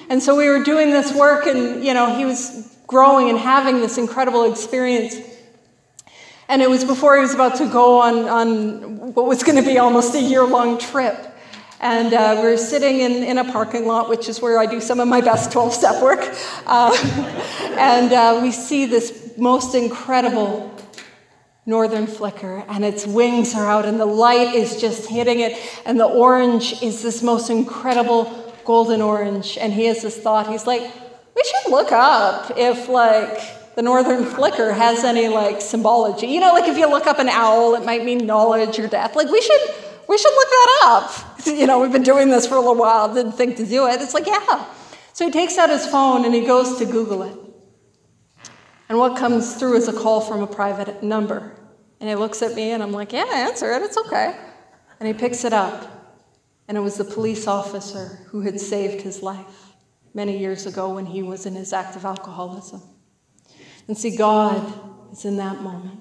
And 0.09 0.23
so 0.23 0.35
we 0.35 0.47
were 0.47 0.63
doing 0.63 0.91
this 0.91 1.13
work, 1.13 1.45
and, 1.47 1.83
you 1.83 1.93
know, 1.93 2.15
he 2.15 2.25
was 2.25 2.77
growing 2.87 3.29
and 3.29 3.37
having 3.37 3.81
this 3.81 3.97
incredible 3.97 4.49
experience. 4.49 5.17
And 6.47 6.61
it 6.61 6.69
was 6.69 6.85
before 6.85 7.15
he 7.15 7.21
was 7.21 7.33
about 7.33 7.55
to 7.57 7.67
go 7.67 7.99
on, 7.99 8.29
on 8.29 9.13
what 9.13 9.25
was 9.25 9.43
going 9.43 9.61
to 9.61 9.69
be 9.69 9.77
almost 9.77 10.15
a 10.15 10.21
year 10.21 10.45
long 10.45 10.77
trip. 10.77 11.33
And 11.81 12.13
uh, 12.13 12.39
we 12.41 12.49
were 12.49 12.57
sitting 12.57 13.01
in, 13.01 13.23
in 13.23 13.37
a 13.37 13.51
parking 13.51 13.85
lot, 13.85 14.09
which 14.09 14.29
is 14.29 14.41
where 14.41 14.57
I 14.57 14.65
do 14.65 14.79
some 14.79 15.01
of 15.01 15.09
my 15.09 15.19
best 15.19 15.51
12 15.51 15.73
step 15.73 16.01
work. 16.01 16.33
Uh, 16.67 16.91
and 17.77 18.11
uh, 18.11 18.39
we 18.41 18.51
see 18.51 18.85
this 18.85 19.31
most 19.37 19.73
incredible 19.73 20.69
northern 21.65 22.05
flicker, 22.07 22.65
and 22.67 22.83
its 22.83 23.07
wings 23.07 23.55
are 23.55 23.69
out, 23.69 23.85
and 23.85 23.99
the 23.99 24.05
light 24.05 24.53
is 24.53 24.81
just 24.81 25.09
hitting 25.09 25.39
it. 25.39 25.57
And 25.85 25.97
the 25.97 26.05
orange 26.05 26.81
is 26.81 27.01
this 27.01 27.23
most 27.23 27.49
incredible 27.49 28.46
golden 28.67 29.01
orange, 29.01 29.57
and 29.57 29.71
he 29.71 29.85
has 29.85 30.01
this 30.01 30.17
thought. 30.17 30.47
He's 30.49 30.67
like, 30.67 30.81
we 30.81 31.43
should 31.43 31.71
look 31.71 31.93
up 31.93 32.51
if 32.57 32.89
like 32.89 33.75
the 33.75 33.81
northern 33.81 34.25
flicker 34.25 34.73
has 34.73 35.05
any 35.05 35.29
like 35.29 35.61
symbology. 35.61 36.27
You 36.27 36.41
know, 36.41 36.51
like 36.51 36.67
if 36.67 36.77
you 36.77 36.89
look 36.89 37.07
up 37.07 37.17
an 37.17 37.29
owl, 37.29 37.75
it 37.75 37.85
might 37.85 38.03
mean 38.03 38.25
knowledge 38.25 38.77
or 38.77 38.87
death. 38.87 39.15
Like 39.15 39.29
we 39.31 39.41
should 39.41 39.61
we 40.09 40.17
should 40.17 40.33
look 40.33 40.49
that 40.49 40.79
up. 40.85 41.23
You 41.47 41.65
know, 41.65 41.79
we've 41.79 41.93
been 41.93 42.03
doing 42.03 42.29
this 42.29 42.45
for 42.45 42.55
a 42.55 42.59
little 42.59 42.75
while, 42.75 43.13
didn't 43.13 43.31
think 43.31 43.55
to 43.55 43.65
do 43.65 43.87
it. 43.87 44.01
It's 44.01 44.13
like, 44.13 44.27
yeah. 44.27 44.65
So 45.13 45.23
he 45.23 45.31
takes 45.31 45.57
out 45.57 45.69
his 45.69 45.87
phone 45.87 46.25
and 46.25 46.35
he 46.35 46.45
goes 46.45 46.77
to 46.79 46.85
Google 46.85 47.23
it. 47.23 47.37
And 48.89 48.97
what 48.97 49.15
comes 49.15 49.55
through 49.55 49.77
is 49.77 49.87
a 49.87 49.93
call 49.93 50.19
from 50.19 50.41
a 50.41 50.47
private 50.47 51.01
number. 51.03 51.55
And 52.01 52.09
he 52.09 52.15
looks 52.15 52.41
at 52.41 52.53
me 52.53 52.71
and 52.71 52.83
I'm 52.83 52.91
like, 52.91 53.13
yeah, 53.13 53.29
answer 53.31 53.71
it, 53.71 53.81
it's 53.81 53.97
okay. 53.97 54.37
And 54.99 55.07
he 55.07 55.13
picks 55.13 55.45
it 55.45 55.53
up. 55.53 55.96
And 56.67 56.77
it 56.77 56.81
was 56.81 56.97
the 56.97 57.05
police 57.05 57.47
officer 57.47 58.19
who 58.27 58.41
had 58.41 58.59
saved 58.59 59.01
his 59.01 59.21
life 59.21 59.73
many 60.13 60.37
years 60.37 60.65
ago 60.65 60.93
when 60.93 61.05
he 61.05 61.23
was 61.23 61.45
in 61.45 61.55
his 61.55 61.71
active 61.73 62.03
alcoholism. 62.03 62.81
And 63.87 63.97
see, 63.97 64.15
God 64.17 64.73
is 65.11 65.23
in 65.25 65.37
that 65.37 65.61
moment. 65.61 65.99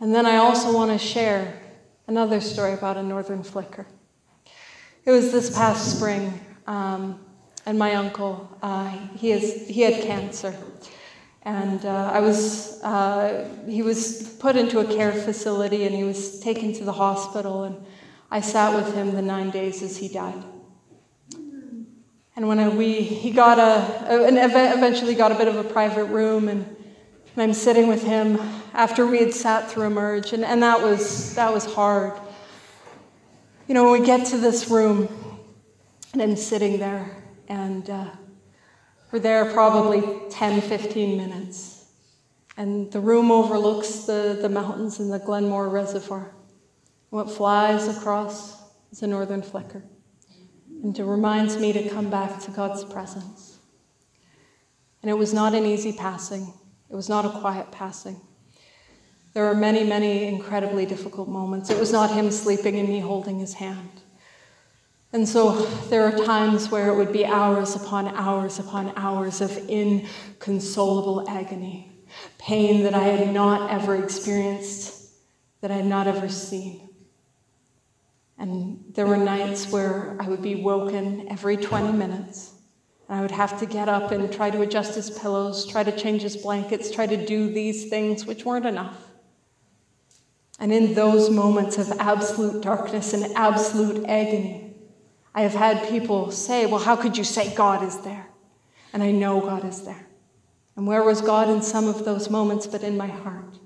And 0.00 0.14
then 0.14 0.26
I 0.26 0.36
also 0.36 0.72
want 0.72 0.92
to 0.92 0.98
share 0.98 1.60
another 2.06 2.40
story 2.40 2.74
about 2.74 2.96
a 2.96 3.02
northern 3.02 3.42
flicker. 3.42 3.86
It 5.04 5.10
was 5.10 5.32
this 5.32 5.56
past 5.56 5.96
spring, 5.96 6.40
um, 6.66 7.18
and 7.66 7.78
my 7.78 7.94
uncle, 7.94 8.48
uh, 8.62 8.88
he, 9.16 9.32
is, 9.32 9.66
he 9.66 9.82
had 9.82 10.02
cancer. 10.02 10.54
And 11.42 11.84
uh, 11.84 12.10
I 12.12 12.20
was, 12.20 12.82
uh, 12.82 13.48
he 13.66 13.82
was 13.82 14.34
put 14.38 14.56
into 14.56 14.80
a 14.80 14.84
care 14.84 15.12
facility 15.12 15.84
and 15.84 15.94
he 15.94 16.04
was 16.04 16.40
taken 16.40 16.72
to 16.74 16.84
the 16.84 16.92
hospital. 16.92 17.64
And 17.64 17.76
I 18.30 18.40
sat 18.40 18.74
with 18.74 18.94
him 18.94 19.14
the 19.14 19.22
nine 19.22 19.50
days 19.50 19.82
as 19.82 19.96
he 19.96 20.08
died. 20.08 20.44
And 22.36 22.46
when 22.46 22.60
I, 22.60 22.68
we, 22.68 23.02
he 23.02 23.32
got 23.32 23.58
a, 23.58 24.24
and 24.26 24.38
eventually 24.38 25.14
got 25.14 25.32
a 25.32 25.34
bit 25.34 25.48
of 25.48 25.56
a 25.56 25.64
private 25.64 26.04
room, 26.04 26.48
and, 26.48 26.64
and 26.64 27.42
I'm 27.42 27.52
sitting 27.52 27.88
with 27.88 28.04
him 28.04 28.38
after 28.74 29.06
we 29.06 29.18
had 29.18 29.34
sat 29.34 29.70
through 29.70 29.84
Emerge, 29.84 30.32
and, 30.32 30.44
and 30.44 30.62
that, 30.62 30.80
was, 30.80 31.34
that 31.34 31.52
was 31.52 31.64
hard. 31.64 32.12
You 33.66 33.74
know, 33.74 33.90
when 33.90 34.00
we 34.00 34.06
get 34.06 34.26
to 34.28 34.38
this 34.38 34.70
room, 34.70 35.08
and 36.12 36.22
I'm 36.22 36.36
sitting 36.36 36.78
there, 36.78 37.10
and 37.48 37.90
uh, 37.90 38.10
we're 39.10 39.18
there 39.18 39.44
probably 39.46 40.02
10, 40.30 40.60
15 40.60 41.16
minutes. 41.16 41.86
And 42.56 42.92
the 42.92 43.00
room 43.00 43.30
overlooks 43.30 44.04
the, 44.04 44.38
the 44.40 44.48
mountains 44.48 45.00
and 45.00 45.12
the 45.12 45.18
Glenmore 45.18 45.68
Reservoir. 45.68 46.32
What 47.10 47.30
flies 47.30 47.88
across 47.88 48.60
is 48.92 49.02
a 49.02 49.06
northern 49.06 49.40
flicker, 49.42 49.82
and 50.82 50.98
it 50.98 51.04
reminds 51.04 51.56
me 51.56 51.72
to 51.72 51.88
come 51.88 52.10
back 52.10 52.38
to 52.40 52.50
God's 52.50 52.84
presence. 52.84 53.58
And 55.02 55.10
it 55.10 55.14
was 55.14 55.32
not 55.32 55.54
an 55.54 55.64
easy 55.64 55.92
passing, 55.92 56.52
it 56.90 56.94
was 56.94 57.08
not 57.08 57.24
a 57.24 57.30
quiet 57.30 57.72
passing. 57.72 58.20
There 59.32 59.44
were 59.44 59.54
many, 59.54 59.84
many 59.84 60.26
incredibly 60.26 60.84
difficult 60.84 61.28
moments. 61.28 61.70
It 61.70 61.78
was 61.78 61.92
not 61.92 62.10
him 62.10 62.30
sleeping 62.30 62.76
and 62.76 62.88
me 62.88 62.98
holding 62.98 63.38
his 63.38 63.54
hand. 63.54 64.00
And 65.12 65.28
so 65.28 65.64
there 65.90 66.04
are 66.04 66.24
times 66.24 66.70
where 66.70 66.88
it 66.88 66.96
would 66.96 67.12
be 67.12 67.24
hours 67.24 67.76
upon 67.76 68.08
hours 68.08 68.58
upon 68.58 68.92
hours 68.96 69.40
of 69.40 69.56
inconsolable 69.70 71.28
agony, 71.28 71.92
pain 72.38 72.82
that 72.82 72.94
I 72.94 73.04
had 73.04 73.32
not 73.32 73.70
ever 73.70 74.02
experienced, 74.02 75.12
that 75.60 75.70
I 75.70 75.74
had 75.74 75.86
not 75.86 76.06
ever 76.06 76.28
seen. 76.28 76.87
And 78.38 78.84
there 78.94 79.06
were 79.06 79.16
nights 79.16 79.70
where 79.72 80.16
I 80.20 80.28
would 80.28 80.42
be 80.42 80.54
woken 80.54 81.28
every 81.28 81.56
20 81.56 81.92
minutes. 81.92 82.52
And 83.08 83.18
I 83.18 83.22
would 83.22 83.32
have 83.32 83.58
to 83.60 83.66
get 83.66 83.88
up 83.88 84.12
and 84.12 84.32
try 84.32 84.50
to 84.50 84.60
adjust 84.60 84.94
his 84.94 85.10
pillows, 85.10 85.66
try 85.66 85.82
to 85.82 85.96
change 85.96 86.22
his 86.22 86.36
blankets, 86.36 86.90
try 86.90 87.06
to 87.06 87.26
do 87.26 87.52
these 87.52 87.88
things 87.88 88.26
which 88.26 88.44
weren't 88.44 88.66
enough. 88.66 89.08
And 90.60 90.72
in 90.72 90.94
those 90.94 91.30
moments 91.30 91.78
of 91.78 91.90
absolute 91.98 92.62
darkness 92.62 93.12
and 93.12 93.32
absolute 93.36 94.04
agony, 94.06 94.74
I 95.34 95.42
have 95.42 95.54
had 95.54 95.88
people 95.88 96.30
say, 96.30 96.66
Well, 96.66 96.80
how 96.80 96.96
could 96.96 97.16
you 97.16 97.24
say 97.24 97.54
God 97.54 97.82
is 97.82 98.00
there? 98.00 98.26
And 98.92 99.02
I 99.02 99.10
know 99.10 99.40
God 99.40 99.64
is 99.64 99.82
there. 99.82 100.06
And 100.76 100.86
where 100.86 101.02
was 101.02 101.20
God 101.20 101.48
in 101.48 101.62
some 101.62 101.86
of 101.86 102.04
those 102.04 102.30
moments 102.30 102.66
but 102.66 102.82
in 102.82 102.96
my 102.96 103.06
heart? 103.06 103.58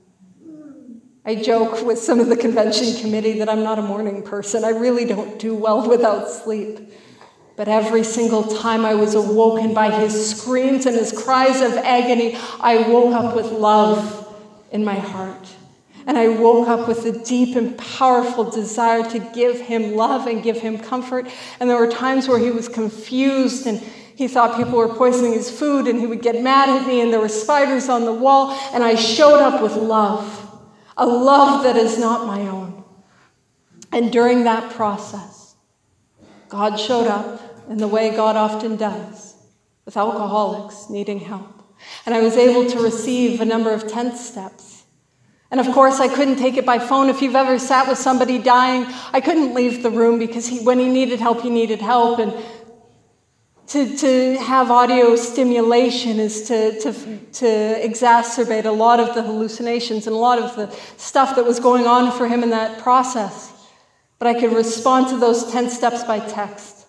I 1.24 1.36
joke 1.36 1.84
with 1.86 2.00
some 2.00 2.18
of 2.18 2.28
the 2.28 2.36
convention 2.36 3.00
committee 3.00 3.38
that 3.38 3.48
I'm 3.48 3.62
not 3.62 3.78
a 3.78 3.82
morning 3.82 4.24
person. 4.24 4.64
I 4.64 4.70
really 4.70 5.04
don't 5.04 5.38
do 5.38 5.54
well 5.54 5.88
without 5.88 6.28
sleep. 6.28 6.80
But 7.54 7.68
every 7.68 8.02
single 8.02 8.42
time 8.42 8.84
I 8.84 8.94
was 8.94 9.14
awoken 9.14 9.72
by 9.72 9.90
his 9.90 10.30
screams 10.30 10.84
and 10.84 10.96
his 10.96 11.12
cries 11.12 11.60
of 11.60 11.74
agony, 11.76 12.36
I 12.60 12.88
woke 12.88 13.14
up 13.14 13.36
with 13.36 13.46
love 13.52 14.34
in 14.72 14.84
my 14.84 14.96
heart. 14.96 15.48
And 16.08 16.18
I 16.18 16.26
woke 16.26 16.66
up 16.66 16.88
with 16.88 17.06
a 17.06 17.12
deep 17.24 17.54
and 17.54 17.78
powerful 17.78 18.50
desire 18.50 19.08
to 19.10 19.20
give 19.20 19.60
him 19.60 19.94
love 19.94 20.26
and 20.26 20.42
give 20.42 20.58
him 20.60 20.76
comfort. 20.76 21.28
And 21.60 21.70
there 21.70 21.78
were 21.78 21.90
times 21.90 22.26
where 22.26 22.40
he 22.40 22.50
was 22.50 22.68
confused 22.68 23.68
and 23.68 23.78
he 24.16 24.26
thought 24.26 24.56
people 24.56 24.76
were 24.76 24.92
poisoning 24.92 25.34
his 25.34 25.48
food 25.48 25.86
and 25.86 26.00
he 26.00 26.06
would 26.06 26.22
get 26.22 26.42
mad 26.42 26.68
at 26.68 26.84
me 26.84 27.00
and 27.00 27.12
there 27.12 27.20
were 27.20 27.28
spiders 27.28 27.88
on 27.88 28.06
the 28.06 28.12
wall. 28.12 28.58
And 28.72 28.82
I 28.82 28.96
showed 28.96 29.38
up 29.38 29.62
with 29.62 29.76
love 29.76 30.51
a 30.97 31.07
love 31.07 31.64
that 31.64 31.76
is 31.76 31.99
not 31.99 32.26
my 32.26 32.40
own. 32.43 32.84
And 33.90 34.12
during 34.12 34.45
that 34.45 34.72
process, 34.72 35.55
God 36.49 36.76
showed 36.76 37.07
up 37.07 37.40
in 37.68 37.78
the 37.78 37.88
way 37.88 38.11
God 38.11 38.36
often 38.36 38.76
does 38.76 39.34
with 39.84 39.97
alcoholics 39.97 40.88
needing 40.90 41.20
help. 41.20 41.62
And 42.07 42.14
I 42.14 42.20
was 42.20 42.36
able 42.36 42.70
to 42.70 42.80
receive 42.80 43.40
a 43.40 43.45
number 43.45 43.72
of 43.72 43.84
10th 43.84 44.16
steps. 44.16 44.84
And 45.51 45.61
of 45.61 45.66
course, 45.72 46.01
I 46.01 46.09
couldn't 46.09 46.36
take 46.36 46.57
it 46.57 46.64
by 46.64 46.78
phone. 46.78 47.11
If 47.11 47.20
you've 47.20 47.36
ever 47.36 47.59
sat 47.59 47.86
with 47.86 47.99
somebody 47.99 48.38
dying, 48.38 48.86
I 49.12 49.20
couldn't 49.20 49.53
leave 49.53 49.82
the 49.82 49.90
room 49.90 50.18
because 50.18 50.47
he, 50.47 50.61
when 50.61 50.78
he 50.78 50.88
needed 50.88 51.20
help, 51.20 51.43
he 51.43 51.51
needed 51.51 51.80
help. 51.80 52.18
And 52.18 52.32
to, 53.68 53.96
to 53.96 54.38
have 54.38 54.70
audio 54.70 55.16
stimulation 55.16 56.18
is 56.18 56.48
to, 56.48 56.78
to, 56.80 56.92
to 56.92 57.46
exacerbate 57.46 58.64
a 58.64 58.70
lot 58.70 59.00
of 59.00 59.14
the 59.14 59.22
hallucinations 59.22 60.06
and 60.06 60.14
a 60.14 60.18
lot 60.18 60.38
of 60.38 60.56
the 60.56 60.70
stuff 60.96 61.36
that 61.36 61.44
was 61.44 61.60
going 61.60 61.86
on 61.86 62.16
for 62.16 62.28
him 62.28 62.42
in 62.42 62.50
that 62.50 62.82
process. 62.82 63.52
But 64.18 64.28
I 64.28 64.38
could 64.38 64.52
respond 64.52 65.08
to 65.08 65.16
those 65.16 65.50
10 65.50 65.70
steps 65.70 66.04
by 66.04 66.18
text. 66.18 66.86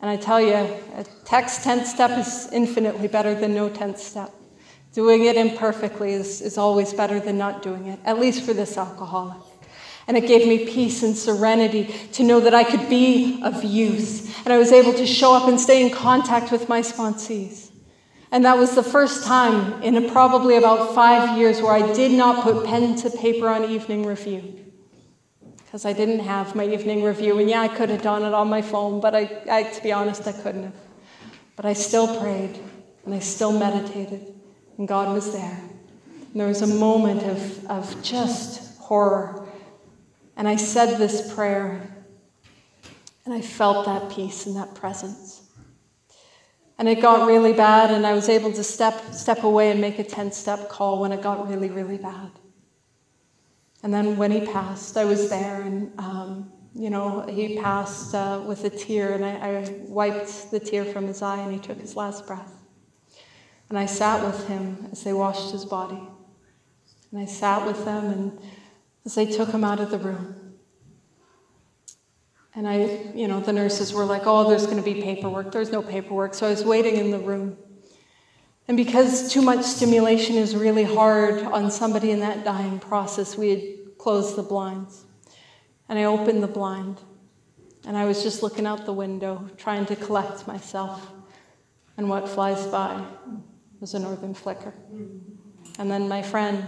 And 0.00 0.10
I 0.10 0.16
tell 0.16 0.40
you, 0.40 0.54
a 0.54 1.04
text 1.24 1.62
10 1.62 1.84
step 1.86 2.18
is 2.18 2.48
infinitely 2.52 3.06
better 3.06 3.34
than 3.34 3.54
no 3.54 3.68
10 3.68 3.96
step. 3.96 4.32
Doing 4.92 5.24
it 5.24 5.36
imperfectly 5.36 6.12
is, 6.12 6.40
is 6.40 6.58
always 6.58 6.92
better 6.92 7.20
than 7.20 7.38
not 7.38 7.62
doing 7.62 7.86
it, 7.86 8.00
at 8.04 8.18
least 8.18 8.44
for 8.44 8.52
this 8.52 8.76
alcoholic. 8.76 9.51
And 10.06 10.16
it 10.16 10.26
gave 10.26 10.46
me 10.46 10.66
peace 10.66 11.02
and 11.02 11.16
serenity 11.16 11.94
to 12.12 12.22
know 12.22 12.40
that 12.40 12.54
I 12.54 12.64
could 12.64 12.88
be 12.88 13.40
of 13.42 13.62
use. 13.62 14.28
And 14.44 14.52
I 14.52 14.58
was 14.58 14.72
able 14.72 14.92
to 14.94 15.06
show 15.06 15.34
up 15.34 15.48
and 15.48 15.60
stay 15.60 15.86
in 15.86 15.90
contact 15.94 16.50
with 16.50 16.68
my 16.68 16.80
sponsees. 16.80 17.70
And 18.32 18.44
that 18.46 18.56
was 18.56 18.74
the 18.74 18.82
first 18.82 19.24
time 19.24 19.82
in 19.82 20.10
probably 20.10 20.56
about 20.56 20.94
five 20.94 21.36
years 21.36 21.60
where 21.60 21.72
I 21.72 21.92
did 21.92 22.12
not 22.12 22.42
put 22.42 22.64
pen 22.64 22.96
to 22.96 23.10
paper 23.10 23.48
on 23.48 23.64
evening 23.64 24.06
review. 24.06 24.58
Because 25.58 25.84
I 25.84 25.92
didn't 25.92 26.20
have 26.20 26.54
my 26.54 26.66
evening 26.66 27.02
review. 27.02 27.38
And 27.38 27.48
yeah, 27.48 27.60
I 27.60 27.68
could 27.68 27.90
have 27.90 28.02
done 28.02 28.24
it 28.24 28.34
on 28.34 28.48
my 28.48 28.62
phone, 28.62 29.00
but 29.00 29.14
I, 29.14 29.42
I, 29.50 29.62
to 29.64 29.82
be 29.82 29.92
honest, 29.92 30.26
I 30.26 30.32
couldn't 30.32 30.64
have. 30.64 30.74
But 31.56 31.66
I 31.66 31.74
still 31.74 32.18
prayed 32.20 32.58
and 33.04 33.14
I 33.14 33.18
still 33.18 33.52
meditated, 33.52 34.34
and 34.78 34.86
God 34.86 35.12
was 35.12 35.32
there. 35.32 35.60
And 36.32 36.40
there 36.40 36.46
was 36.46 36.62
a 36.62 36.66
moment 36.66 37.22
of, 37.24 37.66
of 37.66 38.02
just 38.02 38.78
horror. 38.78 39.41
And 40.36 40.48
I 40.48 40.56
said 40.56 40.98
this 40.98 41.32
prayer, 41.34 42.04
and 43.24 43.34
I 43.34 43.40
felt 43.40 43.86
that 43.86 44.10
peace 44.10 44.46
and 44.46 44.56
that 44.56 44.74
presence. 44.74 45.42
And 46.78 46.88
it 46.88 47.00
got 47.00 47.26
really 47.26 47.52
bad, 47.52 47.90
and 47.90 48.06
I 48.06 48.12
was 48.12 48.28
able 48.28 48.52
to 48.52 48.64
step, 48.64 49.12
step 49.12 49.44
away 49.44 49.70
and 49.70 49.80
make 49.80 49.98
a 49.98 50.04
10 50.04 50.32
step 50.32 50.68
call 50.68 51.00
when 51.00 51.12
it 51.12 51.22
got 51.22 51.48
really, 51.48 51.70
really 51.70 51.98
bad. 51.98 52.30
And 53.82 53.92
then 53.92 54.16
when 54.16 54.30
he 54.30 54.46
passed, 54.46 54.96
I 54.96 55.04
was 55.04 55.28
there, 55.28 55.62
and 55.62 55.92
um, 55.98 56.52
you 56.74 56.88
know, 56.88 57.26
he 57.28 57.58
passed 57.58 58.14
uh, 58.14 58.42
with 58.46 58.64
a 58.64 58.70
tear, 58.70 59.12
and 59.12 59.24
I, 59.24 59.30
I 59.30 59.74
wiped 59.82 60.50
the 60.50 60.60
tear 60.60 60.84
from 60.84 61.06
his 61.06 61.20
eye, 61.20 61.38
and 61.38 61.52
he 61.52 61.58
took 61.58 61.78
his 61.78 61.96
last 61.96 62.26
breath. 62.26 62.52
And 63.68 63.78
I 63.78 63.86
sat 63.86 64.24
with 64.24 64.48
him 64.48 64.88
as 64.92 65.02
they 65.04 65.12
washed 65.12 65.52
his 65.52 65.64
body. 65.64 66.02
And 67.10 67.20
I 67.20 67.26
sat 67.26 67.66
with 67.66 67.84
them, 67.84 68.06
and 68.06 68.38
as 69.04 69.14
they 69.14 69.26
took 69.26 69.50
him 69.50 69.64
out 69.64 69.80
of 69.80 69.90
the 69.90 69.98
room. 69.98 70.36
And 72.54 72.68
I, 72.68 73.12
you 73.14 73.28
know, 73.28 73.40
the 73.40 73.52
nurses 73.52 73.94
were 73.94 74.04
like, 74.04 74.22
oh, 74.26 74.48
there's 74.48 74.66
going 74.66 74.76
to 74.76 74.82
be 74.82 75.00
paperwork. 75.00 75.52
There's 75.52 75.72
no 75.72 75.82
paperwork. 75.82 76.34
So 76.34 76.46
I 76.46 76.50
was 76.50 76.64
waiting 76.64 76.96
in 76.96 77.10
the 77.10 77.18
room. 77.18 77.56
And 78.68 78.76
because 78.76 79.32
too 79.32 79.42
much 79.42 79.64
stimulation 79.64 80.36
is 80.36 80.54
really 80.54 80.84
hard 80.84 81.42
on 81.42 81.70
somebody 81.70 82.10
in 82.10 82.20
that 82.20 82.44
dying 82.44 82.78
process, 82.78 83.36
we 83.36 83.48
had 83.50 83.98
closed 83.98 84.36
the 84.36 84.42
blinds. 84.42 85.04
And 85.88 85.98
I 85.98 86.04
opened 86.04 86.42
the 86.42 86.48
blind. 86.48 87.00
And 87.86 87.96
I 87.96 88.04
was 88.04 88.22
just 88.22 88.42
looking 88.42 88.66
out 88.66 88.84
the 88.84 88.92
window, 88.92 89.48
trying 89.56 89.86
to 89.86 89.96
collect 89.96 90.46
myself. 90.46 91.10
And 91.96 92.08
what 92.08 92.28
flies 92.28 92.66
by 92.66 93.04
was 93.80 93.94
a 93.94 93.98
northern 93.98 94.34
flicker. 94.34 94.74
And 95.78 95.90
then 95.90 96.08
my 96.08 96.22
friend, 96.22 96.64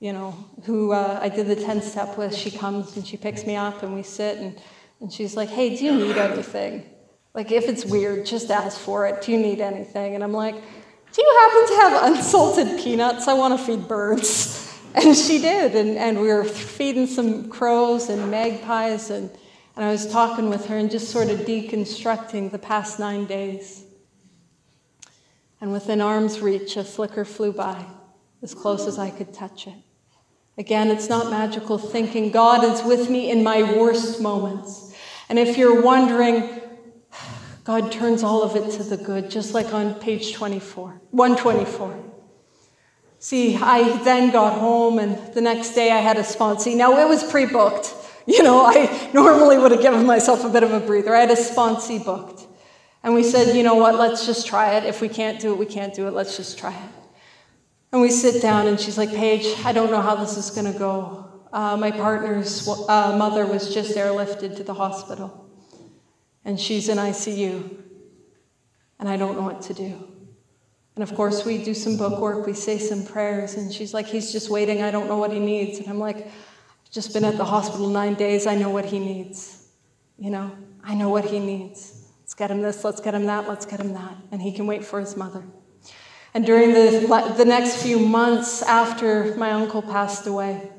you 0.00 0.14
know, 0.14 0.34
who 0.64 0.92
uh, 0.92 1.20
I 1.22 1.28
did 1.28 1.46
the 1.46 1.56
10 1.56 1.82
step 1.82 2.16
with, 2.16 2.34
she 2.34 2.50
comes 2.50 2.96
and 2.96 3.06
she 3.06 3.18
picks 3.18 3.46
me 3.46 3.54
up 3.54 3.82
and 3.82 3.94
we 3.94 4.02
sit 4.02 4.38
and, 4.38 4.58
and 5.00 5.12
she's 5.12 5.36
like, 5.36 5.50
hey, 5.50 5.76
do 5.76 5.84
you 5.84 5.94
need 5.94 6.16
anything? 6.16 6.86
Like, 7.34 7.52
if 7.52 7.68
it's 7.68 7.84
weird, 7.84 8.26
just 8.26 8.50
ask 8.50 8.78
for 8.78 9.06
it. 9.06 9.22
Do 9.22 9.30
you 9.30 9.38
need 9.38 9.60
anything? 9.60 10.14
And 10.14 10.24
I'm 10.24 10.32
like, 10.32 10.54
do 10.54 11.22
you 11.22 11.38
happen 11.40 11.68
to 11.68 11.82
have 11.82 12.12
unsalted 12.16 12.80
peanuts? 12.80 13.28
I 13.28 13.34
want 13.34 13.58
to 13.58 13.64
feed 13.64 13.86
birds. 13.86 14.66
And 14.92 15.16
she 15.16 15.38
did. 15.38 15.76
And, 15.76 15.96
and 15.96 16.20
we 16.20 16.26
were 16.26 16.42
feeding 16.42 17.06
some 17.06 17.48
crows 17.48 18.08
and 18.08 18.28
magpies. 18.28 19.10
And, 19.10 19.30
and 19.76 19.84
I 19.84 19.92
was 19.92 20.10
talking 20.10 20.50
with 20.50 20.66
her 20.66 20.76
and 20.76 20.90
just 20.90 21.12
sort 21.12 21.30
of 21.30 21.42
deconstructing 21.42 22.50
the 22.50 22.58
past 22.58 22.98
nine 22.98 23.24
days. 23.24 23.84
And 25.60 25.70
within 25.70 26.00
arm's 26.00 26.40
reach, 26.40 26.76
a 26.76 26.82
flicker 26.82 27.24
flew 27.24 27.52
by, 27.52 27.86
as 28.42 28.52
close 28.52 28.88
as 28.88 28.98
I 28.98 29.10
could 29.10 29.32
touch 29.32 29.68
it. 29.68 29.74
Again, 30.58 30.90
it's 30.90 31.08
not 31.08 31.30
magical 31.30 31.78
thinking. 31.78 32.30
God 32.30 32.64
is 32.64 32.82
with 32.82 33.08
me 33.08 33.30
in 33.30 33.42
my 33.42 33.62
worst 33.62 34.20
moments. 34.20 34.94
And 35.28 35.38
if 35.38 35.56
you're 35.56 35.80
wondering, 35.80 36.60
God 37.64 37.92
turns 37.92 38.22
all 38.22 38.42
of 38.42 38.56
it 38.56 38.70
to 38.72 38.82
the 38.82 38.96
good, 38.96 39.30
just 39.30 39.54
like 39.54 39.72
on 39.72 39.94
page 39.94 40.34
24, 40.34 41.00
124. 41.10 42.04
See, 43.20 43.56
I 43.56 44.02
then 44.02 44.30
got 44.30 44.58
home, 44.58 44.98
and 44.98 45.34
the 45.34 45.40
next 45.40 45.74
day 45.74 45.90
I 45.90 45.98
had 45.98 46.16
a 46.16 46.22
sponsee. 46.22 46.74
Now, 46.74 46.98
it 46.98 47.08
was 47.08 47.22
pre 47.22 47.46
booked. 47.46 47.94
You 48.26 48.42
know, 48.42 48.64
I 48.64 49.10
normally 49.12 49.58
would 49.58 49.72
have 49.72 49.82
given 49.82 50.06
myself 50.06 50.44
a 50.44 50.48
bit 50.48 50.62
of 50.62 50.72
a 50.72 50.80
breather. 50.80 51.14
I 51.16 51.20
had 51.20 51.30
a 51.30 51.36
sponsee 51.36 52.04
booked. 52.04 52.46
And 53.02 53.14
we 53.14 53.22
said, 53.22 53.56
you 53.56 53.62
know 53.62 53.74
what, 53.76 53.96
let's 53.96 54.26
just 54.26 54.46
try 54.46 54.76
it. 54.76 54.84
If 54.84 55.00
we 55.00 55.08
can't 55.08 55.40
do 55.40 55.52
it, 55.52 55.58
we 55.58 55.66
can't 55.66 55.94
do 55.94 56.06
it. 56.06 56.12
Let's 56.12 56.36
just 56.36 56.58
try 56.58 56.72
it. 56.72 56.99
And 57.92 58.00
we 58.00 58.10
sit 58.10 58.40
down, 58.40 58.66
and 58.66 58.78
she's 58.78 58.96
like, 58.96 59.10
Paige, 59.10 59.64
I 59.64 59.72
don't 59.72 59.90
know 59.90 60.00
how 60.00 60.14
this 60.14 60.36
is 60.36 60.50
going 60.50 60.72
to 60.72 60.78
go. 60.78 61.20
Uh, 61.52 61.76
my 61.76 61.90
partner's 61.90 62.68
uh, 62.68 63.16
mother 63.16 63.44
was 63.44 63.74
just 63.74 63.96
airlifted 63.96 64.56
to 64.56 64.62
the 64.62 64.74
hospital, 64.74 65.50
and 66.44 66.60
she's 66.60 66.88
in 66.88 66.98
ICU, 66.98 67.78
and 69.00 69.08
I 69.08 69.16
don't 69.16 69.36
know 69.36 69.42
what 69.42 69.62
to 69.62 69.74
do. 69.74 70.06
And 70.94 71.02
of 71.02 71.16
course, 71.16 71.44
we 71.44 71.62
do 71.64 71.74
some 71.74 71.96
book 71.96 72.20
work, 72.20 72.46
we 72.46 72.52
say 72.52 72.78
some 72.78 73.04
prayers, 73.04 73.54
and 73.54 73.72
she's 73.72 73.92
like, 73.92 74.06
He's 74.06 74.30
just 74.30 74.50
waiting, 74.50 74.82
I 74.82 74.90
don't 74.90 75.08
know 75.08 75.16
what 75.16 75.32
he 75.32 75.40
needs. 75.40 75.78
And 75.78 75.88
I'm 75.88 75.98
like, 75.98 76.26
I've 76.26 76.90
just 76.92 77.12
been 77.12 77.24
at 77.24 77.36
the 77.36 77.44
hospital 77.44 77.88
nine 77.88 78.14
days, 78.14 78.46
I 78.46 78.54
know 78.54 78.70
what 78.70 78.84
he 78.84 79.00
needs. 79.00 79.68
You 80.18 80.30
know, 80.30 80.52
I 80.84 80.94
know 80.94 81.08
what 81.08 81.24
he 81.24 81.40
needs. 81.40 82.06
Let's 82.20 82.34
get 82.34 82.50
him 82.50 82.62
this, 82.62 82.84
let's 82.84 83.00
get 83.00 83.14
him 83.14 83.26
that, 83.26 83.48
let's 83.48 83.66
get 83.66 83.80
him 83.80 83.94
that. 83.94 84.16
And 84.30 84.40
he 84.40 84.52
can 84.52 84.66
wait 84.66 84.84
for 84.84 85.00
his 85.00 85.16
mother. 85.16 85.42
And 86.32 86.46
during 86.46 86.72
the, 86.72 87.34
the 87.36 87.44
next 87.44 87.82
few 87.82 87.98
months 87.98 88.62
after 88.62 89.34
my 89.36 89.50
uncle 89.52 89.82
passed 89.82 90.26
away, 90.26 90.70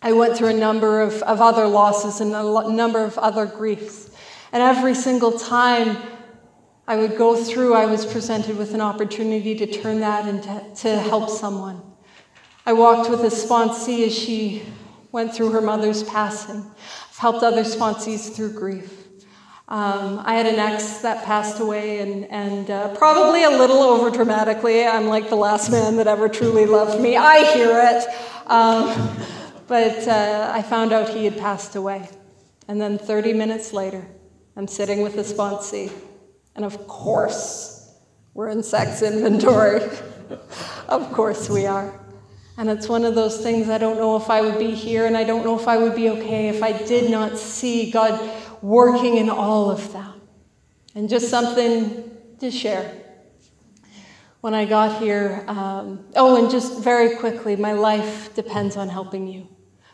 I 0.00 0.12
went 0.12 0.36
through 0.36 0.48
a 0.48 0.54
number 0.54 1.00
of, 1.00 1.22
of 1.22 1.40
other 1.40 1.68
losses 1.68 2.20
and 2.20 2.34
a 2.34 2.68
number 2.68 3.04
of 3.04 3.16
other 3.18 3.46
griefs. 3.46 4.10
And 4.52 4.62
every 4.62 4.94
single 4.94 5.38
time 5.38 5.96
I 6.88 6.96
would 6.96 7.16
go 7.16 7.36
through, 7.36 7.74
I 7.74 7.86
was 7.86 8.04
presented 8.04 8.56
with 8.56 8.74
an 8.74 8.80
opportunity 8.80 9.54
to 9.54 9.66
turn 9.66 10.00
that 10.00 10.26
into 10.26 10.82
to 10.82 10.98
help 10.98 11.30
someone. 11.30 11.80
I 12.66 12.72
walked 12.72 13.08
with 13.08 13.20
a 13.20 13.28
sponsee 13.28 14.06
as 14.06 14.16
she 14.16 14.64
went 15.12 15.34
through 15.34 15.50
her 15.50 15.60
mother's 15.60 16.02
passing. 16.02 16.64
I've 17.10 17.18
helped 17.18 17.44
other 17.44 17.62
sponsees 17.62 18.34
through 18.34 18.54
grief. 18.54 19.01
Um, 19.72 20.20
I 20.26 20.34
had 20.34 20.44
an 20.44 20.58
ex 20.58 20.98
that 20.98 21.24
passed 21.24 21.58
away, 21.58 22.00
and, 22.00 22.26
and 22.26 22.70
uh, 22.70 22.94
probably 22.94 23.42
a 23.44 23.48
little 23.48 23.78
over 23.78 24.10
dramatically. 24.10 24.86
I'm 24.86 25.06
like 25.06 25.30
the 25.30 25.36
last 25.36 25.70
man 25.70 25.96
that 25.96 26.06
ever 26.06 26.28
truly 26.28 26.66
loved 26.66 27.00
me. 27.00 27.16
I 27.16 27.38
hear 27.54 27.80
it. 27.82 28.50
Um, 28.50 29.16
but 29.68 30.06
uh, 30.06 30.52
I 30.54 30.60
found 30.60 30.92
out 30.92 31.08
he 31.08 31.24
had 31.24 31.38
passed 31.38 31.74
away. 31.74 32.06
And 32.68 32.78
then 32.78 32.98
30 32.98 33.32
minutes 33.32 33.72
later, 33.72 34.06
I'm 34.56 34.68
sitting 34.68 35.00
with 35.00 35.16
the 35.16 35.22
sponsee. 35.22 35.90
And 36.54 36.66
of 36.66 36.86
course, 36.86 37.96
we're 38.34 38.50
in 38.50 38.62
sex 38.62 39.00
inventory. 39.00 39.80
of 40.90 41.10
course 41.14 41.48
we 41.48 41.64
are. 41.64 41.98
And 42.58 42.68
it's 42.68 42.90
one 42.90 43.06
of 43.06 43.14
those 43.14 43.42
things 43.42 43.70
I 43.70 43.78
don't 43.78 43.96
know 43.96 44.16
if 44.16 44.28
I 44.28 44.42
would 44.42 44.58
be 44.58 44.74
here 44.74 45.06
and 45.06 45.16
I 45.16 45.24
don't 45.24 45.42
know 45.46 45.58
if 45.58 45.66
I 45.66 45.78
would 45.78 45.96
be 45.96 46.10
okay 46.10 46.48
if 46.48 46.62
I 46.62 46.72
did 46.72 47.10
not 47.10 47.38
see 47.38 47.90
God 47.90 48.20
working 48.62 49.16
in 49.16 49.28
all 49.28 49.70
of 49.70 49.92
that. 49.92 50.14
And 50.94 51.08
just 51.08 51.28
something 51.28 52.10
to 52.40 52.50
share. 52.50 52.92
When 54.40 54.54
I 54.54 54.64
got 54.64 55.00
here, 55.00 55.44
um, 55.46 56.04
oh, 56.16 56.36
and 56.36 56.50
just 56.50 56.80
very 56.80 57.16
quickly, 57.16 57.56
my 57.56 57.72
life 57.72 58.34
depends 58.34 58.76
on 58.76 58.88
helping 58.88 59.26
you. 59.26 59.48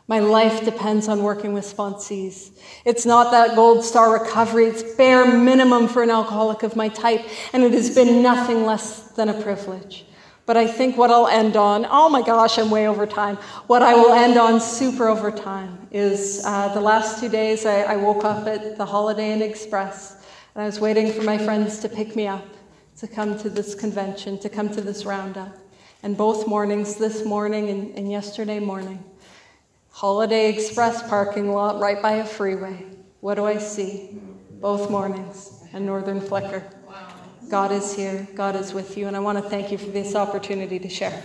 My 0.06 0.20
life 0.20 0.64
depends 0.64 1.06
on 1.06 1.22
working 1.22 1.52
with 1.52 1.64
sponsees. 1.64 2.58
It's 2.86 3.04
not 3.04 3.30
that 3.30 3.54
gold 3.54 3.84
star 3.84 4.10
recovery, 4.10 4.64
it's 4.64 4.82
bare 4.82 5.26
minimum 5.26 5.86
for 5.86 6.02
an 6.02 6.10
alcoholic 6.10 6.62
of 6.62 6.76
my 6.76 6.88
type, 6.88 7.26
and 7.52 7.62
it 7.62 7.72
has 7.72 7.94
been 7.94 8.22
nothing 8.22 8.64
less 8.64 9.02
than 9.10 9.28
a 9.28 9.42
privilege. 9.42 10.06
But 10.48 10.56
I 10.56 10.66
think 10.66 10.96
what 10.96 11.10
I'll 11.10 11.26
end 11.26 11.58
on, 11.58 11.86
oh 11.90 12.08
my 12.08 12.22
gosh, 12.22 12.56
I'm 12.56 12.70
way 12.70 12.88
over 12.88 13.06
time. 13.06 13.36
What 13.66 13.82
I 13.82 13.92
will 13.92 14.14
end 14.14 14.38
on 14.38 14.62
super 14.62 15.06
over 15.06 15.30
time 15.30 15.86
is 15.90 16.42
uh, 16.42 16.72
the 16.72 16.80
last 16.80 17.20
two 17.20 17.28
days 17.28 17.66
I, 17.66 17.82
I 17.82 17.96
woke 17.96 18.24
up 18.24 18.46
at 18.46 18.78
the 18.78 18.86
Holiday 18.86 19.30
Inn 19.30 19.42
Express 19.42 20.24
and 20.54 20.62
I 20.62 20.64
was 20.64 20.80
waiting 20.80 21.12
for 21.12 21.22
my 21.22 21.36
friends 21.36 21.80
to 21.80 21.88
pick 21.90 22.16
me 22.16 22.26
up 22.26 22.46
to 22.96 23.06
come 23.06 23.38
to 23.40 23.50
this 23.50 23.74
convention, 23.74 24.38
to 24.38 24.48
come 24.48 24.70
to 24.70 24.80
this 24.80 25.04
roundup. 25.04 25.54
And 26.02 26.16
both 26.16 26.48
mornings, 26.48 26.94
this 26.94 27.26
morning 27.26 27.68
and, 27.68 27.94
and 27.94 28.10
yesterday 28.10 28.58
morning, 28.58 29.04
Holiday 29.90 30.48
Express 30.48 31.06
parking 31.10 31.52
lot 31.52 31.78
right 31.78 32.00
by 32.00 32.12
a 32.12 32.24
freeway. 32.24 32.86
What 33.20 33.34
do 33.34 33.44
I 33.44 33.58
see? 33.58 34.18
Both 34.62 34.90
mornings, 34.90 35.62
a 35.74 35.78
northern 35.78 36.22
flicker. 36.22 36.64
God 37.48 37.72
is 37.72 37.94
here, 37.94 38.28
God 38.34 38.56
is 38.56 38.74
with 38.74 38.98
you, 38.98 39.06
and 39.06 39.16
I 39.16 39.20
want 39.20 39.42
to 39.42 39.48
thank 39.48 39.72
you 39.72 39.78
for 39.78 39.90
this 39.90 40.14
opportunity 40.14 40.78
to 40.78 40.88
share. 40.88 41.22